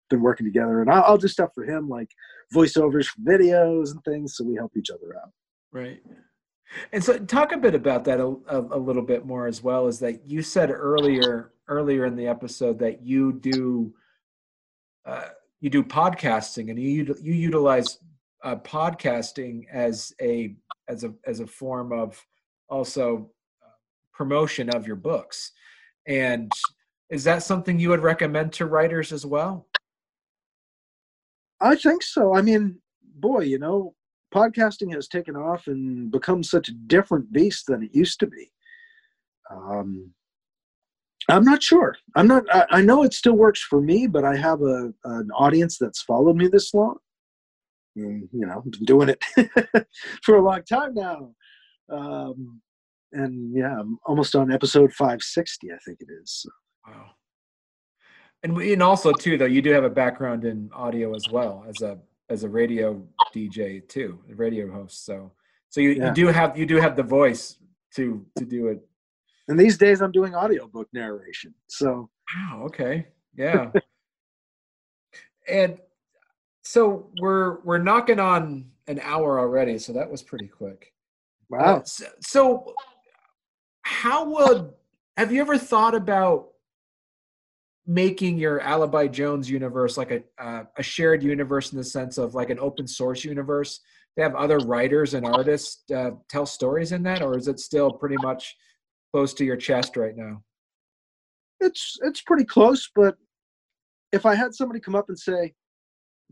been 0.09 0.21
working 0.21 0.45
together, 0.45 0.81
and 0.81 0.89
I'll, 0.91 1.03
I'll 1.03 1.17
do 1.17 1.27
stuff 1.27 1.49
for 1.55 1.63
him 1.63 1.89
like 1.89 2.09
voiceovers 2.53 3.07
for 3.07 3.21
videos 3.21 3.91
and 3.91 4.03
things, 4.03 4.35
so 4.37 4.43
we 4.43 4.55
help 4.55 4.77
each 4.77 4.91
other 4.91 5.15
out. 5.17 5.31
Right. 5.71 6.01
And 6.91 7.03
so 7.03 7.17
talk 7.17 7.51
a 7.51 7.57
bit 7.57 7.75
about 7.75 8.03
that 8.05 8.19
a, 8.19 8.25
a, 8.47 8.59
a 8.59 8.79
little 8.79 9.01
bit 9.03 9.25
more 9.25 9.47
as 9.47 9.63
well 9.63 9.87
is 9.87 9.99
that 9.99 10.27
you 10.27 10.41
said 10.41 10.71
earlier 10.71 11.51
earlier 11.67 12.05
in 12.05 12.15
the 12.15 12.27
episode 12.27 12.77
that 12.79 13.01
you 13.03 13.33
do 13.33 13.93
uh, 15.05 15.29
you 15.61 15.69
do 15.69 15.83
podcasting 15.83 16.69
and 16.69 16.79
you 16.79 17.15
you 17.21 17.33
utilize 17.33 17.99
uh, 18.43 18.55
podcasting 18.57 19.65
as 19.71 20.13
a 20.21 20.55
as 20.87 21.03
a 21.03 21.13
as 21.25 21.39
a 21.39 21.47
form 21.47 21.91
of 21.91 22.23
also 22.69 23.29
promotion 24.15 24.69
of 24.69 24.87
your 24.87 24.95
books. 24.95 25.51
And 26.07 26.51
is 27.09 27.23
that 27.25 27.43
something 27.43 27.79
you 27.79 27.89
would 27.89 28.03
recommend 28.03 28.53
to 28.53 28.65
writers 28.65 29.11
as 29.11 29.25
well? 29.25 29.67
I 31.61 31.75
think 31.75 32.03
so. 32.03 32.35
I 32.35 32.41
mean, 32.41 32.79
boy, 33.15 33.41
you 33.41 33.59
know, 33.59 33.93
podcasting 34.33 34.93
has 34.93 35.07
taken 35.07 35.35
off 35.35 35.67
and 35.67 36.11
become 36.11 36.43
such 36.43 36.69
a 36.69 36.73
different 36.73 37.31
beast 37.31 37.65
than 37.67 37.83
it 37.83 37.93
used 37.93 38.19
to 38.19 38.27
be. 38.27 38.51
Um, 39.49 40.11
I'm 41.29 41.43
not 41.43 41.63
sure. 41.63 41.95
I'm 42.15 42.27
not. 42.27 42.43
I, 42.53 42.65
I 42.69 42.81
know 42.81 43.03
it 43.03 43.13
still 43.13 43.33
works 43.33 43.61
for 43.61 43.81
me, 43.81 44.05
but 44.05 44.23
I 44.23 44.35
have 44.35 44.61
a 44.61 44.93
an 45.05 45.31
audience 45.31 45.77
that's 45.77 46.01
followed 46.01 46.35
me 46.35 46.47
this 46.47 46.73
long. 46.73 46.97
And, 47.95 48.27
you 48.31 48.45
know, 48.45 48.61
been 48.61 48.85
doing 48.85 49.09
it 49.09 49.23
for 50.23 50.35
a 50.35 50.43
long 50.43 50.63
time 50.63 50.93
now. 50.93 51.31
Um, 51.89 52.61
and 53.15 53.55
yeah, 53.55 53.79
I'm 53.79 53.97
almost 54.05 54.35
on 54.35 54.51
episode 54.51 54.91
560, 54.93 55.71
I 55.71 55.77
think 55.85 55.99
it 56.01 56.07
is. 56.21 56.45
Wow. 56.87 57.11
And 58.43 58.55
we, 58.55 58.73
and 58.73 58.83
also 58.83 59.11
too 59.11 59.37
though 59.37 59.45
you 59.45 59.61
do 59.61 59.71
have 59.71 59.83
a 59.83 59.89
background 59.89 60.45
in 60.45 60.69
audio 60.73 61.15
as 61.15 61.27
well 61.31 61.65
as 61.67 61.81
a 61.81 61.97
as 62.29 62.43
a 62.43 62.49
radio 62.49 63.01
DJ 63.35 63.87
too, 63.87 64.19
a 64.31 64.35
radio 64.35 64.71
host. 64.71 65.05
So 65.05 65.31
so 65.69 65.81
you, 65.81 65.91
Yeah. 65.91 66.07
you 66.09 66.13
do 66.13 66.27
have 66.27 66.57
you 66.57 66.65
do 66.65 66.75
have 66.77 66.95
the 66.95 67.03
voice 67.03 67.57
to 67.95 68.25
to 68.37 68.45
do 68.45 68.67
it. 68.67 68.79
and 69.47 69.59
these 69.59 69.77
days, 69.77 70.01
I'm 70.01 70.11
doing 70.11 70.35
audiobook 70.35 70.89
narration. 70.93 71.53
So 71.67 72.09
Wow, 72.35 72.63
okay. 72.65 73.07
Yeah. 73.35 73.71
and 75.47 75.77
so 76.63 77.09
we're 77.21 77.61
we're 77.61 77.77
knocking 77.79 78.19
on 78.19 78.71
an 78.87 78.99
hour 79.01 79.39
already, 79.39 79.77
so 79.79 79.93
that 79.93 80.09
was 80.09 80.21
pretty 80.21 80.47
quick. 80.47 80.93
Uh, 81.53 81.57
wow. 81.57 81.81
so, 81.85 82.05
so 82.21 82.73
how 83.85 84.25
would 84.25 84.73
have 85.15 85.31
you 85.31 85.39
ever 85.41 85.57
thought 85.57 85.95
about 85.95 86.47
making 87.87 88.37
your 88.37 88.59
alibi 88.61 89.07
jones 89.07 89.47
universe 89.47 89.95
like 89.95 90.09
a 90.11 90.23
uh, 90.43 90.63
a 90.77 90.83
shared 90.83 91.21
universe 91.21 91.71
in 91.71 91.77
the 91.77 91.83
sense 91.83 92.17
of 92.17 92.33
like 92.33 92.49
an 92.49 92.59
open 92.59 92.87
source 92.87 93.23
universe? 93.23 93.79
To 94.17 94.23
have 94.23 94.35
other 94.35 94.59
writers 94.59 95.13
and 95.13 95.25
artists 95.25 95.83
uh, 95.91 96.11
tell 96.29 96.45
stories 96.45 96.93
in 96.93 97.03
that 97.03 97.21
or 97.21 97.37
is 97.37 97.49
it 97.49 97.59
still 97.59 97.91
pretty 97.91 98.15
much 98.17 98.55
close 99.13 99.33
to 99.33 99.43
your 99.43 99.57
chest 99.57 99.97
right 99.97 100.15
now? 100.15 100.41
It's 101.59 101.97
it's 102.01 102.21
pretty 102.21 102.45
close 102.45 102.89
but 102.95 103.17
if 104.11 104.25
i 104.25 104.33
had 104.33 104.53
somebody 104.53 104.79
come 104.79 104.95
up 104.95 105.09
and 105.09 105.19
say 105.19 105.53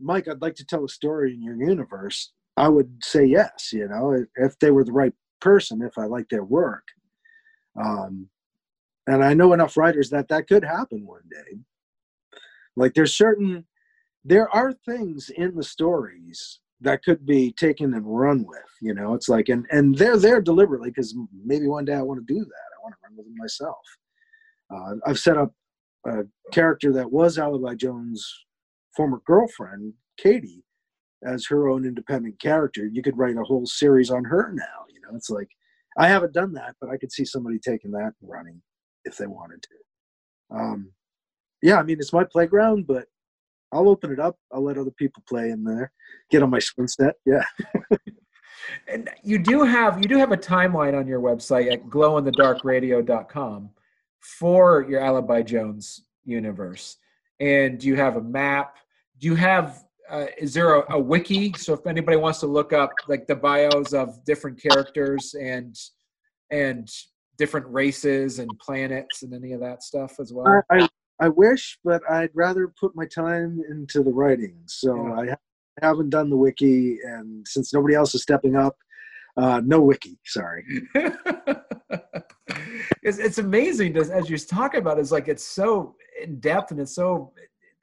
mike 0.00 0.26
i'd 0.28 0.42
like 0.42 0.54
to 0.56 0.66
tell 0.66 0.84
a 0.84 0.88
story 0.88 1.34
in 1.34 1.42
your 1.42 1.56
universe 1.56 2.32
i 2.56 2.68
would 2.68 2.90
say 3.02 3.24
yes 3.24 3.70
you 3.72 3.86
know 3.88 4.24
if 4.36 4.58
they 4.58 4.70
were 4.70 4.84
the 4.84 4.92
right 4.92 5.12
person 5.40 5.82
if 5.82 5.96
i 5.98 6.04
like 6.04 6.28
their 6.28 6.44
work 6.44 6.84
um, 7.82 8.28
and 9.06 9.24
i 9.24 9.34
know 9.34 9.52
enough 9.52 9.76
writers 9.76 10.10
that 10.10 10.28
that 10.28 10.46
could 10.48 10.64
happen 10.64 11.06
one 11.06 11.22
day 11.30 11.58
like 12.76 12.94
there's 12.94 13.16
certain 13.16 13.64
there 14.24 14.48
are 14.50 14.72
things 14.72 15.30
in 15.36 15.54
the 15.54 15.62
stories 15.62 16.60
that 16.80 17.02
could 17.02 17.24
be 17.24 17.52
taken 17.52 17.94
and 17.94 18.04
run 18.06 18.44
with 18.46 18.58
you 18.80 18.94
know 18.94 19.14
it's 19.14 19.28
like 19.28 19.48
and 19.48 19.66
and 19.70 19.96
they're 19.96 20.16
there 20.18 20.40
deliberately 20.40 20.90
because 20.90 21.14
maybe 21.44 21.66
one 21.66 21.84
day 21.84 21.94
i 21.94 22.02
want 22.02 22.18
to 22.18 22.34
do 22.34 22.40
that 22.40 22.68
i 22.78 22.82
want 22.82 22.94
to 22.94 22.98
run 23.08 23.16
with 23.16 23.26
them 23.26 23.36
myself 23.36 23.78
uh, 24.74 24.94
I've 25.06 25.18
set 25.18 25.36
up 25.36 25.52
a 26.06 26.22
character 26.52 26.92
that 26.92 27.10
was 27.10 27.38
Alibi 27.38 27.74
Jones' 27.74 28.44
former 28.96 29.20
girlfriend, 29.26 29.94
Katie, 30.16 30.64
as 31.24 31.46
her 31.46 31.68
own 31.68 31.84
independent 31.84 32.40
character. 32.40 32.86
You 32.86 33.02
could 33.02 33.18
write 33.18 33.36
a 33.36 33.44
whole 33.44 33.66
series 33.66 34.10
on 34.10 34.24
her 34.24 34.52
now. 34.52 34.84
You 34.92 35.00
know, 35.00 35.16
it's 35.16 35.30
like 35.30 35.48
I 35.96 36.08
haven't 36.08 36.32
done 36.32 36.52
that, 36.54 36.74
but 36.80 36.90
I 36.90 36.96
could 36.96 37.12
see 37.12 37.24
somebody 37.24 37.58
taking 37.58 37.92
that 37.92 38.12
and 38.20 38.30
running 38.30 38.60
if 39.04 39.16
they 39.16 39.26
wanted 39.26 39.62
to. 39.62 40.56
Um, 40.56 40.92
yeah, 41.62 41.78
I 41.78 41.82
mean, 41.82 41.98
it's 41.98 42.12
my 42.12 42.24
playground, 42.24 42.86
but 42.86 43.06
I'll 43.72 43.88
open 43.88 44.12
it 44.12 44.20
up. 44.20 44.36
I'll 44.52 44.64
let 44.64 44.78
other 44.78 44.90
people 44.92 45.22
play 45.28 45.50
in 45.50 45.64
there, 45.64 45.92
get 46.30 46.42
on 46.42 46.50
my 46.50 46.58
swing 46.58 46.88
set. 46.88 47.14
Yeah. 47.26 47.44
and 48.88 49.10
you 49.22 49.38
do 49.38 49.64
have 49.64 50.00
you 50.00 50.08
do 50.08 50.18
have 50.18 50.32
a 50.32 50.36
timeline 50.36 50.98
on 50.98 51.06
your 51.06 51.20
website 51.20 51.72
at 51.72 51.86
glowinthedarkradio.com 51.86 53.70
for 54.20 54.86
your 54.88 55.00
Alibi 55.00 55.42
Jones 55.42 56.04
universe. 56.24 56.96
And 57.40 57.78
do 57.78 57.88
you 57.88 57.96
have 57.96 58.16
a 58.16 58.22
map? 58.22 58.76
Do 59.18 59.26
you 59.26 59.34
have 59.34 59.83
uh, 60.10 60.26
is 60.38 60.52
there 60.54 60.74
a, 60.76 60.94
a, 60.94 60.98
wiki? 60.98 61.52
So 61.56 61.72
if 61.72 61.86
anybody 61.86 62.16
wants 62.16 62.40
to 62.40 62.46
look 62.46 62.72
up 62.72 62.90
like 63.08 63.26
the 63.26 63.36
bios 63.36 63.92
of 63.92 64.24
different 64.24 64.60
characters 64.60 65.34
and 65.34 65.76
and 66.50 66.88
different 67.38 67.66
races 67.68 68.38
and 68.38 68.50
planets 68.60 69.22
and 69.22 69.34
any 69.34 69.52
of 69.52 69.60
that 69.60 69.82
stuff 69.82 70.20
as 70.20 70.32
well. 70.32 70.62
I, 70.70 70.88
I, 71.20 71.28
wish, 71.28 71.78
but 71.84 72.00
I'd 72.08 72.30
rather 72.34 72.72
put 72.78 72.94
my 72.94 73.06
time 73.06 73.60
into 73.68 74.02
the 74.02 74.12
writing. 74.12 74.56
So 74.66 75.24
yeah. 75.24 75.34
I 75.82 75.86
haven't 75.86 76.10
done 76.10 76.30
the 76.30 76.36
wiki, 76.36 76.98
and 77.02 77.44
since 77.48 77.74
nobody 77.74 77.94
else 77.94 78.14
is 78.14 78.22
stepping 78.22 78.54
up, 78.54 78.76
uh, 79.36 79.60
no 79.64 79.80
wiki. 79.80 80.18
Sorry. 80.24 80.64
it's, 83.02 83.18
it's 83.18 83.38
amazing 83.38 83.96
as, 83.96 84.10
as 84.10 84.30
you're 84.30 84.38
talking 84.38 84.80
about. 84.80 84.98
It's 85.00 85.10
like 85.10 85.26
it's 85.26 85.44
so 85.44 85.96
in 86.22 86.38
depth 86.38 86.70
and 86.70 86.78
it's 86.78 86.94
so 86.94 87.32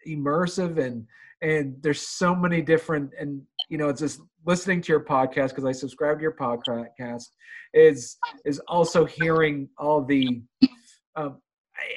immersive 0.07 0.77
and 0.77 1.05
and 1.41 1.75
there's 1.81 2.01
so 2.01 2.35
many 2.35 2.61
different 2.61 3.11
and 3.19 3.41
you 3.69 3.77
know 3.77 3.89
it's 3.89 4.01
just 4.01 4.21
listening 4.45 4.81
to 4.81 4.91
your 4.91 5.03
podcast 5.03 5.49
because 5.49 5.65
i 5.65 5.71
subscribe 5.71 6.17
to 6.17 6.21
your 6.21 6.35
podcast 6.35 7.27
is 7.73 8.17
is 8.45 8.59
also 8.67 9.05
hearing 9.05 9.67
all 9.77 10.03
the 10.03 10.41
um, 11.15 11.41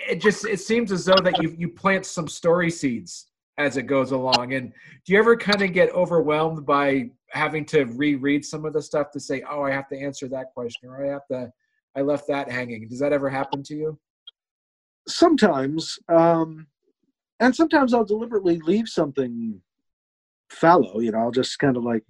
it 0.09 0.21
just 0.21 0.45
it 0.47 0.61
seems 0.61 0.93
as 0.93 1.05
though 1.05 1.21
that 1.23 1.43
you 1.43 1.55
you 1.59 1.69
plant 1.69 2.07
some 2.07 2.29
story 2.29 2.71
seeds 2.71 3.29
as 3.57 3.77
it 3.77 3.85
goes 3.85 4.11
along. 4.11 4.55
And 4.55 4.73
do 5.05 5.13
you 5.13 5.19
ever 5.19 5.37
kind 5.37 5.63
of 5.63 5.73
get 5.73 5.91
overwhelmed 5.91 6.67
by 6.67 7.11
having 7.31 7.65
to 7.67 7.85
reread 7.85 8.45
some 8.45 8.65
of 8.65 8.73
the 8.73 8.83
stuff 8.83 9.11
to 9.13 9.21
say 9.21 9.43
oh 9.49 9.63
i 9.63 9.71
have 9.71 9.89
to 9.89 9.99
answer 9.99 10.29
that 10.29 10.53
question 10.55 10.89
or 10.89 11.05
i 11.05 11.09
have 11.09 11.27
to 11.31 11.53
i 11.97 12.01
left 12.01 12.27
that 12.29 12.51
hanging. 12.51 12.89
Does 12.89 13.01
that 13.01 13.13
ever 13.13 13.29
happen 13.29 13.63
to 13.65 13.75
you? 13.75 13.99
Sometimes 15.09 15.99
um 16.09 16.67
and 17.45 17.55
sometimes 17.55 17.93
I'll 17.93 18.07
deliberately 18.07 18.59
leave 18.61 18.89
something 18.89 19.61
fallow. 20.51 21.01
You 21.01 21.13
know, 21.13 21.19
I'll 21.19 21.31
just 21.31 21.59
kind 21.59 21.77
of 21.77 21.85
like, 21.85 22.03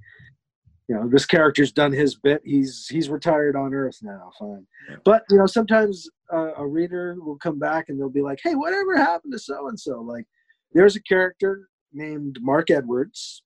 you 0.89 0.95
know, 0.95 1.09
this 1.09 1.27
character's 1.27 1.73
done 1.73 1.91
his 1.91 2.15
bit. 2.15 2.41
He's 2.45 2.87
he's 2.89 3.09
retired 3.09 3.57
on 3.57 3.75
Earth 3.75 3.99
now. 4.03 4.31
Fine, 4.39 4.67
but 5.05 5.25
you 5.31 5.39
know, 5.39 5.47
sometimes 5.47 6.09
uh, 6.33 6.53
a 6.57 6.67
reader 6.67 7.17
will 7.19 7.39
come 7.39 7.59
back 7.59 7.89
and 7.89 7.99
they'll 7.99 8.11
be 8.11 8.23
like, 8.23 8.39
"Hey, 8.45 8.55
whatever 8.55 8.97
happened 8.97 9.33
to 9.33 9.39
so 9.39 9.69
and 9.69 9.81
so?" 9.81 10.01
Like, 10.01 10.27
there's 10.73 10.95
a 10.95 11.03
character 11.03 11.69
named 11.93 12.39
Mark 12.41 12.71
Edwards, 12.71 13.43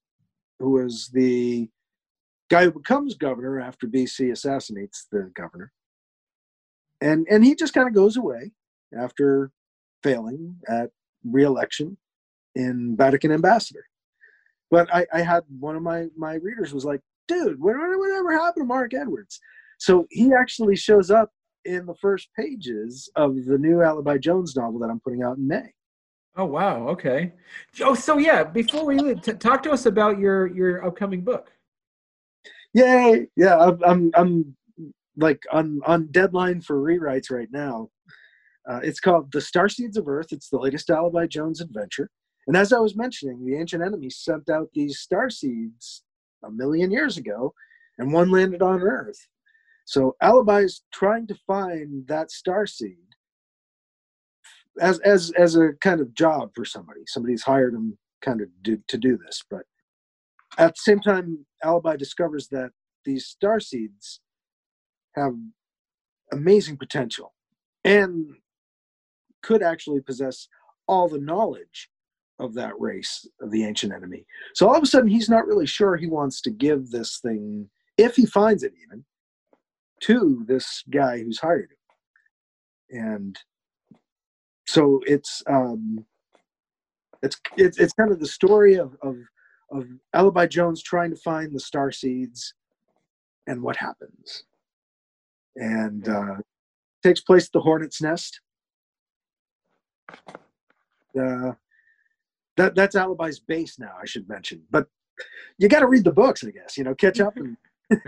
who 0.59 0.85
is 0.85 1.09
the 1.13 1.69
guy 2.51 2.65
who 2.65 2.71
becomes 2.71 3.15
governor 3.15 3.59
after 3.59 3.87
BC 3.87 4.31
assassinates 4.31 5.07
the 5.11 5.31
governor, 5.33 5.71
and 7.01 7.25
and 7.31 7.43
he 7.43 7.55
just 7.55 7.73
kind 7.73 7.87
of 7.87 7.95
goes 7.95 8.15
away 8.15 8.51
after 8.95 9.51
failing 10.03 10.57
at 10.67 10.91
reelection 11.23 11.97
in 12.55 12.95
Vatican 12.97 13.31
ambassador. 13.31 13.85
But 14.71 14.93
I, 14.93 15.05
I 15.13 15.21
had 15.21 15.43
one 15.59 15.75
of 15.75 15.81
my 15.81 16.07
my 16.15 16.35
readers 16.35 16.73
was 16.73 16.85
like, 16.85 17.01
dude, 17.27 17.59
whatever, 17.59 17.97
whatever 17.97 18.33
happened 18.33 18.63
to 18.63 18.67
Mark 18.67 18.93
Edwards? 18.93 19.39
So 19.79 20.05
he 20.09 20.33
actually 20.33 20.75
shows 20.75 21.09
up 21.09 21.31
in 21.65 21.85
the 21.85 21.95
first 21.95 22.29
pages 22.37 23.09
of 23.15 23.45
the 23.45 23.57
new 23.57 23.81
Alibi 23.81 24.17
Jones 24.17 24.55
novel 24.55 24.79
that 24.79 24.89
I'm 24.89 24.99
putting 24.99 25.23
out 25.23 25.37
in 25.37 25.47
May. 25.47 25.73
Oh 26.35 26.45
wow, 26.45 26.87
okay. 26.89 27.33
Oh, 27.81 27.95
so 27.95 28.17
yeah, 28.17 28.43
before 28.43 28.85
we 28.85 28.97
leave, 28.97 29.21
t- 29.21 29.33
talk 29.33 29.63
to 29.63 29.71
us 29.71 29.85
about 29.85 30.19
your 30.19 30.47
your 30.47 30.85
upcoming 30.85 31.21
book. 31.21 31.51
Yay! 32.73 33.27
Yeah, 33.35 33.57
I'm 33.57 33.83
I'm, 33.83 34.11
I'm 34.13 34.55
like 35.17 35.43
on 35.51 35.81
on 35.85 36.07
deadline 36.11 36.61
for 36.61 36.81
rewrites 36.81 37.31
right 37.31 37.49
now. 37.51 37.89
Uh, 38.69 38.79
it's 38.83 38.99
called 38.99 39.31
The 39.31 39.41
Star 39.41 39.67
Seeds 39.67 39.97
of 39.97 40.07
Earth. 40.07 40.27
It's 40.31 40.49
the 40.49 40.59
latest 40.59 40.89
Alibi 40.91 41.25
Jones 41.25 41.59
adventure. 41.59 42.09
And 42.47 42.55
as 42.55 42.71
I 42.71 42.79
was 42.79 42.95
mentioning, 42.95 43.43
the 43.45 43.57
ancient 43.57 43.83
enemy 43.83 44.09
sent 44.09 44.49
out 44.49 44.69
these 44.73 44.99
star 44.99 45.29
seeds 45.29 46.03
a 46.43 46.51
million 46.51 46.91
years 46.91 47.17
ago, 47.17 47.53
and 47.97 48.13
one 48.13 48.31
landed 48.31 48.61
on 48.61 48.81
Earth. 48.81 49.27
So 49.85 50.15
Alibi 50.21 50.61
is 50.61 50.83
trying 50.93 51.27
to 51.27 51.35
find 51.47 52.07
that 52.07 52.31
star 52.31 52.67
seed 52.67 52.97
as 54.79 54.99
as 54.99 55.31
as 55.31 55.55
a 55.55 55.73
kind 55.81 55.99
of 55.99 56.13
job 56.13 56.51
for 56.55 56.63
somebody. 56.63 57.01
Somebody's 57.07 57.43
hired 57.43 57.73
him 57.73 57.97
kind 58.21 58.41
of 58.41 58.47
do, 58.61 58.77
to 58.87 58.97
do 58.97 59.17
this, 59.17 59.43
but 59.49 59.63
at 60.57 60.75
the 60.75 60.81
same 60.81 60.99
time, 60.99 61.45
Alibi 61.63 61.95
discovers 61.95 62.47
that 62.49 62.71
these 63.05 63.25
star 63.25 63.59
seeds 63.59 64.21
have 65.15 65.33
amazing 66.31 66.77
potential, 66.77 67.33
and 67.83 68.35
could 69.41 69.63
actually 69.63 70.01
possess 70.01 70.47
all 70.87 71.07
the 71.07 71.19
knowledge 71.19 71.89
of 72.39 72.53
that 72.53 72.79
race 72.79 73.27
of 73.41 73.51
the 73.51 73.65
ancient 73.65 73.93
enemy. 73.93 74.25
So 74.53 74.67
all 74.67 74.75
of 74.75 74.83
a 74.83 74.85
sudden, 74.85 75.09
he's 75.09 75.29
not 75.29 75.45
really 75.45 75.67
sure 75.67 75.95
he 75.95 76.07
wants 76.07 76.41
to 76.41 76.49
give 76.49 76.89
this 76.89 77.19
thing, 77.19 77.69
if 77.97 78.15
he 78.15 78.25
finds 78.25 78.63
it 78.63 78.73
even, 78.85 79.03
to 80.01 80.43
this 80.47 80.83
guy 80.89 81.19
who's 81.19 81.39
hired 81.39 81.69
him. 81.71 83.01
And 83.01 83.39
so 84.65 85.01
it's 85.05 85.43
um, 85.47 86.05
it's 87.21 87.39
it's 87.57 87.77
it's 87.77 87.93
kind 87.93 88.11
of 88.11 88.19
the 88.19 88.27
story 88.27 88.75
of 88.75 88.95
of 89.01 89.17
of 89.71 89.85
Alibi 90.13 90.47
Jones 90.47 90.81
trying 90.81 91.11
to 91.11 91.17
find 91.17 91.53
the 91.53 91.59
star 91.59 91.91
seeds 91.91 92.53
and 93.47 93.61
what 93.61 93.75
happens. 93.75 94.43
And 95.55 96.07
uh, 96.07 96.35
takes 97.03 97.21
place 97.21 97.47
at 97.47 97.51
the 97.51 97.61
Hornet's 97.61 98.01
Nest 98.01 98.39
uh, 101.19 101.53
that 102.57 102.75
that's 102.75 102.95
Alibi's 102.95 103.39
base 103.39 103.79
now. 103.79 103.93
I 104.01 104.05
should 104.05 104.27
mention, 104.27 104.63
but 104.69 104.87
you 105.57 105.67
got 105.67 105.79
to 105.79 105.87
read 105.87 106.03
the 106.03 106.11
books, 106.11 106.43
I 106.43 106.51
guess. 106.51 106.77
You 106.77 106.83
know, 106.83 106.95
catch 106.95 107.19
up. 107.19 107.37
And 107.37 107.57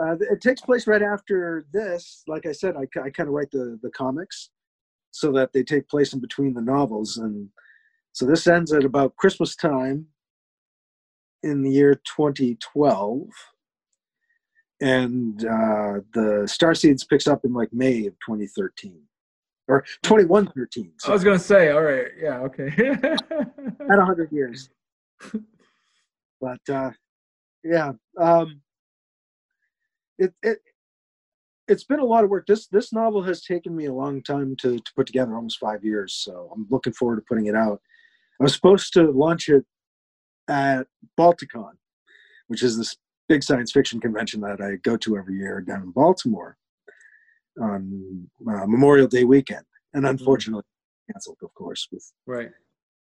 uh, 0.00 0.16
it 0.20 0.40
takes 0.40 0.60
place 0.60 0.86
right 0.86 1.02
after 1.02 1.64
this. 1.72 2.22
Like 2.26 2.46
I 2.46 2.52
said, 2.52 2.76
I, 2.76 2.82
I 3.00 3.10
kind 3.10 3.28
of 3.28 3.34
write 3.34 3.50
the 3.50 3.78
the 3.82 3.90
comics 3.90 4.50
so 5.12 5.32
that 5.32 5.52
they 5.52 5.62
take 5.62 5.88
place 5.88 6.12
in 6.12 6.20
between 6.20 6.54
the 6.54 6.62
novels, 6.62 7.16
and 7.16 7.48
so 8.12 8.26
this 8.26 8.46
ends 8.46 8.72
at 8.72 8.84
about 8.84 9.16
Christmas 9.16 9.54
time 9.56 10.06
in 11.42 11.62
the 11.62 11.70
year 11.70 11.94
2012 11.94 13.28
and 14.80 15.44
uh, 15.44 16.00
the 16.14 16.44
star 16.46 16.74
seeds 16.74 17.04
picks 17.04 17.26
up 17.26 17.44
in 17.44 17.52
like 17.52 17.72
may 17.72 18.06
of 18.06 18.14
2013 18.26 19.00
or 19.70 19.84
2113. 20.02 20.92
So 20.98 21.10
I 21.10 21.12
was 21.12 21.22
going 21.22 21.38
to 21.38 21.44
say, 21.44 21.70
all 21.70 21.82
right, 21.82 22.08
yeah, 22.20 22.40
okay. 22.40 22.66
at 22.76 23.98
100 23.98 24.32
years. 24.32 24.68
But 26.40 26.60
uh, 26.68 26.90
yeah, 27.62 27.92
um, 28.18 28.62
it 30.18 30.32
it 30.42 30.58
it's 31.68 31.84
been 31.84 32.00
a 32.00 32.04
lot 32.04 32.24
of 32.24 32.30
work. 32.30 32.46
This 32.46 32.66
this 32.66 32.92
novel 32.92 33.22
has 33.24 33.42
taken 33.42 33.76
me 33.76 33.86
a 33.86 33.92
long 33.92 34.22
time 34.22 34.56
to 34.56 34.78
to 34.78 34.92
put 34.96 35.06
together, 35.06 35.34
almost 35.34 35.58
five 35.58 35.84
years. 35.84 36.14
So 36.14 36.50
I'm 36.54 36.66
looking 36.70 36.94
forward 36.94 37.16
to 37.16 37.22
putting 37.28 37.46
it 37.46 37.54
out. 37.54 37.80
I 38.40 38.44
was 38.44 38.54
supposed 38.54 38.94
to 38.94 39.10
launch 39.10 39.50
it 39.50 39.66
at 40.48 40.86
Balticon, 41.18 41.72
which 42.48 42.62
is 42.62 42.78
this 42.78 42.96
big 43.28 43.42
science 43.42 43.70
fiction 43.70 44.00
convention 44.00 44.40
that 44.40 44.62
I 44.62 44.76
go 44.82 44.96
to 44.96 45.18
every 45.18 45.36
year 45.36 45.60
down 45.60 45.82
in 45.82 45.90
Baltimore 45.90 46.56
on 47.60 48.28
uh, 48.48 48.66
Memorial 48.66 49.06
Day 49.06 49.24
weekend, 49.24 49.64
and 49.94 50.04
mm-hmm. 50.04 50.10
unfortunately 50.10 50.62
mm-hmm. 50.62 51.12
canceled, 51.12 51.38
of 51.42 51.52
course, 51.54 51.88
with 51.92 52.04
right 52.26 52.50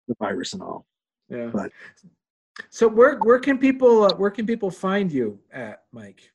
the 0.09 0.15
virus 0.19 0.53
and 0.55 0.63
all. 0.63 0.87
Yeah. 1.29 1.51
But 1.53 1.71
so 2.71 2.89
where 2.89 3.19
where 3.19 3.39
can 3.39 3.59
people 3.59 4.05
uh, 4.05 4.15
where 4.17 4.31
can 4.31 4.47
people 4.47 4.71
find 4.71 5.13
you 5.13 5.39
at 5.53 5.83
Mike? 5.93 6.31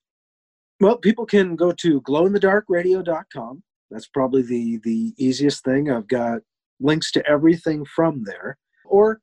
Well, 0.80 0.98
people 0.98 1.26
can 1.26 1.56
go 1.56 1.72
to 1.72 2.02
glowinthedarkradio.com. 2.02 3.64
That's 3.92 4.08
probably 4.08 4.42
the 4.42 4.80
the 4.84 5.14
easiest 5.18 5.64
thing. 5.64 5.92
I've 5.92 6.08
got 6.08 6.42
links 6.80 7.12
to 7.14 7.26
everything 7.28 7.86
from 7.86 8.24
there. 8.26 8.58
Or 8.86 9.20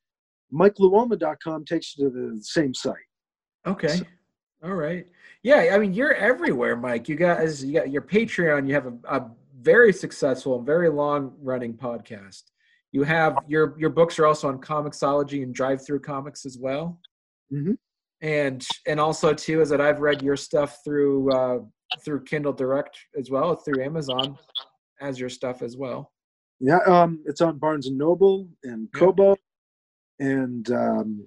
MikeLuoma.com 0.53 1.65
takes 1.65 1.97
you 1.97 2.09
to 2.09 2.11
the 2.11 2.43
same 2.43 2.75
site. 2.75 2.97
Okay. 3.67 3.89
So, 3.89 4.05
all 4.63 4.75
right. 4.75 5.07
Yeah, 5.43 5.71
I 5.73 5.79
mean 5.79 5.93
you're 5.95 6.15
everywhere, 6.15 6.77
Mike. 6.77 7.09
You 7.09 7.17
guys, 7.17 7.65
you 7.65 7.73
got 7.75 7.91
your 7.91 8.03
Patreon. 8.03 8.69
You 8.69 8.75
have 8.75 8.87
a, 8.87 8.95
a 9.09 9.31
very 9.61 9.93
successful 9.93 10.57
and 10.57 10.67
very 10.67 10.89
long 10.89 11.35
running 11.41 11.75
podcast. 11.75 12.43
You 12.93 13.03
have 13.05 13.39
your 13.49 13.75
your 13.79 13.91
books 13.91 14.19
are 14.19 14.27
also 14.27 14.49
on 14.49 14.59
Comixology 14.61 15.43
and 15.43 15.55
DriveThru 15.55 16.03
Comics 16.03 16.45
as 16.45 16.59
well. 16.59 17.01
Mhm. 17.53 17.77
And 18.23 18.67
and 18.87 19.01
also 19.01 19.33
too 19.33 19.61
is 19.63 19.69
that 19.71 19.81
I've 19.81 20.01
read 20.01 20.23
your 20.23 20.37
stuff 20.37 20.79
through 20.85 21.33
uh, 21.33 21.59
through 22.05 22.25
Kindle 22.25 22.53
Direct 22.53 22.99
as 23.19 23.31
well 23.31 23.57
through 23.57 23.83
Amazon 23.83 24.37
as 25.01 25.19
your 25.19 25.31
stuff 25.31 25.63
as 25.63 25.77
well. 25.77 26.13
Yeah, 26.61 26.81
um, 26.87 27.23
it's 27.25 27.41
on 27.41 27.59
Barnes 27.59 27.87
and 27.87 27.97
Noble 27.97 28.47
and 28.65 28.89
Yeah. 28.95 29.01
Kobo, 29.01 29.37
and 30.19 30.71
um, 30.71 31.27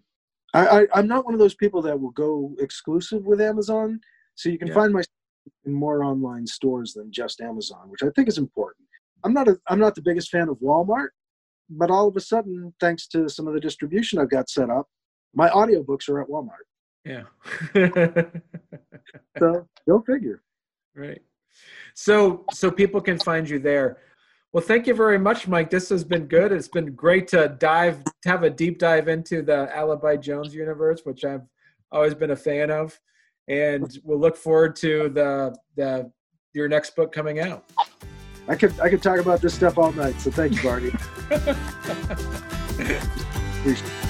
I, 0.53 0.67
I, 0.81 0.87
I'm 0.93 1.07
not 1.07 1.25
one 1.25 1.33
of 1.33 1.39
those 1.39 1.55
people 1.55 1.81
that 1.83 1.99
will 1.99 2.11
go 2.11 2.55
exclusive 2.59 3.25
with 3.25 3.41
Amazon. 3.41 3.99
So 4.35 4.49
you 4.49 4.57
can 4.57 4.67
Yeah. 4.67 4.75
find 4.75 4.93
my 4.93 5.01
in 5.65 5.73
more 5.73 6.03
online 6.03 6.47
stores 6.47 6.93
than 6.93 7.11
just 7.11 7.41
Amazon, 7.41 7.89
which 7.89 8.01
I 8.03 8.09
think 8.15 8.27
is 8.29 8.37
important. 8.37 8.87
I'm 9.25 9.33
not 9.33 9.47
a 9.47 9.59
I'm 9.67 9.79
not 9.79 9.95
the 9.95 10.01
biggest 10.01 10.29
fan 10.29 10.47
of 10.49 10.57
Walmart, 10.59 11.09
but 11.69 11.91
all 11.91 12.07
of 12.07 12.15
a 12.15 12.21
sudden, 12.21 12.73
thanks 12.79 13.07
to 13.07 13.27
some 13.29 13.47
of 13.47 13.53
the 13.53 13.59
distribution 13.59 14.19
I've 14.19 14.29
got 14.29 14.49
set 14.49 14.69
up, 14.69 14.87
my 15.33 15.49
audiobooks 15.49 16.07
are 16.09 16.21
at 16.21 16.27
Walmart. 16.29 16.65
Yeah. 17.05 17.23
So 19.39 19.67
go 19.87 20.01
figure. 20.01 20.41
right. 20.95 21.21
So 21.93 22.45
so 22.51 22.71
people 22.71 23.01
can 23.01 23.19
find 23.19 23.49
you 23.49 23.59
there. 23.59 23.97
Well, 24.53 24.63
thank 24.63 24.85
you 24.85 24.93
very 24.93 25.17
much, 25.17 25.47
Mike. 25.47 25.71
This 25.71 25.89
has 25.89 26.03
been 26.03 26.27
good. 26.27 26.51
It's 26.51 26.67
been 26.67 26.93
great 26.93 27.27
to 27.29 27.55
dive 27.57 28.03
to 28.03 28.29
have 28.29 28.43
a 28.43 28.51
deep 28.51 28.77
dive 28.77 29.07
into 29.07 29.41
the 29.41 29.75
Alibi 29.75 30.17
Jones 30.17 30.53
universe, 30.53 31.01
which 31.05 31.25
I've 31.25 31.41
always 31.91 32.13
been 32.13 32.29
a 32.29 32.35
fan 32.35 32.69
of. 32.69 32.99
And 33.47 33.97
we'll 34.03 34.19
look 34.19 34.37
forward 34.37 34.75
to 34.77 35.09
the 35.09 35.55
the 35.75 36.11
your 36.53 36.69
next 36.69 36.95
book 36.95 37.11
coming 37.11 37.39
out. 37.39 37.65
I 38.47 38.55
could 38.55 38.79
I 38.79 38.89
could 38.89 39.01
talk 39.01 39.19
about 39.19 39.41
this 39.41 39.55
stuff 39.55 39.79
all 39.79 39.91
night. 39.91 40.21
So 40.21 40.29
thank 40.29 40.53
you, 40.53 40.61
Barney. 40.61 40.91
Appreciate 43.59 43.87
it. 43.87 44.02